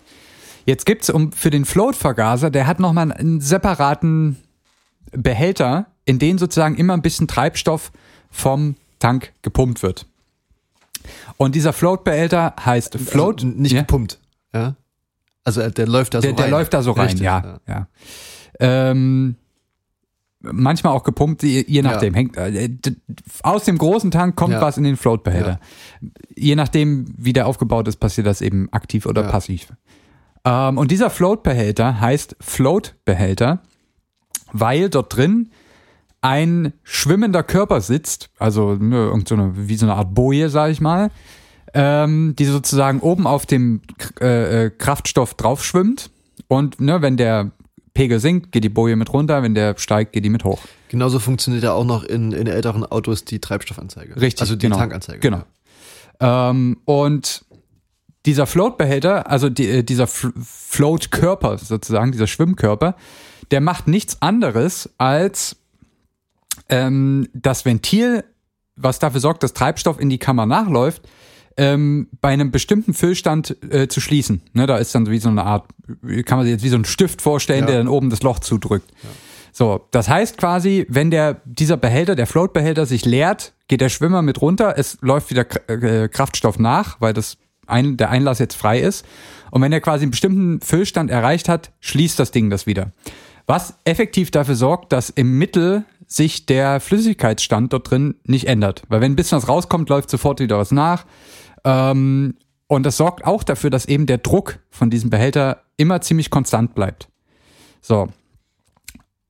Jetzt 0.65 0.85
gibt's 0.85 1.11
um, 1.11 1.33
für 1.33 1.51
den 1.51 1.65
Floatvergaser, 1.65 2.51
der 2.51 2.67
hat 2.67 2.81
nochmal 2.81 3.13
einen 3.13 3.41
separaten 3.41 4.37
Behälter, 5.13 5.87
in 6.05 6.19
den 6.19 6.39
sozusagen 6.39 6.77
immer 6.77 6.95
ein 6.95 7.03
bisschen 7.03 7.29
Treibstoff 7.29 7.93
vom 8.31 8.77
Tank 8.99 9.33
gepumpt 9.43 9.83
wird. 9.83 10.07
Und 11.37 11.55
dieser 11.55 11.73
Float-Behälter 11.73 12.55
heißt 12.65 12.99
Float. 12.99 13.45
Also 13.45 13.47
nicht 13.47 13.73
ja? 13.73 13.81
gepumpt. 13.83 14.19
Ja. 14.53 14.77
Also 15.47 15.61
äh, 15.61 15.71
der 15.71 15.87
läuft 15.87 16.13
da 16.15 16.19
so 16.19 16.23
der, 16.23 16.31
rein. 16.33 16.37
der 16.37 16.49
läuft 16.49 16.75
da 16.75 16.83
so 16.83 16.91
rein, 16.91 17.05
Richtig, 17.07 17.23
ja. 17.23 17.61
ja. 17.69 17.87
Ähm, 18.59 19.37
manchmal 20.43 20.93
auch 20.93 21.05
gepumpt, 21.05 21.43
je, 21.45 21.83
nachdem. 21.83 22.15
Ja. 22.15 22.19
Hängt, 22.19 22.37
äh, 22.37 22.69
aus 23.43 23.65
dem 23.65 23.79
großen 23.79 24.11
Tank 24.11 24.35
kommt 24.35 24.55
Ja. 24.55 24.61
was 24.61 24.77
in 24.77 24.83
den 24.85 24.97
Floatbehälter. 24.97 25.61
Je 26.35 26.57
nachdem, 26.57 27.07
wie 27.17 27.33
der 27.33 27.47
aufgebaut 27.47 27.87
ist, 27.87 27.97
passiert 27.97 28.27
das 28.27 28.41
eben 28.43 28.69
aktiv 28.73 29.07
oder 29.07 29.23
Ja. 29.23 29.31
passiv. 29.31 29.73
Ähm, 30.45 30.79
und 30.79 30.91
dieser 30.91 31.11
Floatbehälter 31.11 32.01
heißt 32.01 32.37
Floatbehälter, 32.41 33.61
weil 34.53 34.89
dort 34.91 35.15
drin 35.17 35.51
ein 36.23 36.73
schwimmender 36.83 37.45
Körper 37.45 37.81
sitzt, 37.81 38.31
also 38.39 38.75
ne, 38.75 38.97
irgend 38.97 39.29
so 39.29 39.37
eine, 39.37 39.53
wie 39.69 39.77
so 39.77 39.87
eine 39.87 39.95
Art 39.95 40.13
Boje, 40.13 40.49
sage 40.51 40.73
ich 40.73 40.81
mal, 40.81 41.11
ähm, 41.77 42.35
die 42.37 42.47
sozusagen 42.47 43.01
oben 43.01 43.27
auf 43.27 43.45
dem 43.45 43.83
äh, 44.21 44.65
äh, 44.65 44.71
Kraftstoff 44.71 45.35
drauf 45.35 45.62
schwimmt. 45.62 46.11
Und 46.49 46.81
ne, 46.81 47.03
wenn 47.03 47.19
der 47.19 47.51
Pegel 47.93 48.19
sinkt, 48.19 48.51
geht 48.51 48.65
die 48.65 48.71
Boje 48.71 48.97
mit 48.97 49.12
runter, 49.12 49.43
wenn 49.43 49.55
der 49.55 49.77
steigt, 49.79 50.12
geht 50.12 50.25
die 50.25 50.31
mit 50.31 50.45
hoch. 50.45 50.61
Genauso 50.89 51.19
funktioniert 51.19 51.65
ja 51.65 51.73
auch 51.73 51.85
noch 51.85 52.03
in, 52.03 52.33
in 52.33 52.47
älteren 52.47 52.85
Autos 52.85 53.27
die 53.27 53.41
Treibstoffanzeige. 53.41 54.19
Richtig, 54.19 54.41
Also 54.41 54.57
die 54.57 54.67
genau. 54.67 54.79
Tankanzeige. 54.79 55.19
Genau. 55.19 55.43
Ähm, 56.19 56.79
und 56.87 57.45
dieser 58.25 58.47
Floatbehälter, 58.47 59.31
also 59.31 59.51
die, 59.51 59.69
äh, 59.69 59.83
dieser 59.83 60.07
Floatkörper 60.07 61.59
sozusagen, 61.59 62.11
dieser 62.11 62.27
Schwimmkörper, 62.27 62.97
der 63.51 63.61
macht 63.61 63.87
nichts 63.87 64.23
anderes 64.23 64.91
als 64.97 65.57
ähm, 66.71 67.29
das 67.35 67.67
Ventil, 67.67 68.25
was 68.77 68.99
dafür 68.99 69.21
sorgt, 69.21 69.43
dass 69.43 69.53
Treibstoff 69.53 70.01
in 70.01 70.09
die 70.09 70.19
Kammer 70.19 70.47
nachläuft, 70.47 71.03
ähm, 71.57 72.09
bei 72.21 72.29
einem 72.29 72.51
bestimmten 72.51 72.92
Füllstand 72.95 73.57
äh, 73.73 73.88
zu 73.88 74.01
schließen. 74.01 74.42
Ne, 74.53 74.66
da 74.66 74.77
ist 74.79 74.95
dann 74.95 75.09
wie 75.11 75.19
so 75.19 75.29
eine 75.29 75.45
Art, 75.45 75.66
kann 76.27 76.38
man 76.38 76.45
sich 76.47 76.53
jetzt 76.53 76.64
wie 76.64 76.69
so 76.69 76.77
einen 76.77 76.85
Stift 76.85 77.23
vorstellen, 77.23 77.61
Ja. 77.61 77.66
der 77.66 77.79
dann 77.79 77.88
oben 77.88 78.11
das 78.11 78.23
Loch 78.23 78.38
zudrückt. 78.40 78.90
So, 79.53 79.87
das 79.90 80.09
heißt 80.09 80.37
quasi, 80.37 80.85
wenn 80.90 81.11
der, 81.11 81.40
dieser 81.47 81.79
Behälter, 81.79 82.14
der 82.14 82.27
Floatbehälter 82.27 82.85
sich 82.85 83.07
leert, 83.07 83.55
geht 83.69 83.81
der 83.81 83.88
Schwimmer 83.88 84.21
mit 84.21 84.42
runter, 84.42 84.75
es 84.77 84.99
läuft 85.01 85.31
wieder 85.31 85.47
äh, 85.71 86.09
Kraftstoff 86.09 86.59
nach, 86.59 87.01
weil 87.01 87.14
das 87.14 87.38
ein, 87.66 87.97
der 87.97 88.11
Einlass 88.11 88.38
jetzt 88.38 88.55
frei 88.55 88.79
ist. 88.81 89.07
Und 89.51 89.62
wenn 89.62 89.73
er 89.73 89.81
quasi 89.81 90.03
einen 90.05 90.11
bestimmten 90.11 90.61
Füllstand 90.61 91.11
erreicht 91.11 91.49
hat, 91.49 91.73
schließt 91.81 92.19
das 92.19 92.33
Ding 92.33 92.51
das 92.51 92.66
wieder. 92.66 92.92
Was 93.47 93.75
effektiv 93.85 94.31
dafür 94.31 94.57
sorgt, 94.57 94.92
dass 94.92 95.09
im 95.09 95.38
Mittel 95.38 95.85
sich 96.07 96.47
der 96.47 96.79
Flüssigkeitsstand 96.81 97.73
dort 97.73 97.90
drin 97.90 98.16
nicht 98.25 98.47
ändert. 98.49 98.83
Weil 98.88 99.01
wenn 99.01 99.12
ein 99.12 99.16
bisschen 99.16 99.38
was 99.38 99.49
rauskommt, 99.49 99.88
läuft 99.88 100.11
sofort 100.11 100.38
wieder 100.40 100.59
was 100.59 100.71
nach. 100.71 101.07
Ähm, 101.66 102.37
und 102.68 102.85
das 102.87 102.96
sorgt 102.96 103.26
auch 103.26 103.42
dafür, 103.42 103.70
dass 103.70 103.87
eben 103.87 104.07
der 104.07 104.18
Druck 104.18 104.61
von 104.70 104.88
diesem 104.88 105.11
Behälter 105.11 105.62
immer 105.76 106.00
ziemlich 106.00 106.31
konstant 106.31 106.74
bleibt. 106.74 107.09
So. 107.83 108.09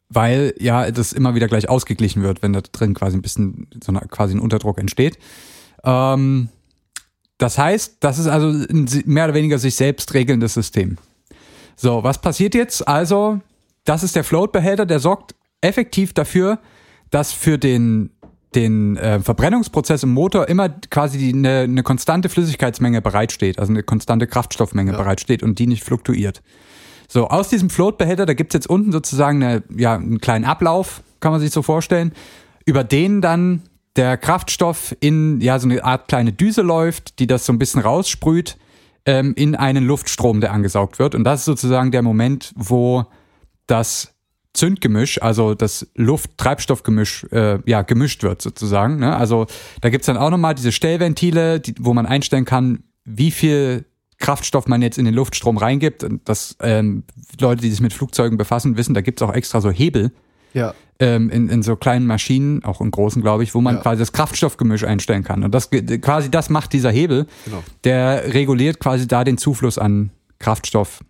Weil 0.09 0.55
ja 0.59 0.90
das 0.90 1.12
immer 1.12 1.35
wieder 1.35 1.49
gleich 1.49 1.68
ausgeglichen 1.68 2.22
wird, 2.22 2.42
wenn 2.42 2.53
da 2.53 2.61
drin 2.61 2.94
quasi 2.94 3.16
ein 3.16 3.22
bisschen 3.22 3.66
so 3.83 3.90
eine, 3.90 4.01
quasi 4.09 4.37
ein 4.37 4.40
Unterdruck 4.40 4.79
entsteht. 4.79 5.18
Ähm, 5.83 6.51
das 7.38 7.59
heißt, 7.59 7.96
das 8.01 8.18
ist 8.18 8.29
also 8.29 8.49
ein 8.49 8.88
mehr 9.07 9.25
oder 9.25 9.35
weniger 9.35 9.59
sich 9.59 9.75
selbst 9.75 10.14
regelndes 10.14 10.55
System. 10.55 10.96
So, 11.75 12.03
was 12.03 12.20
passiert 12.20 12.55
jetzt? 12.55 12.87
Also, 12.87 13.40
das 13.85 14.03
ist 14.03 14.16
der 14.16 14.25
Floatbehälter, 14.25 14.87
der 14.87 15.01
sorgt 15.01 15.35
effektiv 15.61 16.14
dafür, 16.14 16.59
dass 17.11 17.33
für 17.33 17.59
den, 17.59 18.11
den 18.55 18.97
äh, 18.97 19.21
Verbrennungsprozess 19.21 20.03
im 20.03 20.13
Motor 20.13 20.49
immer 20.49 20.69
quasi 20.69 21.33
eine, 21.33 21.61
eine 21.61 21.83
konstante 21.83 22.29
Flüssigkeitsmenge 22.29 23.03
bereitsteht, 23.03 23.59
also 23.59 23.73
eine 23.73 23.83
konstante 23.83 24.27
Kraftstoffmenge 24.27 24.93
Ja. 24.93 24.99
bereitsteht 24.99 25.43
und 25.43 25.59
die 25.59 25.67
nicht 25.67 25.85
fluktuiert. 25.85 26.43
So, 27.09 27.29
aus 27.29 27.49
diesem 27.49 27.71
Floatbehälter, 27.71 28.27
da 28.27 28.35
gibt's 28.35 28.55
jetzt 28.55 28.69
unten 28.69 28.93
sozusagen 28.93 29.43
eine, 29.43 29.63
ja, 29.77 29.95
einen 29.95 30.21
kleinen 30.21 30.45
Ablauf, 30.45 31.03
kann 31.21 31.33
man 31.33 31.41
sich 31.41 31.51
so 31.51 31.63
vorstellen, 31.63 32.13
über 32.65 32.83
den 32.83 33.21
dann 33.21 33.63
der 33.97 34.17
Kraftstoff 34.17 34.95
in 35.01 35.41
ja 35.41 35.59
so 35.59 35.69
eine 35.69 35.85
Art 35.85 36.09
kleine 36.09 36.33
Düse 36.33 36.63
läuft, 36.63 37.19
die 37.19 37.27
das 37.27 37.47
so 37.47 37.53
ein 37.53 37.59
bisschen 37.59 37.81
raussprüht 37.81 38.59
ähm, 39.07 39.35
in 39.37 39.55
einen 39.55 39.85
Luftstrom, 39.85 40.41
der 40.41 40.53
angesaugt 40.53 40.99
wird. 40.99 41.15
Und 41.15 41.25
das 41.25 41.41
ist 41.41 41.47
sozusagen 41.47 41.93
der 41.93 42.03
Moment, 42.03 42.53
wo 42.57 43.05
das 43.67 44.16
Zündgemisch, 44.57 45.23
also 45.23 45.55
das 45.55 45.87
Luft-Treibstoffgemisch, 45.95 47.25
äh, 47.31 47.59
ja, 47.66 47.83
gemischt 47.83 48.23
wird 48.23 48.42
sozusagen. 48.42 48.99
Ne? 48.99 49.14
Also 49.16 49.47
da 49.81 49.90
gibt's 49.90 50.07
dann 50.07 50.16
auch 50.16 50.31
nochmal 50.31 50.55
diese 50.55 50.73
Stellventile, 50.73 51.61
die, 51.61 51.75
wo 51.79 51.95
man 51.95 52.07
einstellen 52.07 52.45
kann, 52.45 52.83
wie 53.05 53.31
viel 53.31 53.85
Kraftstoff 54.19 54.66
man 54.66 54.81
jetzt 54.83 54.97
in 54.99 55.05
den 55.05 55.14
Luftstrom 55.14 55.59
reingibt. 55.59 56.03
Und 56.03 56.29
das 56.29 56.57
ähm, 56.61 57.05
Leute, 57.38 57.61
die 57.62 57.71
sich 57.71 57.81
mit 57.81 57.92
Flugzeugen 57.92 58.38
befassen, 58.38 58.77
wissen, 58.77 58.95
da 58.95 59.03
gibt's 59.03 59.21
auch 59.23 59.33
extra 59.35 59.61
so 59.61 59.71
Hebel 59.71 60.11
Ja. 60.55 60.75
ähm, 60.99 61.29
in, 61.29 61.49
in 61.51 61.62
so 61.62 61.77
kleinen 61.77 62.07
Maschinen, 62.07 62.64
auch 62.64 62.81
in 62.81 62.90
großen, 62.90 63.21
glaube 63.21 63.42
ich, 63.42 63.55
wo 63.55 63.61
man 63.61 63.77
Ja. 63.77 63.83
quasi 63.83 63.99
das 63.99 64.12
Kraftstoffgemisch 64.12 64.85
einstellen 64.85 65.23
kann. 65.23 65.45
Und 65.45 65.55
das 65.55 65.69
quasi 65.71 66.31
das 66.31 66.49
macht 66.49 66.73
dieser 66.73 66.90
Hebel. 66.90 67.27
Genau. 67.45 67.62
Der 67.85 68.33
reguliert 68.33 68.81
quasi 68.81 69.07
da 69.07 69.23
den 69.23 69.37
Zufluss 69.37 69.77
an 69.77 70.11
Kraftstoff 70.38 71.01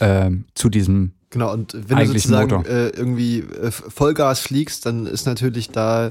ähm, 0.00 0.44
zu 0.54 0.68
diesem. 0.68 1.12
Genau, 1.30 1.52
und 1.52 1.74
wenn 1.74 1.98
Eigentlich 1.98 2.24
du 2.24 2.28
sozusagen 2.28 2.64
äh, 2.66 2.88
irgendwie 2.88 3.38
äh, 3.38 3.70
Vollgas 3.70 4.40
fliegst, 4.40 4.84
dann 4.84 5.06
ist 5.06 5.26
natürlich 5.26 5.70
da, 5.70 6.10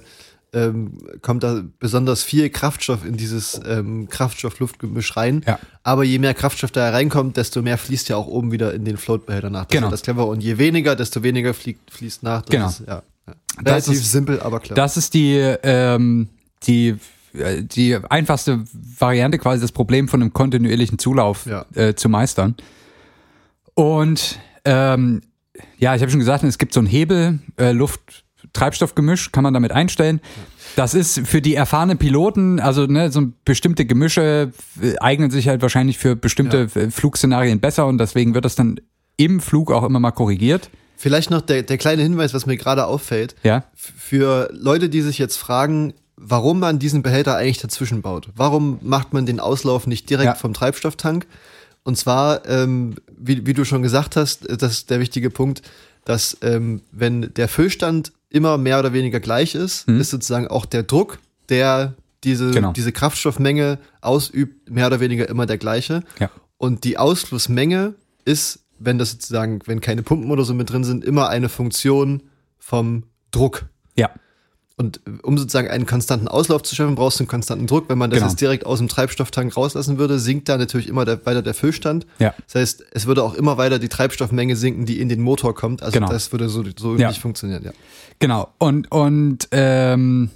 ähm, 0.53 0.97
kommt 1.21 1.43
da 1.43 1.62
besonders 1.79 2.23
viel 2.23 2.49
Kraftstoff 2.49 3.05
in 3.05 3.17
dieses 3.17 3.60
ähm, 3.67 4.08
Kraftstoff-Luftgemisch 4.10 5.17
rein. 5.17 5.43
Ja. 5.45 5.60
Aber 5.84 6.05
je 6.05 6.19
mehr 6.19 6.34
Kraftstoff 6.34 6.71
da 6.71 6.89
reinkommt, 6.89 7.36
desto 7.36 7.62
mehr 7.62 7.77
fließt 7.77 8.08
ja 8.10 8.15
auch 8.15 8.27
oben 8.27 8.51
wieder 8.53 8.73
in 8.73 8.86
den 8.86 8.95
Floatbehälter 8.95 9.49
nach. 9.49 9.65
Das 9.65 9.75
Genau. 9.75 9.88
ist 9.88 9.91
das 9.91 10.01
clever. 10.03 10.25
Und 10.27 10.41
je 10.41 10.58
weniger, 10.58 10.95
desto 10.95 11.21
weniger 11.21 11.53
fliegt, 11.53 11.91
fließt 11.91 12.23
nach. 12.23 12.41
Das 12.43 12.49
Genau. 12.49 12.67
Ist, 12.69 12.79
ja, 12.88 13.03
ja. 13.27 13.34
Das 13.62 13.73
Relativ 13.88 13.93
ist- 14.01 14.12
simpel, 14.13 14.39
aber 14.39 14.62
klar. 14.62 14.75
Das 14.75 14.95
ist 14.95 15.13
die, 15.13 15.34
ähm, 15.63 16.29
die, 16.63 16.95
äh, 17.34 17.62
die 17.62 17.95
einfachste 18.10 18.63
Variante, 18.97 19.38
quasi 19.38 19.62
das 19.62 19.73
Problem 19.73 20.08
von 20.08 20.21
einem 20.21 20.32
kontinuierlichen 20.32 20.97
Zulauf 20.97 21.45
Ja. 21.45 21.65
äh, 21.75 21.93
zu 21.93 22.08
meistern. 22.08 22.55
Und 23.73 24.39
ähm, 24.65 25.22
ja, 25.78 25.95
ich 25.95 26.02
habe 26.02 26.12
schon 26.12 26.19
gesagt, 26.19 26.43
es 26.43 26.58
gibt 26.58 26.74
so 26.74 26.80
einen 26.80 26.88
Hebel, 26.88 27.39
äh, 27.58 27.72
Luft-Treibstoffgemisch, 27.72 29.32
kann 29.32 29.43
man 29.43 29.54
damit 29.54 29.72
einstellen. 29.72 30.22
Das 30.76 30.93
ist 30.93 31.28
für 31.28 31.41
die 31.41 31.56
erfahrenen 31.56 31.98
Piloten, 31.98 32.60
also 32.60 32.86
ne, 32.86 33.12
so 33.12 33.28
bestimmte 33.43 33.86
Gemische 33.86 34.52
äh, 34.82 34.95
eignen 35.00 35.32
sich 35.32 35.48
halt 35.48 35.62
wahrscheinlich 35.62 35.98
für 35.98 36.15
bestimmte 36.15 36.69
äh, 36.76 36.91
Flugszenarien 36.91 37.60
besser 37.60 37.88
und 37.88 37.98
deswegen 37.98 38.34
wird 38.34 38.45
das 38.45 38.56
dann 38.56 38.80
im 39.17 39.39
Flug 39.39 39.72
auch 39.72 39.84
immer 39.84 40.00
mal 40.00 40.12
korrigiert. 40.12 40.69
Vielleicht 40.95 41.32
noch 41.32 41.41
der, 41.41 41.63
der 41.63 41.78
kleine 41.78 42.02
Hinweis, 42.04 42.34
was 42.34 42.45
mir 42.45 42.58
gerade 42.58 42.86
auffällt. 42.86 43.36
Ja, 43.43 43.63
Für 43.74 44.50
Leute, 44.54 44.89
die 44.89 45.02
sich 45.02 45.17
jetzt 45.17 45.38
fragen, 45.38 45.93
warum 46.17 46.60
man 46.60 46.80
diesen 46.80 47.02
Behälter 47.02 47.36
eigentlich 47.36 47.60
dazwischen 47.60 48.02
baut. 48.02 48.30
Warum 48.36 48.80
macht 48.82 49.13
man 49.13 49.26
den 49.26 49.39
Auslauf 49.39 49.88
nicht 49.88 50.10
direkt 50.10 50.26
Ja. 50.26 50.36
vom 50.36 50.54
Treibstofftank? 50.54 51.26
Und 51.83 51.97
zwar, 51.97 52.47
ähm, 52.47 52.95
wie, 53.17 53.45
wie 53.45 53.53
du 53.53 53.63
schon 53.65 53.81
gesagt 53.81 54.15
hast, 54.15 54.47
äh, 54.47 54.57
das 54.57 54.71
ist 54.73 54.89
der 54.89 54.99
wichtige 54.99 55.29
Punkt, 55.29 55.61
dass 56.05 56.37
ähm, 56.41 56.81
wenn 56.91 57.33
der 57.33 57.47
Füllstand 57.47 58.11
immer 58.29 58.57
mehr 58.57 58.79
oder 58.79 58.93
weniger 58.93 59.19
gleich 59.19 59.55
ist, 59.55 59.87
ist 59.87 60.11
sozusagen 60.11 60.47
auch 60.47 60.65
der 60.65 60.83
Druck, 60.83 61.19
der 61.49 61.95
diese, 62.23 62.45
Mhm. 62.45 62.51
Genau. 62.51 62.71
diese 62.73 62.91
Kraftstoffmenge 62.91 63.79
ausübt, 64.01 64.69
mehr 64.69 64.87
oder 64.87 64.99
weniger 64.99 65.27
immer 65.29 65.45
der 65.45 65.57
gleiche. 65.57 66.03
Ja. 66.19 66.29
Und 66.57 66.83
die 66.83 66.97
Ausflussmenge 66.97 67.93
ist, 68.25 68.59
wenn 68.77 68.97
das 68.97 69.11
sozusagen, 69.11 69.59
wenn 69.65 69.81
keine 69.81 70.03
Pumpen 70.03 70.29
oder 70.31 70.43
so 70.43 70.53
mit 70.53 70.69
drin 70.69 70.83
sind, 70.83 71.03
immer 71.03 71.29
eine 71.29 71.49
Funktion 71.49 72.23
vom 72.57 73.03
Druck. 73.31 73.65
Und 74.79 75.01
um 75.23 75.37
sozusagen 75.37 75.67
einen 75.67 75.85
konstanten 75.85 76.29
Auslauf 76.29 76.63
zu 76.63 76.73
schaffen, 76.73 76.95
brauchst 76.95 77.19
du 77.19 77.23
einen 77.23 77.27
konstanten 77.27 77.67
Druck. 77.67 77.89
Wenn 77.89 77.97
man 77.97 78.09
das 78.09 78.19
Genau. 78.19 78.29
jetzt 78.29 78.39
direkt 78.39 78.65
aus 78.65 78.77
dem 78.77 78.87
Treibstofftank 78.87 79.57
rauslassen 79.57 79.97
würde, 79.97 80.19
sinkt 80.19 80.47
da 80.47 80.57
natürlich 80.57 80.87
immer 80.87 81.03
der, 81.03 81.25
weiter 81.25 81.41
der 81.41 81.53
Füllstand. 81.53 82.07
Ja. 82.19 82.33
Das 82.45 82.55
heißt, 82.55 82.85
es 82.93 83.05
würde 83.05 83.21
auch 83.23 83.33
immer 83.33 83.57
weiter 83.57 83.77
die 83.77 83.89
Treibstoffmenge 83.89 84.55
sinken, 84.55 84.85
die 84.85 85.01
in 85.01 85.09
den 85.09 85.19
Motor 85.19 85.53
kommt. 85.53 85.83
Also 85.83 85.99
Genau. 85.99 86.09
das 86.09 86.31
würde 86.31 86.47
so, 86.47 86.63
so 86.77 86.95
Ja. 86.95 87.09
nicht 87.09 87.19
funktionieren, 87.19 87.61
ja. 87.65 87.71
Genau. 88.19 88.47
Und, 88.57 88.89
und 88.89 89.49
ähm, 89.51 90.29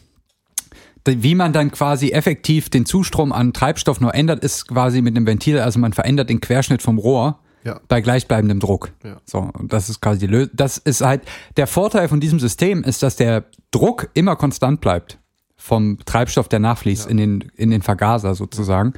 wie 1.06 1.36
man 1.36 1.53
dann 1.53 1.71
quasi 1.71 2.10
effektiv 2.10 2.69
den 2.69 2.86
Zustrom 2.86 3.32
an 3.32 3.53
Treibstoff 3.53 4.01
nur 4.01 4.13
ändert, 4.13 4.43
ist 4.43 4.67
quasi 4.67 5.01
mit 5.01 5.15
einem 5.15 5.25
Ventil, 5.25 5.60
also 5.60 5.79
man 5.79 5.93
verändert 5.93 6.29
den 6.29 6.41
Querschnitt 6.41 6.82
vom 6.82 6.97
Rohr 6.97 7.39
Ja. 7.63 7.80
bei 7.88 8.02
gleichbleibendem 8.02 8.60
Druck. 8.60 8.91
Ja. 9.04 9.17
So, 9.26 9.39
und 9.39 9.71
das 9.71 9.89
ist 9.89 10.02
quasi 10.02 10.19
die 10.19 10.28
Lösung. 10.28 10.52
Das 10.54 10.78
ist 10.78 11.02
halt, 11.02 11.21
der 11.58 11.67
Vorteil 11.67 12.08
von 12.08 12.19
diesem 12.19 12.40
System 12.40 12.83
ist, 12.83 13.04
dass 13.04 13.15
der 13.15 13.46
Druck 13.71 14.10
immer 14.13 14.35
konstant 14.35 14.81
bleibt 14.81 15.19
vom 15.56 15.98
Treibstoff, 16.06 16.50
der 16.50 16.60
nachfließt 16.60 17.10
in 17.10 17.17
den, 17.17 17.52
in 17.56 17.69
den 17.69 17.81
Vergaser 17.81 18.35
sozusagen. 18.35 18.94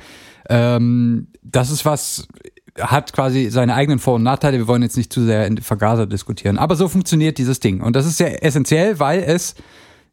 Ähm, 0.49 1.27
das 1.43 1.69
ist 1.69 1.85
was, 1.85 2.27
hat 2.79 3.13
quasi 3.13 3.49
seine 3.49 3.75
eigenen 3.75 3.99
Vor- 3.99 4.15
und 4.15 4.23
Nachteile. 4.23 4.57
Wir 4.57 4.67
wollen 4.67 4.81
jetzt 4.81 4.97
nicht 4.97 5.13
zu 5.13 5.23
sehr 5.23 5.45
in 5.45 5.57
Vergaser 5.57 6.07
diskutieren. 6.07 6.57
Aber 6.57 6.75
so 6.75 6.87
funktioniert 6.89 7.37
dieses 7.37 7.59
Ding. 7.59 7.81
Und 7.81 7.95
das 7.95 8.05
ist 8.05 8.17
sehr 8.17 8.43
essentiell, 8.43 8.99
weil 8.99 9.21
es 9.21 9.55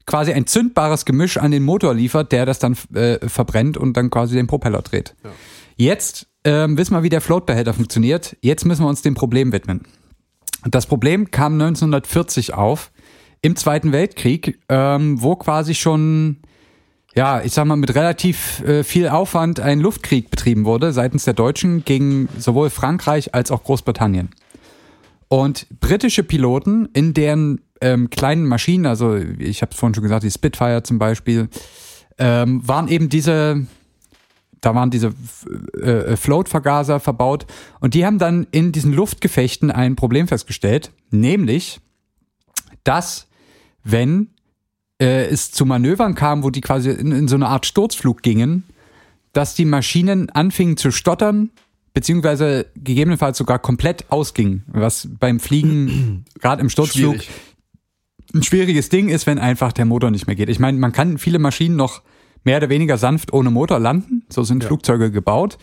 quasi 0.07 0.33
ein 0.33 0.47
zündbares 0.47 1.05
Gemisch 1.05 1.39
an 1.39 1.53
den 1.53 1.63
Motor 1.63 1.95
liefert, 1.95 2.33
der 2.33 2.45
das 2.45 2.59
dann 2.59 2.77
äh, 2.95 3.27
verbrennt 3.29 3.77
und 3.79 3.97
dann 3.97 4.11
quasi 4.11 4.35
den 4.35 4.47
Propeller 4.47 4.83
dreht. 4.83 5.15
Jetzt 5.77 6.27
ähm, 6.45 6.77
wissen 6.77 6.95
wir, 6.95 7.03
wie 7.03 7.09
der 7.09 7.21
Floatbehälter 7.21 7.75
funktioniert. 7.75 8.37
Jetzt 8.41 8.65
müssen 8.65 8.85
wir 8.85 8.89
uns 8.89 9.03
dem 9.03 9.15
Problem 9.15 9.53
widmen. 9.53 9.83
Das 10.65 10.87
Problem 10.87 11.31
kam 11.31 11.55
1940 11.55 12.55
auf 12.55 12.91
im 13.43 13.57
Zweiten 13.57 13.93
Weltkrieg, 13.93 14.61
ähm, 14.69 15.21
wo 15.21 15.35
quasi 15.35 15.75
schon, 15.75 16.39
ja, 17.15 17.43
ich 17.43 17.53
sag 17.53 17.65
mal, 17.65 17.77
mit 17.77 17.95
relativ 17.95 18.63
äh, 18.63 18.85
viel 18.85 19.09
Aufwand 19.09 19.59
ein 19.59 19.81
Luftkrieg 19.81 20.31
betrieben 20.31 20.65
wurde 20.65 20.93
seitens 20.93 21.25
der 21.25 21.35
Deutschen 21.35 21.85
gegen 21.85 22.29
sowohl 22.39 22.71
Frankreich 22.71 23.35
als 23.35 23.51
auch 23.51 23.65
Großbritannien. 23.65 24.31
Und 25.29 25.67
britische 25.81 26.23
Piloten 26.23 26.89
in 26.93 27.15
deren 27.15 27.63
ähm, 27.81 28.11
kleinen 28.11 28.47
Maschinen, 28.47 28.87
also 28.87 29.17
ich 29.17 29.63
habe 29.63 29.73
es 29.73 29.79
vorhin 29.79 29.95
schon 29.95 30.05
gesagt, 30.05 30.23
die 30.23 30.31
Spitfire 30.31 30.83
zum 30.85 30.99
Beispiel, 30.99 31.49
ähm, 32.19 32.67
waren 32.67 32.87
eben 32.87 33.09
diese, 33.09 33.67
da 34.63 34.75
waren 34.75 34.91
diese 34.91 35.13
äh, 35.83 36.17
Float-Vergaser 36.17 37.01
verbaut 37.01 37.47
und 37.81 37.95
die 37.95 38.07
haben 38.07 38.19
dann 38.19 38.47
in 38.53 38.73
diesen 38.73 38.95
Luftgefechten 38.95 39.71
ein 39.71 39.97
Problem 39.97 40.29
festgestellt, 40.29 40.93
nämlich, 41.11 41.81
dass 42.85 43.27
wenn 43.85 44.29
äh, 45.01 45.27
es 45.27 45.51
zu 45.51 45.67
Manövern 45.67 46.15
kam, 46.15 46.45
wo 46.45 46.51
die 46.51 46.61
quasi 46.61 46.91
in, 46.91 47.11
in 47.11 47.29
so 47.29 47.35
eine 47.35 47.49
Art 47.49 47.67
Sturzflug 47.67 48.23
gingen, 48.23 48.63
dass 49.33 49.55
die 49.55 49.65
Maschinen 49.65 50.31
anfingen 50.31 50.77
zu 50.77 50.93
stottern, 50.93 51.51
beziehungsweise 51.93 52.67
gegebenenfalls 52.77 53.39
sogar 53.39 53.59
komplett 53.59 54.13
ausgingen, 54.13 54.63
was 54.69 55.09
beim 55.19 55.41
Fliegen, 55.41 56.25
gerade 56.41 56.63
im 56.63 56.71
Sturzflug, 56.71 57.17
Schwierig. 57.17 57.31
ein 58.33 58.43
schwieriges 58.45 58.91
Ding 58.91 59.09
ist, 59.09 59.27
wenn 59.27 59.41
einfach 59.41 59.73
der 59.73 59.87
Motor 59.87 60.13
nicht 60.13 60.29
mehr 60.29 60.37
geht. 60.37 60.49
Ich 60.49 60.61
meine, 60.61 60.79
man 60.79 60.93
kann 60.93 61.19
viele 61.19 61.41
Maschinen 61.41 61.75
noch 61.75 62.03
mehr 62.45 62.59
oder 62.59 62.69
weniger 62.69 62.97
sanft 62.99 63.33
ohne 63.33 63.51
Motor 63.51 63.79
landen, 63.79 64.25
so 64.29 64.43
sind 64.43 64.65
Flugzeuge 64.65 65.11
gebaut. 65.11 65.59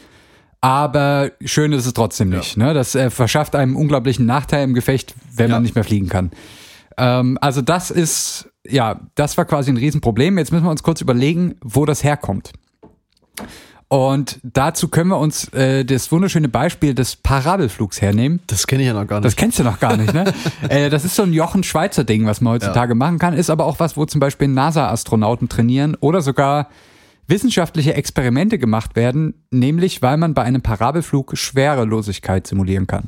Aber 0.62 1.32
schön 1.46 1.72
ist 1.72 1.86
es 1.86 1.94
trotzdem 1.94 2.30
nicht. 2.30 2.58
Ne? 2.58 2.74
Das 2.74 2.94
äh, 2.96 3.10
verschafft 3.10 3.56
einem 3.56 3.78
unglaublichen 3.78 4.26
Nachteil 4.26 4.66
im 4.66 4.74
Gefecht, 4.74 5.16
wenn 5.34 5.50
Ja. 5.50 5.56
man 5.56 5.64
nicht 5.64 5.76
mehr 5.76 5.86
fliegen 5.86 6.10
kann. 6.10 6.32
Ähm, 6.98 7.38
also 7.40 7.62
das 7.62 7.92
ist, 7.92 8.50
ja, 8.68 9.00
das 9.16 9.38
war 9.38 9.46
quasi 9.46 9.72
ein 9.72 9.78
Riesenproblem. 9.78 10.38
Jetzt 10.38 10.52
müssen 10.52 10.66
wir 10.66 10.72
uns 10.72 10.84
kurz 10.84 11.00
überlegen, 11.00 11.56
wo 11.64 11.86
das 11.86 12.04
herkommt. 12.04 12.52
Und 13.92 14.40
dazu 14.44 14.88
können 14.88 15.10
wir 15.10 15.18
uns 15.18 15.48
äh, 15.54 15.84
das 15.84 16.12
wunderschöne 16.12 16.48
Beispiel 16.48 16.94
des 16.94 17.16
Parabelflugs 17.16 18.02
hernehmen. 18.02 18.40
Das 18.46 18.68
kenne 18.68 18.84
ich 18.84 18.88
ja 18.88 18.94
noch 18.94 19.08
gar 19.08 19.20
Das 19.20 19.32
nicht. 19.32 19.40
kennst 19.40 19.58
du 19.58 19.64
noch 19.64 19.80
gar 19.80 19.98
nicht, 19.98 20.14
ne? 20.14 20.32
äh, 20.70 20.92
das 20.92 21.06
ist 21.06 21.16
so 21.16 21.24
ein 21.24 21.34
Jochen-Schweizer-Ding, 21.34 22.28
was 22.28 22.40
man 22.40 22.54
heutzutage 22.54 22.94
machen 22.94 23.18
kann, 23.18 23.34
ist 23.34 23.50
aber 23.50 23.66
auch 23.66 23.80
was, 23.80 23.98
wo 23.98 24.06
zum 24.06 24.20
Beispiel 24.20 24.48
NASA-Astronauten 24.48 25.50
trainieren 25.50 25.98
oder 26.00 26.22
sogar 26.22 26.70
wissenschaftliche 27.26 27.96
Experimente 27.96 28.60
gemacht 28.60 28.96
werden, 28.96 29.34
nämlich 29.50 30.04
weil 30.04 30.18
man 30.18 30.36
bei 30.36 30.44
einem 30.44 30.62
Parabelflug 30.62 31.36
Schwerelosigkeit 31.36 32.46
simulieren 32.46 32.86
kann. 32.86 33.06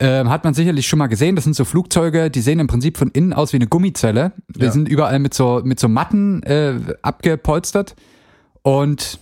Ähm, 0.00 0.30
hat 0.30 0.44
man 0.44 0.54
sicherlich 0.54 0.86
schon 0.86 0.98
mal 0.98 1.06
gesehen, 1.06 1.36
das 1.36 1.44
sind 1.44 1.54
so 1.56 1.66
Flugzeuge, 1.66 2.30
die 2.30 2.40
sehen 2.40 2.60
im 2.60 2.66
Prinzip 2.66 2.96
von 2.96 3.08
innen 3.10 3.34
aus 3.34 3.52
wie 3.52 3.56
eine 3.58 3.66
Gummizelle. 3.66 4.32
Die 4.48 4.64
Ja. 4.64 4.70
sind 4.70 4.88
überall 4.88 5.18
mit 5.18 5.34
so, 5.34 5.60
mit 5.64 5.78
so 5.80 5.88
Matten 5.88 6.42
äh, 6.44 6.74
abgepolstert 7.02 7.94
und 8.62 9.18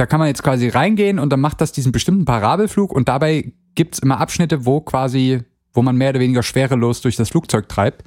da 0.00 0.06
kann 0.06 0.18
man 0.18 0.28
jetzt 0.28 0.42
quasi 0.42 0.68
reingehen 0.68 1.18
und 1.18 1.30
dann 1.30 1.40
macht 1.40 1.60
das 1.60 1.72
diesen 1.72 1.92
bestimmten 1.92 2.24
Parabelflug 2.24 2.90
und 2.90 3.10
dabei 3.10 3.52
gibt's 3.74 3.98
immer 3.98 4.18
Abschnitte, 4.18 4.64
wo 4.64 4.80
quasi, 4.80 5.42
wo 5.74 5.82
man 5.82 5.94
mehr 5.94 6.08
oder 6.08 6.20
weniger 6.20 6.42
schwerelos 6.42 7.02
durch 7.02 7.16
das 7.16 7.28
Flugzeug 7.28 7.68
treibt. 7.68 8.02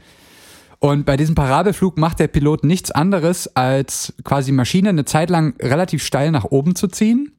Und 0.80 1.06
bei 1.06 1.18
diesem 1.18 1.36
Parabelflug 1.36 2.00
macht 2.00 2.20
der 2.20 2.30
Pilot 2.30 2.64
nichts 2.64 2.90
anderes, 2.90 3.56
als 3.56 4.16
quasi 4.24 4.52
Maschine 4.52 4.90
eine 4.90 5.06
Zeit 5.06 5.30
lang 5.30 5.56
relativ 5.62 6.04
steil 6.04 6.32
nach 6.32 6.46
oben 6.46 6.76
zu 6.76 6.88
ziehen. 6.88 7.32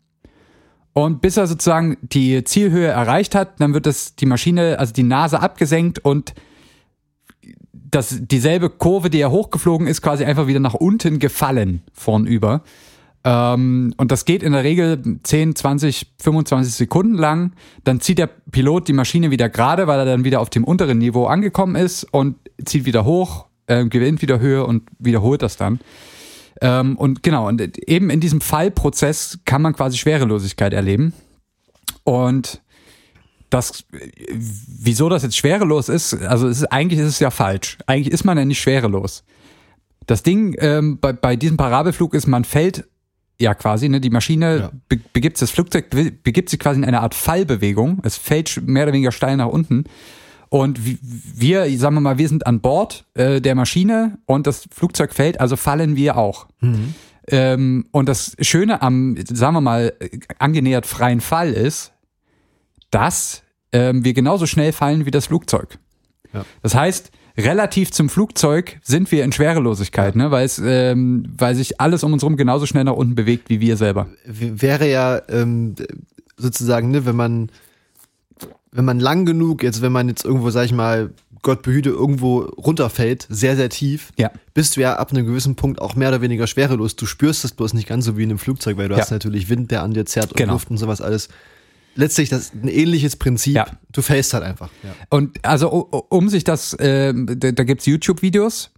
Und 0.93 1.21
bis 1.21 1.37
er 1.37 1.49
sozusagen 1.49 1.97
die 2.01 2.45
Zielhöhe 2.45 2.87
erreicht 2.87 3.35
hat, 3.35 3.61
dann 3.61 3.75
wird 3.75 3.87
das 3.87 4.15
die 4.15 4.27
Maschine, 4.27 4.79
also 4.79 4.93
die 4.93 5.03
Nase 5.03 5.41
abgesenkt 5.41 5.99
und 5.99 6.33
das, 7.73 8.21
dieselbe 8.21 8.71
Kurve, 8.71 9.11
die 9.11 9.21
er 9.21 9.33
hochgeflogen 9.33 9.89
ist, 9.89 10.01
quasi 10.01 10.25
einfach 10.25 10.47
wieder 10.47 10.61
nach 10.61 10.75
unten 10.75 11.19
gefallen 11.19 11.83
vornüber. 11.93 12.63
Ähm, 13.25 13.95
und 13.97 14.13
das 14.13 14.27
geht 14.27 14.43
in 14.43 14.53
der 14.53 14.65
Regel 14.65 15.19
10, 15.23 15.57
20, 15.57 16.13
25 16.23 16.75
Sekunden 16.75 17.15
lang. 17.15 17.53
Dann 17.83 18.01
zieht 18.01 18.19
der 18.19 18.27
Pilot 18.27 18.89
die 18.89 18.93
Maschine 18.93 19.31
wieder 19.31 19.49
gerade, 19.49 19.87
weil 19.87 19.99
er 19.99 20.05
dann 20.05 20.25
wieder 20.25 20.41
auf 20.41 20.51
dem 20.51 20.65
unteren 20.65 20.99
Niveau 20.99 21.27
angekommen 21.27 21.75
ist 21.75 22.05
und 22.05 22.37
zieht 22.65 22.85
wieder 22.85 23.05
hoch, 23.05 23.47
äh, 23.67 23.87
gewinnt 23.87 24.21
wieder 24.21 24.41
Höhe 24.41 24.67
und 24.67 24.83
wiederholt 24.99 25.43
das 25.43 25.57
dann. 25.57 25.81
Ähm, 26.61 26.97
und 26.97 27.23
genau, 27.23 27.49
und 27.49 27.61
eben 27.89 28.11
in 28.11 28.21
diesem 28.21 28.41
Fallprozess 28.41 29.41
kann 29.45 29.63
man 29.63 29.75
quasi 29.75 29.97
Schwerelosigkeit 29.97 30.73
erleben. 30.73 31.15
Und 32.05 32.61
das, 33.49 33.85
wieso 33.91 35.09
das 35.09 35.23
jetzt 35.23 35.37
schwerelos 35.37 35.89
ist, 35.89 36.15
also 36.15 36.49
ist, 36.49 36.65
eigentlich 36.65 37.01
ist 37.01 37.07
es 37.07 37.21
ja 37.21 37.31
falsch. 37.31 37.79
Eigentlich 37.87 38.13
ist 38.13 38.25
man 38.25 38.37
ja 38.37 38.45
nicht 38.45 38.61
schwerelos. 38.61 39.25
Das 40.07 40.23
Ding 40.23 40.55
ähm, 40.59 40.99
bei, 41.01 41.13
bei 41.13 41.37
diesem 41.37 41.57
Parabelflug 41.57 42.15
ist, 42.15 42.27
man 42.27 42.45
fällt 42.45 42.85
ja 43.41 43.55
quasi, 43.55 43.89
ne, 43.89 44.01
die 44.01 44.11
Maschine 44.11 44.57
Ja. 44.59 44.71
be 44.89 45.01
begibt 45.13 45.41
das 45.41 45.51
Flugzeug 45.51 45.91
be 45.91 46.11
begibt 46.11 46.49
sich 46.51 46.59
quasi 46.59 46.79
in 46.79 46.85
eine 46.85 47.01
Art 47.01 47.15
Fallbewegung. 47.15 48.01
Es 48.05 48.17
fällt 48.17 48.63
mehr 48.67 48.85
oder 48.85 48.93
weniger 48.93 49.13
steil 49.13 49.37
nach 49.37 49.49
unten. 49.49 49.85
Und 50.51 50.79
wir, 50.83 51.67
sagen 51.79 51.97
wir 51.97 52.01
mal, 52.01 52.19
wir 52.19 52.29
sind 52.29 52.47
an 52.47 52.61
Bord 52.61 53.05
äh, 53.15 53.41
der 53.41 53.57
Maschine 53.57 54.19
und 54.27 54.47
das 54.47 54.69
Flugzeug 54.71 55.13
fällt, 55.13 55.41
also 55.41 55.57
fallen 55.57 55.97
wir 55.97 56.17
auch. 56.17 56.47
Ähm, 57.27 57.87
und 57.91 58.09
das 58.09 58.37
Schöne 58.41 58.81
am, 58.81 59.17
sagen 59.27 59.55
wir 59.55 59.61
mal, 59.61 59.95
angenähert 60.39 60.87
freien 60.87 61.21
Fall 61.21 61.53
ist, 61.53 61.93
dass 62.91 63.43
ähm, 63.73 64.05
wir 64.05 64.15
genauso 64.15 64.47
schnell 64.47 64.73
fallen 64.73 65.07
wie 65.07 65.11
das 65.11 65.27
Flugzeug. 65.27 65.79
Ja. 66.33 66.45
Das 66.63 66.75
heißt, 66.77 67.11
relativ 67.37 67.91
zum 67.93 68.09
Flugzeug 68.09 68.79
sind 68.83 69.11
wir 69.13 69.25
in 69.25 69.33
Schwerelosigkeit, 69.33 70.17
ne? 70.17 70.31
weil, 70.31 70.45
es, 70.47 70.61
ähm, 70.65 71.25
weil 71.37 71.55
sich 71.55 71.81
alles 71.81 72.05
um 72.05 72.13
uns 72.13 72.23
herum 72.23 72.37
genauso 72.37 72.67
schnell 72.67 72.85
nach 72.85 72.93
unten 72.95 73.15
bewegt 73.15 73.51
wie 73.51 73.61
wir 73.61 73.77
selber. 73.77 74.07
Wäre 74.25 74.89
ja 74.91 75.21
ähm, 75.29 75.75
sozusagen, 76.37 76.91
ne, 76.91 77.07
wenn 77.07 77.17
man 77.17 77.51
wenn 78.73 78.85
man 78.85 78.99
lang 78.99 79.25
genug, 79.25 79.63
jetzt 79.63 79.83
wenn 79.83 79.93
man 79.93 80.09
jetzt 80.09 80.25
irgendwo, 80.25 80.51
sag 80.51 80.65
ich 80.65 80.73
mal, 80.73 81.11
Gott 81.43 81.63
behüte, 81.63 81.91
irgendwo 81.91 82.39
runterfällt, 82.41 83.27
sehr, 83.31 83.55
sehr 83.55 83.69
tief, 83.69 84.11
Ja. 84.19 84.33
bist 84.53 84.77
du 84.77 84.81
ja 84.81 84.97
ab 84.97 85.13
einem 85.13 85.27
gewissen 85.27 85.55
Punkt 85.55 85.81
auch 85.81 85.95
mehr 85.95 86.09
oder 86.09 86.23
weniger 86.23 86.47
schwerelos. 86.49 86.97
Du 86.97 87.07
spürst 87.07 87.45
es 87.45 87.53
bloß 87.53 87.75
nicht 87.75 87.87
ganz 87.87 88.05
so 88.05 88.17
wie 88.17 88.25
in 88.25 88.31
einem 88.31 88.39
Flugzeug, 88.39 88.77
weil 88.77 88.89
du 88.89 88.95
Ja. 88.97 89.01
hast 89.01 89.11
natürlich 89.13 89.49
Wind, 89.49 89.71
der 89.71 89.83
an 89.85 89.93
dir 89.95 90.07
zerrt 90.07 90.33
und 90.33 90.39
Genau. 90.39 90.55
Luft 90.55 90.71
und 90.71 90.79
sowas 90.79 91.01
alles. 91.01 91.29
Letztlich 91.97 92.29
das 92.29 92.53
ein 92.53 92.69
ähnliches 92.69 93.17
Prinzip. 93.17 93.55
Ja. 93.55 93.67
Du 93.93 94.03
fällst 94.03 94.35
halt 94.35 94.45
einfach. 94.45 94.71
Ja. 94.83 94.91
Und 95.11 95.45
also 95.45 95.69
um 95.71 96.29
sich 96.29 96.45
das, 96.45 96.77
ähm, 96.81 97.27
da, 97.39 97.53
da 97.53 97.65
gibt's 97.65 97.87
YouTube-Videos. 97.87 98.71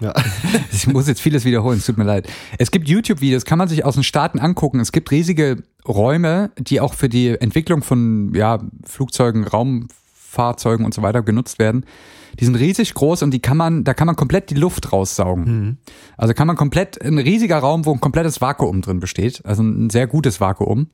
Ja. 0.00 0.14
Ich 0.72 0.86
muss 0.86 1.06
jetzt 1.06 1.20
vieles 1.20 1.44
wiederholen, 1.44 1.78
es 1.78 1.86
tut 1.86 1.98
mir 1.98 2.04
leid. 2.04 2.28
Es 2.58 2.70
gibt 2.70 2.88
YouTube-Videos, 2.88 3.44
kann 3.44 3.58
man 3.58 3.68
sich 3.68 3.84
aus 3.84 3.94
den 3.94 4.02
Staaten 4.02 4.38
angucken. 4.38 4.80
Es 4.80 4.92
gibt 4.92 5.10
riesige 5.10 5.62
Räume, 5.86 6.50
die 6.58 6.80
auch 6.80 6.94
für 6.94 7.08
die 7.08 7.28
Entwicklung 7.28 7.82
von 7.82 8.34
ja, 8.34 8.58
Flugzeugen, 8.84 9.44
Raumfahrzeugen 9.44 10.84
und 10.84 10.94
so 10.94 11.02
weiter 11.02 11.22
genutzt 11.22 11.58
werden. 11.58 11.86
Die 12.40 12.44
sind 12.44 12.56
riesig 12.56 12.94
groß 12.94 13.22
und 13.22 13.30
die 13.30 13.40
kann 13.40 13.56
man, 13.56 13.84
da 13.84 13.94
kann 13.94 14.06
man 14.06 14.16
komplett 14.16 14.50
die 14.50 14.56
Luft 14.56 14.92
raussaugen. 14.92 15.78
Also 16.16 16.34
kann 16.34 16.46
man 16.46 16.56
komplett, 16.56 17.00
ein 17.00 17.18
riesiger 17.18 17.58
Raum, 17.58 17.86
wo 17.86 17.92
ein 17.92 18.00
komplettes 18.00 18.40
Vakuum 18.40 18.82
drin 18.82 19.00
besteht. 19.00 19.44
Also 19.44 19.62
ein 19.62 19.90
sehr 19.90 20.06
gutes 20.06 20.40
Vakuum. 20.40 20.88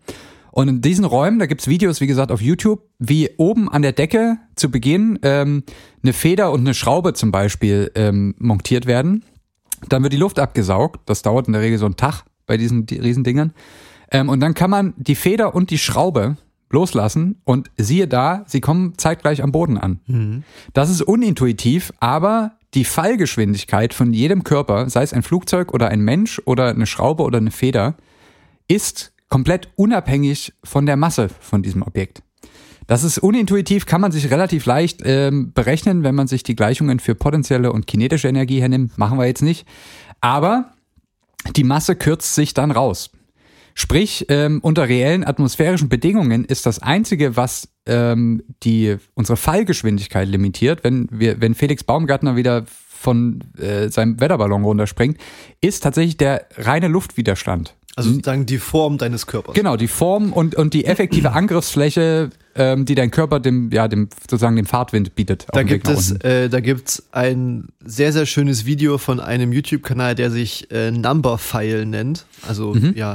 Und 0.53 0.69
in 0.69 0.81
diesen 0.81 1.05
Räumen, 1.05 1.39
da 1.39 1.47
gibt's 1.47 1.69
Videos, 1.69 2.01
wie 2.01 2.07
gesagt, 2.07 2.33
auf 2.33 2.41
YouTube, 2.41 2.83
wie 2.99 3.31
oben 3.37 3.69
an 3.69 3.83
der 3.83 3.93
Decke 3.93 4.39
zu 4.57 4.71
Beginn 4.71 5.19
ähm, 5.23 5.63
eine 6.03 6.13
Feder 6.13 6.53
und 6.53 6.61
eine 6.61 6.75
Schraube 6.75 7.13
zum 7.15 7.31
Beispiel 7.31 7.91
ähm, 7.95 8.35
montiert 8.39 8.87
werden. 8.87 9.25
Dann 9.89 10.03
wird 10.03 10.13
die 10.13 10.19
Luft 10.19 10.39
abgesaugt. 10.39 11.01
Das 11.07 11.23
dauert 11.23 11.47
in 11.47 11.53
der 11.53 11.63
Regel 11.63 11.79
so 11.79 11.87
einen 11.87 11.97
Tag 11.97 12.25
bei 12.47 12.57
diesen 12.57 12.87
die 12.87 12.99
Riesendingern. 12.99 13.53
Ähm, 14.11 14.29
und 14.29 14.41
dann 14.41 14.55
kann 14.55 14.71
man 14.71 14.95
die 14.97 15.15
Feder 15.15 15.55
und 15.55 15.71
die 15.71 15.79
Schraube 15.79 16.37
loslassen 16.71 17.41
und 17.45 17.71
siehe 17.77 18.07
da, 18.07 18.45
sie 18.47 18.61
kommen 18.61 18.97
zeitgleich 18.97 19.43
am 19.43 19.53
Boden 19.53 19.77
an. 19.77 20.01
Das 20.73 20.91
ist 20.91 21.03
unintuitiv, 21.03 21.93
aber 21.99 22.53
die 22.75 22.85
Fallgeschwindigkeit 22.85 23.93
von 23.93 24.13
jedem 24.13 24.45
Körper, 24.45 24.89
sei 24.89 25.03
es 25.03 25.13
ein 25.13 25.23
Flugzeug 25.23 25.75
oder 25.75 25.89
ein 25.89 26.01
Mensch 26.01 26.41
oder 26.45 26.69
eine 26.69 26.87
Schraube 26.87 27.25
oder 27.25 27.39
eine 27.39 27.51
Feder, 27.51 27.97
ist 28.69 29.13
komplett 29.31 29.71
unabhängig 29.77 30.53
von 30.63 30.85
der 30.85 30.97
Masse 30.97 31.31
von 31.41 31.63
diesem 31.63 31.83
Objekt. 31.83 32.23
Das 32.87 33.05
ist 33.05 33.19
unintuitiv, 33.19 33.87
kann 33.87 34.01
man 34.01 34.11
sich 34.11 34.31
relativ 34.31 34.67
leicht 34.67 35.01
ähm, 35.05 35.53
berechnen, 35.53 36.03
wenn 36.03 36.17
man 36.17 36.27
sich 36.27 36.43
die 36.43 36.57
Gleichungen 36.57 36.99
für 36.99 37.15
potenzielle 37.15 37.73
und 37.73 37.87
kinetische 37.87 38.29
Energie 38.29 38.61
hernimmt. 38.61 38.99
Machen 38.99 39.17
wir 39.17 39.27
jetzt 39.27 39.43
nicht. 39.43 39.65
Aber 40.21 40.73
die 41.57 41.65
Masse 41.65 41.95
kürzt 41.95 42.35
sich 42.35 42.53
dann 42.53 42.73
raus. 42.73 43.11
Sprich, 43.75 44.27
ähm, 44.29 44.59
unter 44.63 44.89
reellen 44.89 45.25
atmosphärischen 45.25 45.89
Bedingungen 45.89 46.45
ist 46.45 46.67
das 46.67 46.81
Einzige, 46.81 47.37
was 47.37 47.69
ähm, 47.87 48.43
die, 48.65 48.97
unsere 49.15 49.37
Fallgeschwindigkeit 49.37 50.29
limitiert, 50.29 50.83
wenn, 50.83 51.09
wir, 51.13 51.41
wenn 51.41 51.55
Felix 51.55 51.85
Baumgartner 51.85 52.35
wieder 52.35 52.65
von 52.67 53.41
äh, 53.57 53.89
seinem 53.89 54.21
Wetterballon 54.21 54.65
runterspringt, 54.65 55.17
ist 55.61 55.83
tatsächlich 55.85 56.17
der 56.17 56.47
reine 56.57 56.89
Luftwiderstand. 56.89 57.77
Also 57.97 58.11
sozusagen 58.11 58.47
die 58.47 58.59
Form 58.59 58.99
deines 58.99 59.27
Körpers. 59.27 59.55
Genau, 59.55 59.77
die 59.77 59.89
Form 59.89 60.33
und, 60.33 60.55
und 60.55 60.75
die 60.75 60.85
effektive 60.87 61.33
Angriffsfläche, 61.33 62.31
ähm, 62.55 62.85
die 62.85 62.95
dein 62.95 63.11
Körper 63.11 63.41
dem, 63.41 63.71
ja, 63.73 63.89
dem, 63.89 64.09
sozusagen 64.21 64.57
dem 64.57 64.67
Fahrtwind 64.67 65.15
bietet. 65.15 65.47
Da 65.53 65.63
gibt 65.65 65.89
es, 65.89 66.13
äh, 66.23 66.49
da 66.49 66.61
gibt's 66.61 67.03
ein 67.13 67.69
sehr, 67.85 68.13
sehr 68.13 68.27
schönes 68.27 68.65
Video 68.65 68.97
von 68.99 69.21
einem 69.21 69.53
YouTube-Kanal, 69.53 70.15
der 70.15 70.31
sich 70.31 70.71
äh, 70.71 70.91
Numberphile 70.93 71.85
nennt. 71.85 72.27
Also 72.47 72.75
Mhm. 72.75 72.95
ja, 72.97 73.15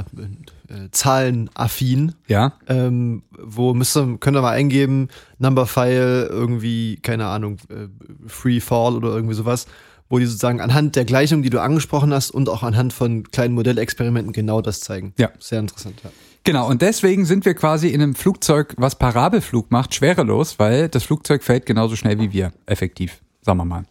äh, 0.68 0.88
zahlenaffin. 0.90 2.12
Ja, 2.28 2.52
Ähm, 2.68 3.22
wo 3.38 3.74
müsst 3.74 3.96
ihr, 3.96 4.16
könnt 4.20 4.36
ihr 4.36 4.42
mal 4.42 4.52
eingeben, 4.52 5.08
Numberphile, 5.38 6.26
irgendwie, 6.26 6.96
keine 7.02 7.26
Ahnung, 7.26 7.58
äh, 7.70 7.88
Free 8.26 8.60
Fall 8.60 8.94
oder 8.96 9.08
irgendwie 9.14 9.34
sowas, 9.34 9.66
wo 10.08 10.18
die 10.18 10.26
sozusagen 10.26 10.60
anhand 10.60 10.96
der 10.96 11.04
Gleichung, 11.04 11.42
die 11.42 11.50
du 11.50 11.60
angesprochen 11.60 12.12
hast 12.12 12.30
und 12.30 12.48
auch 12.48 12.62
anhand 12.62 12.92
von 12.92 13.24
kleinen 13.30 13.54
Modellexperimenten 13.54 14.32
genau 14.32 14.60
das 14.60 14.80
zeigen. 14.80 15.14
Ja. 15.18 15.30
Sehr 15.38 15.60
interessant, 15.60 16.00
ja. 16.04 16.10
genau. 16.44 16.68
Und 16.68 16.82
deswegen 16.82 17.24
sind 17.24 17.44
wir 17.44 17.54
quasi 17.54 17.88
in 17.88 18.02
einem 18.02 18.14
Flugzeug, 18.14 18.74
was 18.76 18.96
Parabelflug 18.96 19.70
macht, 19.70 19.94
schwerelos, 19.94 20.58
weil 20.58 20.88
das 20.88 21.04
Flugzeug 21.04 21.42
fällt 21.42 21.66
genauso 21.66 21.96
schnell 21.96 22.18
wie 22.18 22.32
wir, 22.32 22.52
effektiv, 22.66 23.20
sagen 23.42 23.58
wir 23.58 23.64
mal. 23.64 23.84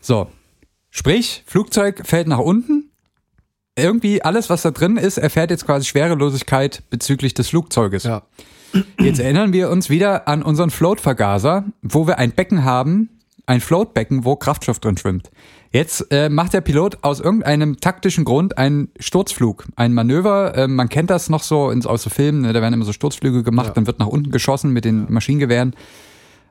So, 0.00 0.28
sprich, 0.90 1.44
Flugzeug 1.46 2.02
fällt 2.06 2.26
nach 2.26 2.38
unten. 2.38 2.90
Irgendwie 3.76 4.22
alles, 4.22 4.50
was 4.50 4.62
da 4.62 4.70
drin 4.70 4.96
ist, 4.96 5.16
erfährt 5.16 5.50
jetzt 5.50 5.64
quasi 5.64 5.86
Schwerelosigkeit 5.86 6.82
bezüglich 6.90 7.34
des 7.34 7.48
Flugzeuges. 7.48 8.02
Ja. 8.04 8.22
Jetzt 8.98 9.20
erinnern 9.20 9.52
wir 9.52 9.70
uns 9.70 9.90
wieder 9.90 10.28
an 10.28 10.42
unseren 10.42 10.70
Float-Vergaser, 10.70 11.64
wo 11.82 12.06
wir 12.06 12.18
ein 12.18 12.32
Becken 12.32 12.64
haben, 12.64 13.19
ein 13.50 13.60
Floatbecken, 13.60 14.24
wo 14.24 14.36
Kraftstoff 14.36 14.78
drin 14.78 14.96
schwimmt. 14.96 15.30
Jetzt 15.72 16.06
äh, 16.12 16.28
macht 16.28 16.52
der 16.52 16.60
Pilot 16.60 16.98
aus 17.02 17.20
irgendeinem 17.20 17.80
taktischen 17.80 18.24
Grund 18.24 18.56
einen 18.56 18.88
Sturzflug, 18.98 19.66
ein 19.76 19.92
Manöver. 19.92 20.56
Äh, 20.56 20.68
man 20.68 20.88
kennt 20.88 21.10
das 21.10 21.28
noch 21.28 21.42
so 21.42 21.70
in, 21.70 21.84
aus 21.84 22.02
so 22.04 22.10
Filmen, 22.10 22.42
ne, 22.42 22.52
da 22.52 22.62
werden 22.62 22.74
immer 22.74 22.84
so 22.84 22.92
Sturzflüge 22.92 23.42
gemacht, 23.42 23.68
Ja. 23.68 23.72
dann 23.74 23.86
wird 23.86 23.98
nach 23.98 24.06
unten 24.06 24.30
geschossen 24.30 24.72
mit 24.72 24.84
den 24.84 25.12
Maschinengewehren. 25.12 25.74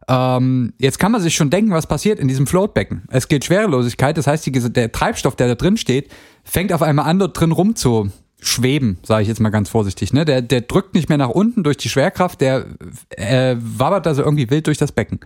Ähm, 0.10 0.74
jetzt 0.78 1.00
kann 1.00 1.12
man 1.12 1.22
sich 1.22 1.36
schon 1.36 1.50
denken, 1.50 1.72
was 1.72 1.88
passiert 1.88 2.20
in 2.20 2.28
diesem 2.28 2.48
Floatbecken. 2.48 3.04
Es 3.10 3.28
gilt 3.30 3.46
Schwerelosigkeit, 3.46 4.18
das 4.18 4.28
heißt, 4.28 4.46
die, 4.46 4.52
der 4.52 4.92
Treibstoff, 4.92 5.36
der 5.36 5.48
da 5.48 5.56
drin 5.56 5.78
steht, 5.78 6.12
fängt 6.44 6.74
auf 6.74 6.82
einmal 6.82 7.06
an, 7.06 7.20
dort 7.20 7.40
drin 7.40 7.52
rum 7.52 7.76
zu 7.76 8.12
schweben, 8.42 8.98
sage 9.04 9.22
ich 9.22 9.28
jetzt 9.28 9.40
mal 9.40 9.50
ganz 9.50 9.70
vorsichtig. 9.70 10.12
Ne? 10.12 10.26
Der, 10.26 10.42
der 10.42 10.62
drückt 10.62 10.96
nicht 10.96 11.10
mehr 11.10 11.18
nach 11.18 11.30
unten 11.30 11.64
durch 11.64 11.78
die 11.78 11.90
Schwerkraft, 11.90 12.42
der 12.42 12.66
äh, 13.12 13.56
wabbert 13.60 14.08
also 14.08 14.24
irgendwie 14.24 14.50
wild 14.50 14.68
durch 14.68 14.78
das 14.78 14.92
Becken. 14.92 15.20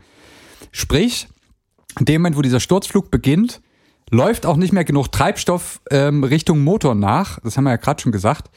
Sprich, 0.72 1.28
in 2.00 2.06
dem 2.06 2.22
Moment, 2.22 2.38
wo 2.38 2.42
dieser 2.42 2.60
Sturzflug 2.60 3.12
beginnt, 3.12 3.62
läuft 4.10 4.46
auch 4.46 4.58
nicht 4.58 4.74
mehr 4.74 4.84
genug 4.84 5.12
Treibstoff 5.12 5.82
ähm, 5.92 6.24
Richtung 6.24 6.64
Motor 6.64 6.96
nach. 6.96 7.40
Das 7.44 7.58
haben 7.58 7.64
wir 7.64 7.72
ja 7.72 7.78
gerade 7.78 8.02
schon 8.02 8.12
gesagt, 8.12 8.50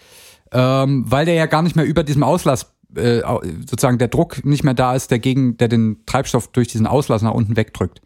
ähm, 0.53 1.05
weil 1.07 1.25
der 1.27 1.35
ja 1.35 1.47
gar 1.47 1.63
nicht 1.63 1.77
mehr 1.77 1.85
über 1.85 2.03
diesem 2.03 2.23
Auslass 2.23 2.73
äh, 2.95 3.21
sozusagen 3.61 3.99
der 3.99 4.09
Druck 4.09 4.45
nicht 4.45 4.65
mehr 4.65 4.75
da 4.75 4.95
ist, 4.95 5.11
der 5.11 5.19
gegen, 5.19 5.57
der 5.57 5.69
den 5.69 5.99
Treibstoff 6.07 6.49
durch 6.49 6.69
diesen 6.69 6.87
Auslass 6.87 7.23
nach 7.23 7.33
unten 7.35 7.57
wegdrückt. 7.57 8.01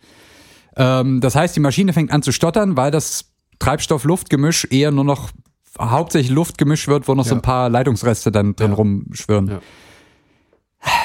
Ähm, 0.76 1.20
das 1.20 1.35
heißt, 1.35 1.55
die 1.57 1.61
Maschine 1.61 1.93
fängt 1.93 2.12
an 2.12 2.22
zu 2.22 2.33
stottern, 2.33 2.76
weil 2.76 2.91
das 2.91 3.26
Treibstoff-Luft-Gemisch 3.59 4.66
eher 4.70 4.91
nur 4.91 5.05
noch 5.05 5.31
hauptsächlich 5.78 6.31
Luftgemisch 6.33 6.89
wird, 6.89 7.09
wo 7.09 7.14
noch 7.14 7.24
so 7.24 7.31
Ja. 7.35 7.39
ein 7.39 7.43
paar 7.43 7.68
Leitungsreste 7.68 8.33
dann 8.33 8.57
drin 8.57 8.70
Ja. 8.70 8.76
rumschwirren. 8.76 9.47
Ja. 9.49 9.61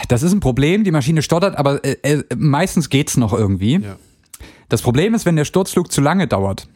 Das 0.07 0.23
ist 0.23 0.32
ein 0.32 0.39
Problem, 0.39 0.84
die 0.84 0.91
Maschine 0.91 1.21
stottert, 1.21 1.57
aber 1.57 1.84
äh, 1.84 1.97
äh, 2.03 2.23
meistens 2.38 2.89
geht's 2.89 3.17
noch 3.17 3.34
irgendwie. 3.34 3.80
Ja. 3.80 3.97
Das 4.70 4.82
Problem 4.82 5.13
ist, 5.13 5.26
wenn 5.26 5.36
der 5.36 5.45
Sturzflug 5.45 5.91
zu 5.91 6.01
lange 6.01 6.28
dauert. 6.28 6.68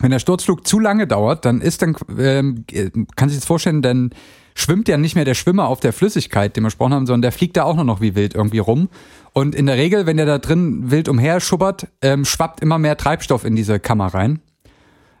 Wenn 0.00 0.10
der 0.10 0.18
Sturzflug 0.20 0.66
zu 0.66 0.78
lange 0.78 1.06
dauert, 1.06 1.44
dann 1.44 1.60
ist 1.60 1.82
dann, 1.82 1.96
ähm, 2.18 2.64
äh, 2.70 2.90
kann 3.16 3.28
sich 3.28 3.38
das 3.38 3.46
vorstellen, 3.46 3.82
dann 3.82 4.10
schwimmt 4.54 4.88
ja 4.88 4.96
nicht 4.96 5.14
mehr 5.14 5.24
der 5.24 5.34
Schwimmer 5.34 5.68
auf 5.68 5.80
der 5.80 5.92
Flüssigkeit, 5.92 6.56
den 6.56 6.62
wir 6.64 6.68
gesprochen 6.68 6.94
haben, 6.94 7.06
sondern 7.06 7.22
der 7.22 7.32
fliegt 7.32 7.56
da 7.56 7.64
auch 7.64 7.76
nur 7.76 7.84
noch 7.84 8.00
wie 8.00 8.14
wild 8.14 8.34
irgendwie 8.34 8.58
rum. 8.58 8.88
Und 9.32 9.54
in 9.54 9.66
der 9.66 9.76
Regel, 9.76 10.06
wenn 10.06 10.16
der 10.16 10.26
da 10.26 10.38
drin 10.38 10.90
wild 10.90 11.08
umher 11.08 11.40
schubbert, 11.40 11.88
ähm, 12.02 12.24
schwappt 12.24 12.60
immer 12.60 12.78
mehr 12.78 12.96
Treibstoff 12.96 13.44
in 13.44 13.56
diese 13.56 13.80
Kammer 13.80 14.06
rein. 14.06 14.40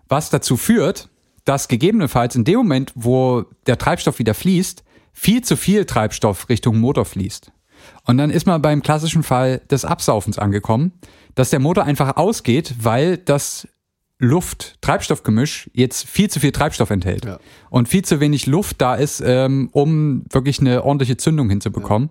Was 0.08 0.30
dazu 0.30 0.56
führt, 0.56 1.08
dass 1.44 1.68
gegebenenfalls 1.68 2.36
in 2.36 2.44
dem 2.44 2.56
Moment, 2.58 2.92
wo 2.94 3.44
der 3.66 3.78
Treibstoff 3.78 4.18
wieder 4.18 4.34
fließt, 4.34 4.84
viel 5.12 5.42
zu 5.42 5.56
viel 5.56 5.84
Treibstoff 5.84 6.48
Richtung 6.48 6.78
Motor 6.78 7.04
fließt. 7.04 7.50
Und 8.06 8.18
dann 8.18 8.30
ist 8.30 8.46
man 8.46 8.62
beim 8.62 8.82
klassischen 8.82 9.22
Fall 9.22 9.60
des 9.70 9.84
Absaufens 9.84 10.38
angekommen, 10.38 10.92
dass 11.38 11.50
der 11.50 11.60
Motor 11.60 11.84
einfach 11.84 12.16
ausgeht, 12.16 12.74
weil 12.80 13.16
das 13.16 13.68
Luft-Treibstoffgemisch 14.18 15.70
jetzt 15.72 16.08
viel 16.08 16.28
zu 16.28 16.40
viel 16.40 16.50
Treibstoff 16.52 16.90
enthält 16.90 17.24
Ja. 17.24 17.38
und 17.70 17.88
viel 17.88 18.04
zu 18.04 18.18
wenig 18.20 18.46
Luft 18.46 18.80
da 18.80 18.94
ist, 18.96 19.22
ähm, 19.24 19.68
um 19.72 20.24
wirklich 20.30 20.60
eine 20.60 20.84
ordentliche 20.84 21.16
Zündung 21.16 21.48
hinzubekommen. 21.48 22.10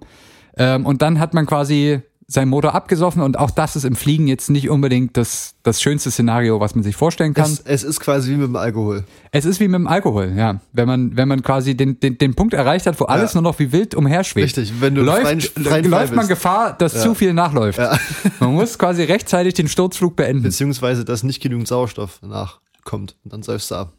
Ähm, 0.56 0.86
und 0.86 1.02
dann 1.02 1.20
hat 1.20 1.34
man 1.34 1.46
quasi 1.46 2.02
seinen 2.30 2.50
Motor 2.50 2.76
abgesoffen 2.76 3.22
und 3.22 3.40
auch 3.40 3.52
das 3.52 3.78
ist 3.78 3.86
im 3.86 3.96
Fliegen 3.96 4.28
jetzt 4.28 4.50
nicht 4.50 4.70
unbedingt 4.70 5.16
das, 5.16 5.56
das 5.64 5.82
schönste 5.82 6.12
Szenario, 6.12 6.60
was 6.60 6.76
man 6.76 6.84
sich 6.84 6.94
vorstellen 6.98 7.34
kann. 7.34 7.50
Es, 7.50 7.62
es 7.62 7.84
ist 7.86 8.02
quasi 8.02 8.32
wie 8.32 8.36
mit 8.36 8.48
dem 8.48 8.58
Alkohol. 8.58 9.06
Es 9.32 9.46
ist 9.46 9.62
wie 9.62 9.70
mit 9.70 9.76
dem 9.76 9.88
Alkohol, 9.88 10.34
ja. 10.36 10.60
Wenn 10.74 10.88
man, 10.90 11.16
wenn 11.16 11.30
man 11.30 11.42
quasi 11.42 11.76
den, 11.78 12.02
den, 12.02 12.18
den 12.18 12.36
Punkt 12.36 12.54
erreicht 12.54 12.86
hat, 12.86 13.00
wo 13.00 13.06
alles 13.06 13.34
nur 13.34 13.44
noch 13.44 13.58
wie 13.60 13.72
wild 13.72 13.96
umherschwebt. 13.96 14.44
Richtig, 14.46 14.74
wenn 14.82 14.94
du 14.94 15.04
läuft, 15.04 15.22
freien- 15.22 15.40
freien 15.40 15.86
läuft 15.90 16.14
man. 16.14 16.28
Gefahr, 16.28 16.74
dass 16.78 17.02
zu 17.02 17.16
viel 17.16 17.32
nachläuft. 17.34 17.80
Man 18.42 18.54
muss 18.56 18.78
quasi 18.78 19.04
rechtzeitig 19.04 19.54
den 19.54 19.70
Sturzflug 19.70 20.18
beenden. 20.18 20.44
Beziehungsweise, 20.44 21.06
dass 21.06 21.24
nicht 21.24 21.42
genügend 21.42 21.70
Sauerstoff 21.70 22.22
nachkommt. 22.22 23.16
Und 23.24 23.32
dann 23.32 23.42
säufst 23.42 23.72
du 23.72 23.76
ab. 23.76 23.94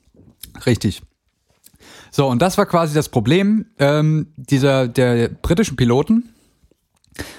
Richtig. 0.67 1.01
So, 2.11 2.27
und 2.29 2.43
das 2.43 2.59
war 2.59 2.67
quasi 2.67 2.95
das 2.95 3.09
Problem 3.09 3.67
ähm, 3.79 4.27
dieser 4.37 4.87
der 4.87 5.29
britischen 5.29 5.77
Piloten. 5.77 6.29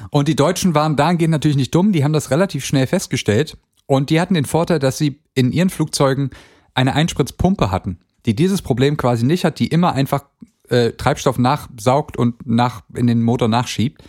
Und 0.10 0.28
die 0.28 0.36
Deutschen 0.36 0.76
waren 0.76 0.96
dahingehend 0.96 1.32
natürlich 1.32 1.58
nicht 1.58 1.74
dumm, 1.74 1.92
die 1.92 2.04
haben 2.04 2.14
das 2.14 2.32
relativ 2.32 2.66
schnell 2.66 2.88
festgestellt. 2.88 3.58
Und 3.86 4.10
die 4.10 4.22
hatten 4.22 4.36
den 4.36 4.46
Vorteil, 4.46 4.80
dass 4.80 4.98
sie 4.98 5.22
in 5.34 5.52
ihren 5.52 5.70
Flugzeugen 5.70 6.30
eine 6.74 6.94
Einspritzpumpe 6.94 7.72
hatten, 7.72 8.00
die 8.26 8.36
dieses 8.36 8.62
Problem 8.62 8.98
quasi 8.98 9.26
nicht 9.26 9.46
hat, 9.46 9.60
die 9.60 9.68
immer 9.68 9.94
einfach 9.94 10.26
äh, 10.70 10.92
Treibstoff 10.92 11.38
nachsaugt 11.38 12.18
und 12.18 12.46
nach 12.46 12.84
in 12.94 13.08
den 13.08 13.24
Motor 13.24 13.48
nachschiebt. 13.48 14.04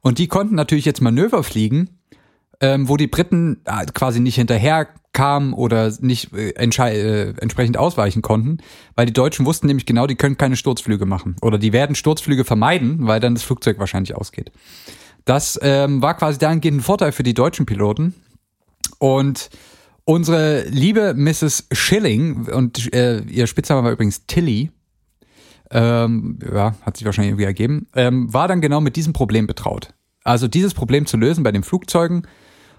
Und 0.00 0.18
die 0.18 0.28
konnten 0.28 0.54
natürlich 0.54 0.84
jetzt 0.84 1.00
Manöver 1.00 1.42
fliegen, 1.42 2.00
ähm, 2.60 2.88
wo 2.88 2.96
die 2.96 3.06
Briten 3.06 3.62
äh, 3.64 3.86
quasi 3.86 4.20
nicht 4.20 4.34
hinterher 4.34 4.88
kamen 5.12 5.52
oder 5.52 5.92
nicht 6.00 6.32
äh, 6.34 6.50
äh, 6.50 7.34
entsprechend 7.38 7.76
ausweichen 7.76 8.22
konnten, 8.22 8.58
weil 8.94 9.06
die 9.06 9.12
Deutschen 9.12 9.46
wussten 9.46 9.66
nämlich 9.66 9.86
genau, 9.86 10.06
die 10.06 10.14
können 10.14 10.36
keine 10.36 10.56
Sturzflüge 10.56 11.06
machen 11.06 11.36
oder 11.42 11.58
die 11.58 11.72
werden 11.72 11.96
Sturzflüge 11.96 12.44
vermeiden, 12.44 13.06
weil 13.06 13.20
dann 13.20 13.34
das 13.34 13.42
Flugzeug 13.42 13.78
wahrscheinlich 13.78 14.14
ausgeht. 14.14 14.52
Das 15.30 15.60
ähm, 15.62 16.02
war 16.02 16.16
quasi 16.16 16.40
dahingehend 16.40 16.78
ein 16.78 16.82
Vorteil 16.82 17.12
für 17.12 17.22
die 17.22 17.34
deutschen 17.34 17.64
Piloten. 17.64 18.14
Und 18.98 19.48
unsere 20.02 20.64
liebe 20.64 21.14
Mrs. 21.14 21.68
Schilling 21.70 22.48
und 22.48 22.92
äh, 22.92 23.20
ihr 23.20 23.46
Spitzname 23.46 23.84
war 23.84 23.92
übrigens 23.92 24.26
Tilly, 24.26 24.72
ähm, 25.70 26.40
ja, 26.52 26.74
hat 26.82 26.96
sich 26.96 27.06
wahrscheinlich 27.06 27.30
irgendwie 27.30 27.44
ergeben, 27.44 27.86
ähm, 27.94 28.34
war 28.34 28.48
dann 28.48 28.60
genau 28.60 28.80
mit 28.80 28.96
diesem 28.96 29.12
Problem 29.12 29.46
betraut. 29.46 29.94
Also 30.24 30.48
dieses 30.48 30.74
Problem 30.74 31.06
zu 31.06 31.16
lösen 31.16 31.44
bei 31.44 31.52
den 31.52 31.62
Flugzeugen. 31.62 32.26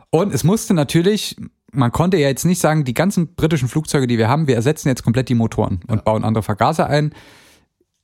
Und 0.09 0.33
es 0.33 0.43
musste 0.43 0.73
natürlich, 0.73 1.37
man 1.71 1.93
konnte 1.93 2.17
ja 2.17 2.27
jetzt 2.27 2.43
nicht 2.43 2.59
sagen, 2.59 2.83
die 2.83 2.93
ganzen 2.93 3.33
britischen 3.33 3.69
Flugzeuge, 3.69 4.07
die 4.07 4.17
wir 4.17 4.27
haben, 4.27 4.47
wir 4.47 4.55
ersetzen 4.55 4.89
jetzt 4.89 5.03
komplett 5.03 5.29
die 5.29 5.35
Motoren 5.35 5.79
und 5.87 6.03
bauen 6.03 6.25
andere 6.25 6.43
Vergaser 6.43 6.87
ein. 6.87 7.13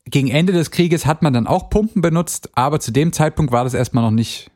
Gegen 0.09 0.29
Ende 0.29 0.53
des 0.53 0.71
Krieges 0.71 1.05
hat 1.05 1.21
man 1.21 1.33
dann 1.33 1.47
auch 1.47 1.69
Pumpen 1.69 2.01
benutzt, 2.01 2.49
aber 2.55 2.79
zu 2.79 2.91
dem 2.91 3.11
Zeitpunkt 3.11 3.51
war 3.51 3.65
das 3.65 3.73
erstmal 3.73 4.03
noch 4.03 4.11
nicht, 4.11 4.49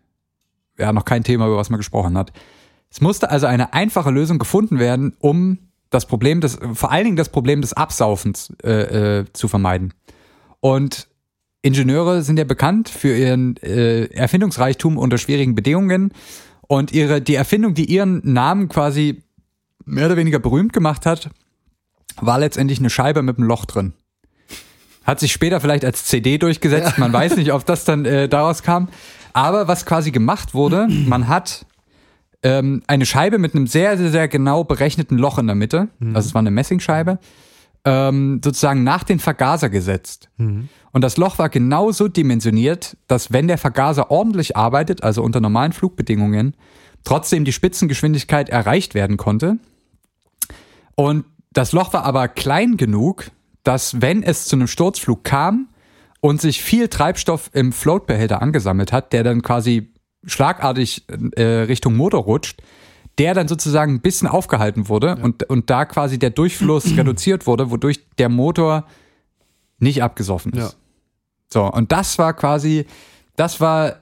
ja, 0.78 0.94
noch 0.94 1.04
kein 1.04 1.24
Thema, 1.24 1.48
über 1.48 1.58
was 1.58 1.70
man 1.70 1.78
gesprochen 1.80 2.18
hat. 2.18 2.32
Es 2.90 3.02
musste 3.02 3.30
also 3.30 3.48
eine 3.48 3.74
einfache 3.74 4.12
Lösung 4.12 4.40
gefunden 4.40 4.80
werden, 4.80 5.16
um 5.20 5.58
das 5.90 6.06
Problem 6.06 6.40
des, 6.40 6.58
vor 6.74 6.92
allen 6.92 7.04
Dingen 7.04 7.16
das 7.18 7.30
Problem 7.30 7.62
des 7.62 7.74
Absaufens 7.74 8.54
äh, 8.64 9.20
äh, 9.20 9.26
zu 9.34 9.48
vermeiden. 9.48 9.94
Und 10.62 11.08
Ingenieure 11.62 12.22
sind 12.24 12.40
ja 12.40 12.46
bekannt 12.46 12.90
für 12.90 13.16
ihren 13.16 13.58
äh, 13.58 14.06
Erfindungsreichtum 14.06 14.98
unter 14.98 15.18
schwierigen 15.18 15.54
Bedingungen. 15.54 16.14
Und 16.62 16.94
ihre, 16.94 17.22
die 17.22 17.36
Erfindung, 17.36 17.74
die 17.74 17.86
ihren 17.86 18.22
Namen 18.24 18.70
quasi 18.70 19.24
mehr 19.86 20.06
oder 20.06 20.18
weniger 20.18 20.40
berühmt 20.40 20.74
gemacht 20.74 21.06
hat, 21.06 21.30
war 22.20 22.40
letztendlich 22.40 22.80
eine 22.80 22.90
Scheibe 22.90 23.22
mit 23.22 23.38
einem 23.38 23.48
Loch 23.48 23.66
drin. 23.66 23.94
Hat 25.12 25.20
sich 25.20 25.34
später 25.34 25.60
vielleicht 25.60 25.84
als 25.84 26.06
CD 26.06 26.38
durchgesetzt. 26.38 26.98
Man 26.98 27.12
weiß 27.12 27.36
nicht, 27.36 27.52
ob 27.52 27.66
das 27.66 27.84
dann 27.84 28.06
äh, 28.06 28.30
daraus 28.30 28.64
kam. 28.64 28.88
Aber 29.34 29.68
was 29.68 29.86
quasi 29.86 30.12
gemacht 30.12 30.54
wurde, 30.54 30.88
man 30.88 31.28
hat 31.28 31.66
ähm, 32.44 32.82
eine 32.88 33.06
Scheibe 33.06 33.38
mit 33.38 33.54
einem 33.54 33.68
sehr, 33.68 33.98
sehr, 33.98 34.10
sehr 34.10 34.30
genau 34.30 34.64
berechneten 34.64 35.18
Loch 35.18 35.38
in 35.38 35.48
der 35.48 35.56
Mitte. 35.58 35.90
Also 36.16 36.30
es 36.30 36.34
war 36.34 36.40
eine 36.40 36.50
Messingscheibe. 36.52 37.20
Ähm, 37.84 38.40
sozusagen 38.42 38.86
nach 38.86 39.04
den 39.04 39.20
Vergaser 39.20 39.70
gesetzt. 39.70 40.30
Und 40.94 41.02
das 41.04 41.18
Loch 41.18 41.40
war 41.40 41.50
genauso 41.50 42.08
dimensioniert, 42.08 42.96
dass 43.08 43.34
wenn 43.34 43.50
der 43.50 43.58
Vergaser 43.58 44.12
ordentlich 44.12 44.56
arbeitet, 44.56 45.04
also 45.04 45.24
unter 45.24 45.42
normalen 45.42 45.74
Flugbedingungen, 45.74 46.56
trotzdem 47.04 47.44
die 47.44 47.52
Spitzengeschwindigkeit 47.52 48.48
erreicht 48.48 48.94
werden 48.94 49.18
konnte. 49.18 49.58
Und 50.96 51.26
das 51.52 51.74
Loch 51.74 51.92
war 51.92 52.06
aber 52.06 52.30
klein 52.30 52.78
genug, 52.78 53.30
dass 53.64 54.02
wenn 54.02 54.24
es 54.24 54.46
zu 54.46 54.56
einem 54.56 54.68
Sturzflug 54.68 55.24
kam 55.24 55.70
und 56.20 56.42
sich 56.42 56.62
viel 56.62 56.88
Treibstoff 56.88 57.50
im 57.54 57.72
Floatbehälter 57.72 58.42
angesammelt 58.42 58.92
hat, 58.92 59.14
der 59.14 59.24
dann 59.24 59.42
quasi 59.42 59.94
schlagartig 60.26 61.06
äh, 61.36 61.44
Richtung 61.44 61.96
Motor 61.96 62.24
rutscht, 62.24 62.62
der 63.18 63.34
dann 63.34 63.48
sozusagen 63.48 63.96
ein 63.96 64.02
bisschen 64.02 64.28
aufgehalten 64.28 64.88
wurde 64.88 65.18
und, 65.22 65.44
und 65.50 65.70
da 65.70 65.86
quasi 65.86 66.20
der 66.20 66.30
Durchfluss 66.30 66.86
reduziert 66.98 67.48
wurde, 67.48 67.72
wodurch 67.72 68.00
der 68.18 68.30
Motor 68.30 68.86
nicht 69.80 70.04
abgesoffen 70.04 70.54
ist. 70.54 70.60
Ja. 70.60 70.78
So, 71.52 71.72
und 71.72 71.92
das 71.92 72.18
war 72.18 72.34
quasi, 72.34 72.86
das 73.36 73.60
war, 73.60 74.01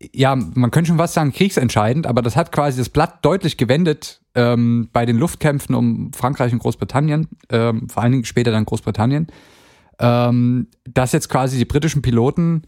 ja, 0.00 0.36
man 0.36 0.70
könnte 0.70 0.88
schon 0.88 0.98
was 0.98 1.14
sagen, 1.14 1.32
kriegsentscheidend, 1.32 2.06
aber 2.06 2.22
das 2.22 2.36
hat 2.36 2.52
quasi 2.52 2.78
das 2.78 2.88
Blatt 2.88 3.24
deutlich 3.24 3.56
gewendet 3.56 4.20
ähm, 4.34 4.88
bei 4.92 5.04
den 5.06 5.16
Luftkämpfen 5.16 5.74
um 5.74 6.12
Frankreich 6.12 6.52
und 6.52 6.60
Großbritannien, 6.60 7.28
ähm, 7.50 7.88
vor 7.88 8.02
allen 8.02 8.12
Dingen 8.12 8.24
später 8.24 8.52
dann 8.52 8.64
Großbritannien, 8.64 9.26
ähm, 9.98 10.68
dass 10.84 11.12
jetzt 11.12 11.28
quasi 11.28 11.58
die 11.58 11.64
britischen 11.64 12.02
Piloten 12.02 12.62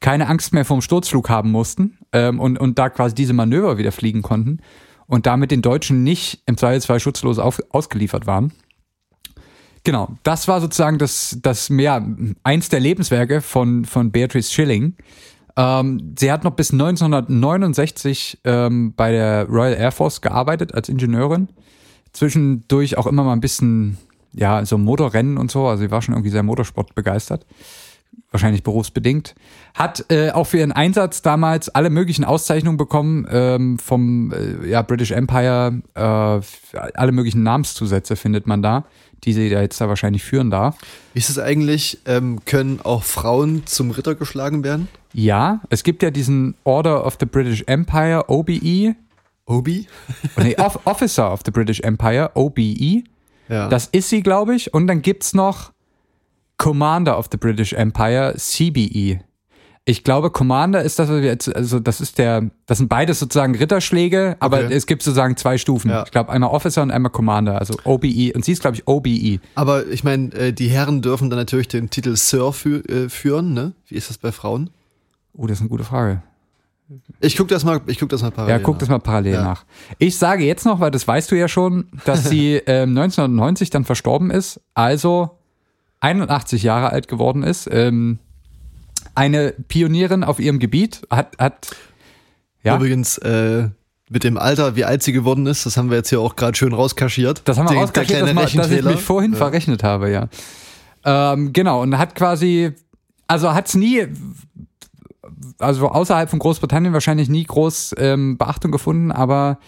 keine 0.00 0.28
Angst 0.28 0.52
mehr 0.54 0.64
vom 0.64 0.80
Sturzflug 0.80 1.28
haben 1.28 1.50
mussten 1.50 1.98
ähm, 2.12 2.40
und, 2.40 2.58
und 2.58 2.78
da 2.78 2.88
quasi 2.88 3.14
diese 3.14 3.34
Manöver 3.34 3.76
wieder 3.76 3.92
fliegen 3.92 4.22
konnten 4.22 4.60
und 5.06 5.26
damit 5.26 5.50
den 5.50 5.62
Deutschen 5.62 6.02
nicht 6.02 6.42
im 6.46 6.56
Zweifelsfall 6.56 7.00
schutzlos 7.00 7.38
auf, 7.38 7.60
ausgeliefert 7.70 8.26
waren. 8.26 8.52
Genau, 9.84 10.14
das 10.22 10.48
war 10.48 10.60
sozusagen 10.60 10.98
das, 10.98 11.38
das 11.42 11.68
ja, 11.68 12.04
eins 12.44 12.68
der 12.68 12.80
Lebenswerke 12.80 13.40
von, 13.40 13.84
von 13.84 14.10
Beatrice 14.10 14.52
Schilling. 14.52 14.96
Ähm, 15.56 16.14
sie 16.18 16.32
hat 16.32 16.44
noch 16.44 16.52
bis 16.52 16.72
1969 16.72 18.40
ähm, 18.44 18.94
bei 18.94 19.12
der 19.12 19.46
Royal 19.46 19.74
Air 19.74 19.92
Force 19.92 20.20
gearbeitet 20.20 20.74
als 20.74 20.88
Ingenieurin. 20.88 21.48
Zwischendurch 22.12 22.98
auch 22.98 23.06
immer 23.06 23.24
mal 23.24 23.32
ein 23.32 23.40
bisschen, 23.40 23.98
ja, 24.32 24.64
so 24.64 24.78
Motorrennen 24.78 25.36
und 25.38 25.50
so. 25.50 25.66
Also 25.66 25.82
sie 25.84 25.90
war 25.90 26.02
schon 26.02 26.14
irgendwie 26.14 26.30
sehr 26.30 26.42
Motorsport 26.42 26.94
begeistert. 26.94 27.46
Wahrscheinlich 28.30 28.62
berufsbedingt. 28.62 29.34
Hat 29.74 30.06
äh, 30.10 30.30
auch 30.30 30.46
für 30.46 30.58
ihren 30.58 30.72
Einsatz 30.72 31.20
damals 31.20 31.68
alle 31.68 31.90
möglichen 31.90 32.24
Auszeichnungen 32.24 32.78
bekommen 32.78 33.26
ähm, 33.30 33.78
vom 33.78 34.32
äh, 34.32 34.68
ja, 34.68 34.80
British 34.80 35.10
Empire. 35.10 35.82
Äh, 35.94 36.00
alle 36.00 37.12
möglichen 37.12 37.42
Namenszusätze 37.42 38.16
findet 38.16 38.46
man 38.46 38.62
da, 38.62 38.84
die 39.24 39.34
sie 39.34 39.50
da 39.50 39.60
jetzt 39.60 39.78
da 39.82 39.88
wahrscheinlich 39.88 40.24
führen 40.24 40.50
darf. 40.50 40.78
Wie 41.12 41.18
ist 41.18 41.28
es 41.28 41.38
eigentlich? 41.38 41.98
Ähm, 42.06 42.40
können 42.46 42.80
auch 42.82 43.02
Frauen 43.02 43.66
zum 43.66 43.90
Ritter 43.90 44.14
geschlagen 44.14 44.64
werden? 44.64 44.88
Ja, 45.12 45.60
es 45.68 45.82
gibt 45.82 46.02
ja 46.02 46.10
diesen 46.10 46.54
Order 46.64 47.04
of 47.04 47.18
the 47.20 47.26
British 47.26 47.64
Empire, 47.66 48.24
OBE. 48.28 48.96
Obi? 49.44 49.86
Oh, 50.36 50.40
nee, 50.40 50.56
Off 50.56 50.80
Officer 50.86 51.30
of 51.30 51.40
the 51.44 51.50
British 51.50 51.80
Empire, 51.80 52.30
OBE. 52.34 53.04
Ja. 53.48 53.68
Das 53.68 53.86
ist 53.86 54.08
sie, 54.08 54.22
glaube 54.22 54.54
ich. 54.54 54.72
Und 54.72 54.86
dann 54.86 55.02
gibt's 55.02 55.34
noch 55.34 55.71
Commander 56.62 57.18
of 57.18 57.26
the 57.32 57.36
British 57.38 57.72
Empire, 57.72 58.34
CBE. 58.36 59.20
Ich 59.84 60.04
glaube, 60.04 60.30
Commander 60.30 60.82
ist 60.82 61.00
das, 61.00 61.08
was 61.08 61.16
wir 61.22 61.24
jetzt, 61.28 61.54
also 61.56 61.80
das 61.80 62.00
ist 62.00 62.18
der, 62.18 62.50
das 62.66 62.78
sind 62.78 62.86
beides 62.86 63.18
sozusagen 63.18 63.56
Ritterschläge, 63.56 64.36
aber 64.38 64.58
Okay. 64.58 64.74
es 64.74 64.86
gibt 64.86 65.02
sozusagen 65.02 65.36
zwei 65.36 65.58
Stufen. 65.58 65.90
Ja. 65.90 66.04
Ich 66.04 66.12
glaube, 66.12 66.30
einmal 66.30 66.50
Officer 66.50 66.82
und 66.82 66.92
einmal 66.92 67.10
Commander, 67.10 67.58
also 67.58 67.74
OBE. 67.82 68.30
Und 68.32 68.44
sie 68.44 68.52
ist, 68.52 68.60
glaube 68.60 68.76
ich, 68.76 68.86
OBE. 68.86 69.40
Aber 69.56 69.84
ich 69.88 70.04
meine, 70.04 70.32
äh, 70.34 70.52
die 70.52 70.68
Herren 70.68 71.02
dürfen 71.02 71.30
dann 71.30 71.38
natürlich 71.40 71.66
den 71.66 71.90
Titel 71.90 72.14
Sir 72.14 72.52
fü 72.52 72.76
äh, 72.82 73.08
führen, 73.08 73.54
ne? 73.54 73.72
Wie 73.88 73.96
ist 73.96 74.08
das 74.08 74.18
bei 74.18 74.30
Frauen? 74.30 74.70
Oh, 75.32 75.48
das 75.48 75.56
ist 75.56 75.62
eine 75.62 75.68
gute 75.70 75.82
Frage. 75.84 76.22
Ich 77.20 77.36
guck 77.36 77.48
das 77.48 77.64
mal, 77.64 77.80
ich 77.86 77.98
guck 77.98 78.10
das 78.10 78.22
mal 78.22 78.30
parallel. 78.30 78.58
Ja, 78.58 78.62
guck 78.62 78.78
das 78.78 78.88
mal 78.88 79.00
parallel 79.00 79.32
Ja. 79.34 79.42
nach. 79.42 79.64
Ich 79.98 80.16
sage 80.16 80.44
jetzt 80.44 80.64
noch, 80.64 80.78
weil 80.78 80.92
das 80.92 81.08
weißt 81.08 81.28
du 81.32 81.34
ja 81.36 81.48
schon, 81.48 81.88
dass 82.04 82.22
sie 82.28 82.60
ähm, 82.66 82.90
1990 82.90 83.70
dann 83.70 83.84
verstorben 83.84 84.30
ist, 84.30 84.60
also 84.74 85.38
81 86.02 86.62
Jahre 86.62 86.90
alt 86.90 87.08
geworden 87.08 87.42
ist. 87.42 87.68
Ähm, 87.70 88.18
eine 89.14 89.52
Pionierin 89.68 90.24
auf 90.24 90.40
ihrem 90.40 90.58
Gebiet 90.58 91.02
hat, 91.10 91.36
hat 91.38 91.74
ja, 92.64 92.76
Übrigens, 92.76 93.18
äh, 93.18 93.68
mit 94.08 94.24
dem 94.24 94.36
Alter, 94.36 94.76
wie 94.76 94.84
alt 94.84 95.02
sie 95.02 95.12
geworden 95.12 95.46
ist, 95.46 95.64
das 95.66 95.76
haben 95.76 95.90
wir 95.90 95.96
jetzt 95.96 96.10
hier 96.10 96.20
auch 96.20 96.36
gerade 96.36 96.56
schön 96.56 96.72
rauskaschiert. 96.72 97.42
das 97.44 97.58
haben 97.58 97.66
wir 97.68 97.74
Den- 97.74 97.82
ausgerechnet, 97.84 98.22
dass, 98.28 98.34
mal, 98.34 98.62
dass 98.62 98.70
ich 98.70 98.84
mich 98.84 99.00
vorhin 99.00 99.34
verrechnet 99.34 99.82
habe, 99.82 100.10
ja. 100.10 100.28
Ähm, 101.04 101.52
genau, 101.52 101.82
und 101.82 101.96
hat 101.98 102.14
quasi, 102.14 102.72
also 103.26 103.52
hat 103.54 103.66
es 103.68 103.74
nie, 103.74 104.06
also 105.58 105.88
außerhalb 105.88 106.30
von 106.30 106.38
Großbritannien 106.38 106.92
wahrscheinlich 106.92 107.28
nie 107.28 107.44
groß 107.44 107.94
ähm, 107.98 108.38
Beachtung 108.38 108.70
gefunden, 108.70 109.10
aber 109.10 109.58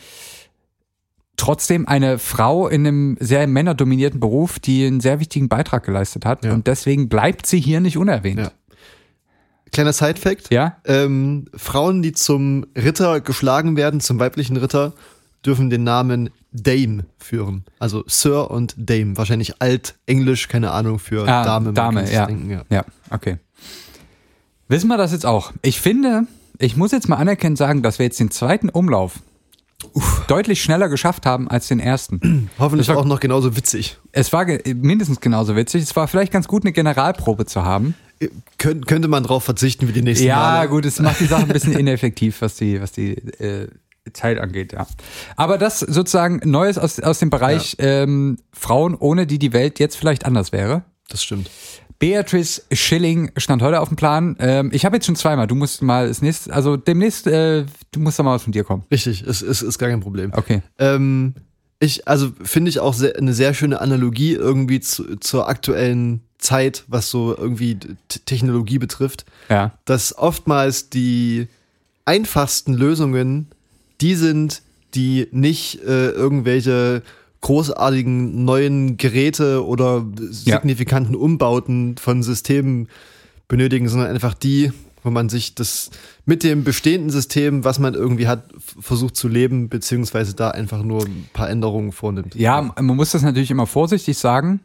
trotzdem 1.36 1.86
eine 1.88 2.18
Frau 2.18 2.68
in 2.68 2.86
einem 2.86 3.16
sehr 3.20 3.46
männerdominierten 3.46 4.20
Beruf, 4.20 4.58
die 4.58 4.86
einen 4.86 5.00
sehr 5.00 5.20
wichtigen 5.20 5.48
Beitrag 5.48 5.84
geleistet 5.84 6.24
hat. 6.24 6.44
Ja. 6.44 6.52
Und 6.52 6.66
deswegen 6.66 7.08
bleibt 7.08 7.46
sie 7.46 7.60
hier 7.60 7.80
nicht 7.80 7.96
unerwähnt. 7.96 8.40
Ja. 8.40 8.52
Kleiner 9.72 9.92
Side-Fact. 9.92 10.52
Ja? 10.52 10.76
Ähm, 10.84 11.46
Frauen, 11.54 12.02
die 12.02 12.12
zum 12.12 12.66
Ritter 12.76 13.20
geschlagen 13.20 13.76
werden, 13.76 14.00
zum 14.00 14.20
weiblichen 14.20 14.56
Ritter, 14.56 14.92
dürfen 15.44 15.68
den 15.70 15.82
Namen 15.84 16.30
Dame 16.52 17.06
führen. 17.18 17.64
Also 17.80 18.04
Sir 18.06 18.50
und 18.50 18.74
Dame. 18.78 19.16
Wahrscheinlich 19.16 19.60
alt-englisch, 19.60 20.46
keine 20.48 20.70
Ahnung, 20.70 21.00
für 21.00 21.26
Ah, 21.26 21.44
Dame. 21.44 21.72
Dame, 21.72 22.10
ja. 22.10 22.26
denken, 22.26 22.50
ja. 22.50 22.62
Ja, 22.70 22.84
okay. 23.10 23.38
Wissen 24.68 24.86
wir 24.88 24.96
das 24.96 25.12
jetzt 25.12 25.26
auch? 25.26 25.52
Ich 25.62 25.80
finde, 25.80 26.26
ich 26.58 26.76
muss 26.76 26.92
jetzt 26.92 27.08
mal 27.08 27.16
anerkennen 27.16 27.56
sagen, 27.56 27.82
dass 27.82 27.98
wir 27.98 28.06
jetzt 28.06 28.20
den 28.20 28.30
zweiten 28.30 28.68
Umlauf 28.68 29.18
deutlich 30.28 30.62
schneller 30.62 30.88
geschafft 30.88 31.26
haben 31.26 31.48
als 31.48 31.68
den 31.68 31.80
ersten. 31.80 32.50
Hoffentlich 32.58 32.88
war- 32.88 32.96
auch 32.98 33.04
noch 33.04 33.20
genauso 33.20 33.56
witzig. 33.56 33.98
Es 34.12 34.32
war 34.32 34.44
ge- 34.46 34.74
mindestens 34.74 35.20
genauso 35.20 35.56
witzig. 35.56 35.82
Es 35.82 35.94
war 35.96 36.08
vielleicht 36.08 36.32
ganz 36.32 36.48
gut, 36.48 36.64
eine 36.64 36.72
Generalprobe 36.72 37.46
zu 37.46 37.64
haben. 37.64 37.94
Äh, 38.20 38.28
Kön 38.58 38.84
könnte 38.86 39.08
man 39.08 39.22
drauf 39.24 39.44
verzichten 39.44 39.88
wie 39.88 39.92
die 39.92 40.02
nächsten 40.02 40.26
Ja, 40.26 40.36
Male. 40.36 40.68
gut, 40.68 40.84
es 40.84 40.98
macht 41.00 41.20
die 41.20 41.26
Sache 41.26 41.42
ein 41.42 41.48
bisschen 41.48 41.72
ineffektiv, 41.78 42.40
was 42.42 42.56
die, 42.56 42.80
was 42.80 42.92
die 42.92 43.12
äh, 43.12 43.68
Zeit 44.12 44.38
angeht, 44.38 44.72
ja. 44.74 44.86
Aber 45.36 45.56
das 45.58 45.80
sozusagen 45.80 46.40
Neues 46.44 46.76
aus, 46.78 47.00
aus 47.00 47.18
dem 47.20 47.30
Bereich 47.30 47.76
ähm, 47.78 48.36
Frauen, 48.52 48.94
ohne 48.94 49.26
die 49.26 49.38
die 49.38 49.52
Welt 49.54 49.78
jetzt 49.80 49.96
vielleicht 49.96 50.26
anders 50.26 50.52
wäre. 50.52 50.82
Das 51.08 51.22
stimmt. 51.22 51.50
Beatrice 52.04 52.60
Schilling 52.70 53.30
stand 53.38 53.62
heute 53.62 53.80
auf 53.80 53.88
dem 53.88 53.96
Plan. 53.96 54.36
Ähm, 54.38 54.68
ich 54.74 54.84
habe 54.84 54.96
jetzt 54.96 55.06
schon 55.06 55.16
zweimal. 55.16 55.46
Du 55.46 55.54
musst 55.54 55.80
mal 55.80 56.06
das 56.06 56.20
nächste, 56.20 56.52
also 56.52 56.76
demnächst, 56.76 57.26
äh, 57.26 57.64
du 57.92 58.00
musst 58.00 58.18
da 58.18 58.22
mal 58.22 58.34
was 58.34 58.42
von 58.42 58.52
dir 58.52 58.62
kommen. 58.62 58.82
Richtig, 58.90 59.22
es 59.22 59.40
ist, 59.40 59.62
ist 59.62 59.78
gar 59.78 59.88
kein 59.88 60.00
Problem. 60.00 60.30
Okay. 60.34 60.60
Ähm, 60.78 61.32
ich, 61.80 62.06
also 62.06 62.30
finde 62.42 62.68
ich 62.68 62.78
auch 62.78 62.92
sehr, 62.92 63.16
eine 63.16 63.32
sehr 63.32 63.54
schöne 63.54 63.80
Analogie 63.80 64.34
irgendwie 64.34 64.80
zu, 64.80 65.16
zur 65.16 65.48
aktuellen 65.48 66.20
Zeit, 66.36 66.84
was 66.88 67.08
so 67.08 67.34
irgendwie 67.34 67.78
Technologie 68.26 68.76
betrifft, 68.76 69.24
Ja. 69.48 69.72
dass 69.86 70.14
oftmals 70.18 70.90
die 70.90 71.48
einfachsten 72.04 72.74
Lösungen 72.74 73.46
die 74.02 74.14
sind, 74.14 74.60
die 74.94 75.28
nicht 75.30 75.80
äh, 75.82 76.10
irgendwelche 76.10 77.02
großartigen 77.44 78.44
neuen 78.44 78.96
Geräte 78.96 79.64
oder 79.64 80.04
Ja. 80.44 80.56
signifikanten 80.58 81.14
Umbauten 81.14 81.96
von 81.98 82.22
Systemen 82.22 82.88
benötigen, 83.48 83.88
sondern 83.88 84.08
einfach 84.10 84.34
die, 84.34 84.72
wo 85.02 85.10
man 85.10 85.28
sich 85.28 85.54
das 85.54 85.90
mit 86.24 86.42
dem 86.42 86.64
bestehenden 86.64 87.10
System, 87.10 87.62
was 87.64 87.78
man 87.78 87.92
irgendwie 87.94 88.26
hat, 88.26 88.44
versucht 88.80 89.16
zu 89.16 89.28
leben, 89.28 89.68
beziehungsweise 89.68 90.34
da 90.34 90.50
einfach 90.50 90.82
nur 90.82 91.04
ein 91.04 91.28
paar 91.34 91.50
Änderungen 91.50 91.92
vornimmt. 91.92 92.34
Ja, 92.34 92.62
man 92.62 92.96
muss 92.96 93.10
das 93.12 93.22
natürlich 93.22 93.50
immer 93.50 93.66
vorsichtig 93.66 94.16
sagen. 94.18 94.60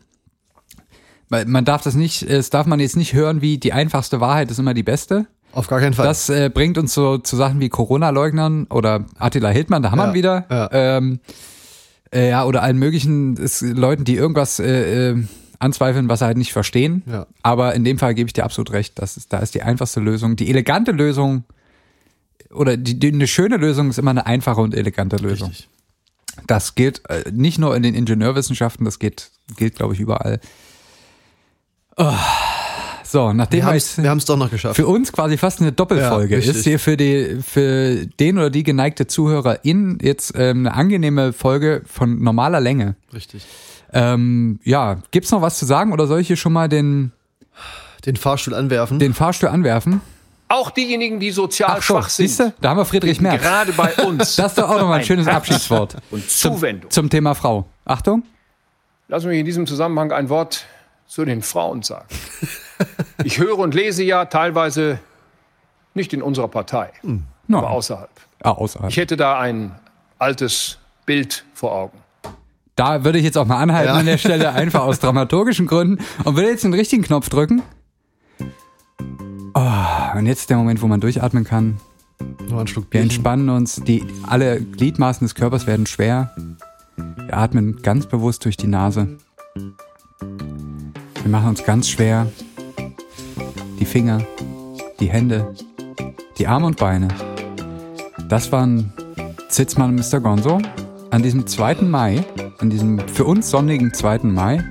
Weil 1.31 1.45
man 1.45 1.65
darf 1.65 1.83
das 1.83 1.93
nicht, 1.93 2.23
es 2.23 2.49
darf 2.49 2.65
man 2.65 2.79
jetzt 2.79 2.95
nicht 2.97 3.13
hören, 3.13 3.41
wie 3.41 3.57
die 3.59 3.73
einfachste 3.73 4.19
Wahrheit 4.19 4.49
ist 4.49 4.57
immer 4.57 4.73
die 4.73 4.81
beste. 4.83 5.27
Auf 5.51 5.67
gar 5.67 5.79
keinen 5.79 5.93
Fall. 5.93 6.05
Das 6.07 6.29
äh, 6.29 6.49
bringt 6.51 6.77
uns 6.77 6.93
so 6.93 7.17
zu 7.17 7.35
Sachen 7.35 7.59
wie 7.59 7.69
Corona-Leugnern 7.69 8.65
oder 8.69 9.05
Attila 9.17 9.49
Hildmann, 9.49 9.83
da 9.83 9.91
haben 9.91 9.97
wir 9.99 10.05
Ja, 10.05 10.09
ihn 10.11 10.15
wieder. 10.15 10.45
ja. 10.49 10.69
Ähm, 10.97 11.19
äh, 12.13 12.29
ja, 12.29 12.45
oder 12.45 12.63
allen 12.63 12.77
möglichen 12.77 13.37
ist, 13.37 13.61
Leuten, 13.61 14.03
die 14.03 14.15
irgendwas 14.15 14.59
äh, 14.59 15.11
äh, 15.11 15.23
anzweifeln, 15.59 16.09
was 16.09 16.19
sie 16.19 16.25
halt 16.25 16.37
nicht 16.37 16.53
verstehen. 16.53 17.03
Ja. 17.05 17.27
Aber 17.43 17.75
in 17.75 17.83
dem 17.83 17.97
Fall 17.99 18.13
gebe 18.15 18.27
ich 18.27 18.33
dir 18.33 18.45
absolut 18.45 18.71
recht. 18.71 18.97
Das 18.99 19.17
ist, 19.17 19.31
da 19.33 19.39
ist 19.39 19.53
die 19.53 19.61
einfachste 19.61 19.99
Lösung. 19.99 20.35
Die 20.35 20.49
elegante 20.49 20.91
Lösung 20.91 21.43
oder 22.51 22.77
die, 22.77 22.99
die, 22.99 23.11
eine 23.13 23.27
schöne 23.27 23.57
Lösung 23.57 23.89
ist 23.89 23.99
immer 23.99 24.11
eine 24.11 24.25
einfache 24.25 24.61
und 24.61 24.73
elegante 24.73 25.17
Lösung. 25.17 25.49
Richtig. 25.49 25.69
Das 26.47 26.75
gilt 26.75 27.07
äh, 27.09 27.23
nicht 27.31 27.59
nur 27.59 27.75
in 27.75 27.83
den 27.83 27.95
Ingenieurwissenschaften, 27.95 28.85
das 28.85 28.99
geht, 28.99 29.29
gilt, 29.57 29.75
glaube 29.75 29.93
ich, 29.93 29.99
überall. 29.99 30.39
Oh. 31.97 32.13
So, 33.11 33.33
nachdem 33.33 33.65
Wir 33.65 33.73
wir 33.73 34.09
haben 34.11 34.17
es 34.19 34.25
doch 34.25 34.37
noch 34.37 34.51
geschafft. 34.51 34.75
für 34.75 34.85
uns 34.85 35.11
quasi 35.11 35.35
fast 35.37 35.61
eine 35.61 35.71
Doppelfolge 35.71 36.37
Ja, 36.37 36.51
ist, 36.51 36.63
hier 36.63 36.77
für, 36.77 36.95
die, 36.95 37.39
für 37.41 38.05
den 38.05 38.37
oder 38.37 38.51
die 38.51 38.61
geneigte 38.61 39.07
Zuhörerin 39.07 39.97
jetzt 39.99 40.33
ähm, 40.35 40.59
eine 40.67 40.75
angenehme 40.75 41.33
Folge 41.33 41.81
von 41.87 42.21
normaler 42.21 42.59
Länge. 42.59 42.93
Richtig. 43.11 43.47
Ähm, 43.91 44.59
ja, 44.63 44.99
gibt's 45.09 45.31
noch 45.31 45.41
was 45.41 45.57
zu 45.57 45.65
sagen 45.65 45.91
oder 45.91 46.05
soll 46.05 46.19
ich 46.19 46.27
hier 46.27 46.35
schon 46.37 46.53
mal 46.53 46.69
den, 46.69 47.11
Den 48.05 48.15
Fahrstuhl 48.15 48.53
anwerfen. 48.53 48.99
den 48.99 49.15
Fahrstuhl 49.15 49.49
anwerfen? 49.49 50.01
Auch 50.47 50.69
diejenigen, 50.69 51.19
die 51.19 51.31
sozial 51.31 51.71
Ach 51.71 51.75
so, 51.81 51.95
schwach 51.95 52.09
sind. 52.09 52.27
siehst 52.27 52.39
du? 52.41 52.53
Da 52.61 52.69
haben 52.69 52.77
wir 52.77 52.85
Friedrich 52.85 53.19
Merz. 53.21 53.41
Gerade 53.41 53.71
bei 53.71 53.91
uns. 54.05 54.35
Das 54.35 54.51
ist 54.51 54.57
doch 54.59 54.69
auch 54.69 54.79
nochmal 54.79 54.99
ein 54.99 55.05
schönes 55.05 55.27
Abschiedswort 55.27 55.95
Und 56.11 56.29
zum, 56.29 56.55
Zuwendung. 56.57 56.91
zum 56.91 57.09
Thema 57.09 57.33
Frau. 57.33 57.65
Achtung. 57.85 58.21
Lass 59.07 59.25
mich 59.25 59.39
in 59.39 59.45
diesem 59.47 59.65
Zusammenhang 59.65 60.11
ein 60.11 60.29
Wort 60.29 60.65
zu 61.09 61.25
den 61.25 61.41
Frauen 61.41 61.81
sagen. 61.81 62.05
Ich 63.23 63.39
höre 63.39 63.57
und 63.57 63.73
lese 63.73 64.03
ja 64.03 64.25
teilweise 64.25 64.99
nicht 65.95 66.13
in 66.13 66.21
unserer 66.21 66.47
Partei, 66.47 66.91
No. 67.47 67.57
aber 67.57 67.71
außerhalb. 67.71 68.09
Ah, 68.43 68.51
außerhalb. 68.51 68.89
Ich 68.91 68.97
hätte 68.97 69.17
da 69.17 69.39
ein 69.39 69.71
altes 70.19 70.77
Bild 71.07 71.43
vor 71.55 71.73
Augen. 71.73 71.97
Da 72.75 73.03
würde 73.03 73.17
ich 73.17 73.25
jetzt 73.25 73.37
auch 73.37 73.45
mal 73.47 73.57
anhalten 73.57 73.89
Ja. 73.93 73.99
an 73.99 74.05
der 74.05 74.19
Stelle, 74.19 74.51
einfach 74.53 74.83
aus 74.83 74.99
dramaturgischen 74.99 75.65
Gründen 75.67 76.01
und 76.23 76.35
würde 76.37 76.49
jetzt 76.51 76.63
den 76.63 76.73
richtigen 76.73 77.01
Knopf 77.03 77.27
drücken. 77.29 77.63
Oh, 79.55 80.17
und 80.17 80.27
jetzt 80.27 80.41
ist 80.41 80.49
der 80.51 80.57
Moment, 80.57 80.81
wo 80.81 80.87
man 80.87 81.01
durchatmen 81.01 81.43
kann. 81.43 81.79
Noch 82.49 82.59
ein 82.59 82.67
Schluck 82.67 82.85
Wir 82.85 83.01
Bierchen. 83.01 83.09
entspannen 83.09 83.49
uns, 83.49 83.75
die, 83.83 84.05
alle 84.27 84.61
Gliedmaßen 84.61 85.25
des 85.25 85.33
Körpers 85.35 85.65
werden 85.67 85.87
schwer. 85.87 86.35
Wir 86.95 87.35
atmen 87.35 87.81
ganz 87.81 88.05
bewusst 88.05 88.45
durch 88.45 88.57
die 88.57 88.67
Nase. 88.67 89.17
Wir 91.21 91.31
machen 91.31 91.49
uns 91.49 91.63
ganz 91.63 91.89
schwer. 91.89 92.27
Die 93.79 93.85
Finger, 93.85 94.21
die 94.99 95.09
Hände, 95.09 95.53
die 96.37 96.47
Arme 96.47 96.67
und 96.67 96.77
Beine. 96.77 97.07
Das 98.27 98.51
waren 98.51 98.93
Zitzmann 99.49 99.97
und 99.97 100.11
Mr. 100.11 100.19
Gonzo 100.19 100.59
an 101.11 101.23
diesem 101.23 101.47
2. 101.47 101.81
Mai, 101.81 102.23
an 102.59 102.69
diesem 102.69 102.99
für 103.07 103.25
uns 103.25 103.49
sonnigen 103.49 103.93
2. 103.93 104.19
Mai. 104.23 104.63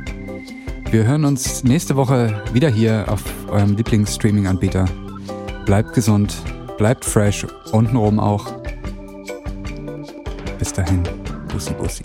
Wir 0.91 1.05
hören 1.05 1.25
uns 1.25 1.65
nächste 1.65 1.97
Woche 1.97 2.43
wieder 2.53 2.71
hier 2.71 3.05
auf 3.09 3.23
eurem 3.51 3.77
Lieblingsstreaming-Anbieter. 3.77 4.87
Bleibt 5.67 5.93
gesund, 5.93 6.35
bleibt 6.79 7.05
fresh, 7.05 7.47
untenrum 7.73 8.19
auch. 8.19 8.47
Bis 10.59 10.73
dahin, 10.73 11.03
Bussi 11.53 11.75
Bussi. 11.75 12.05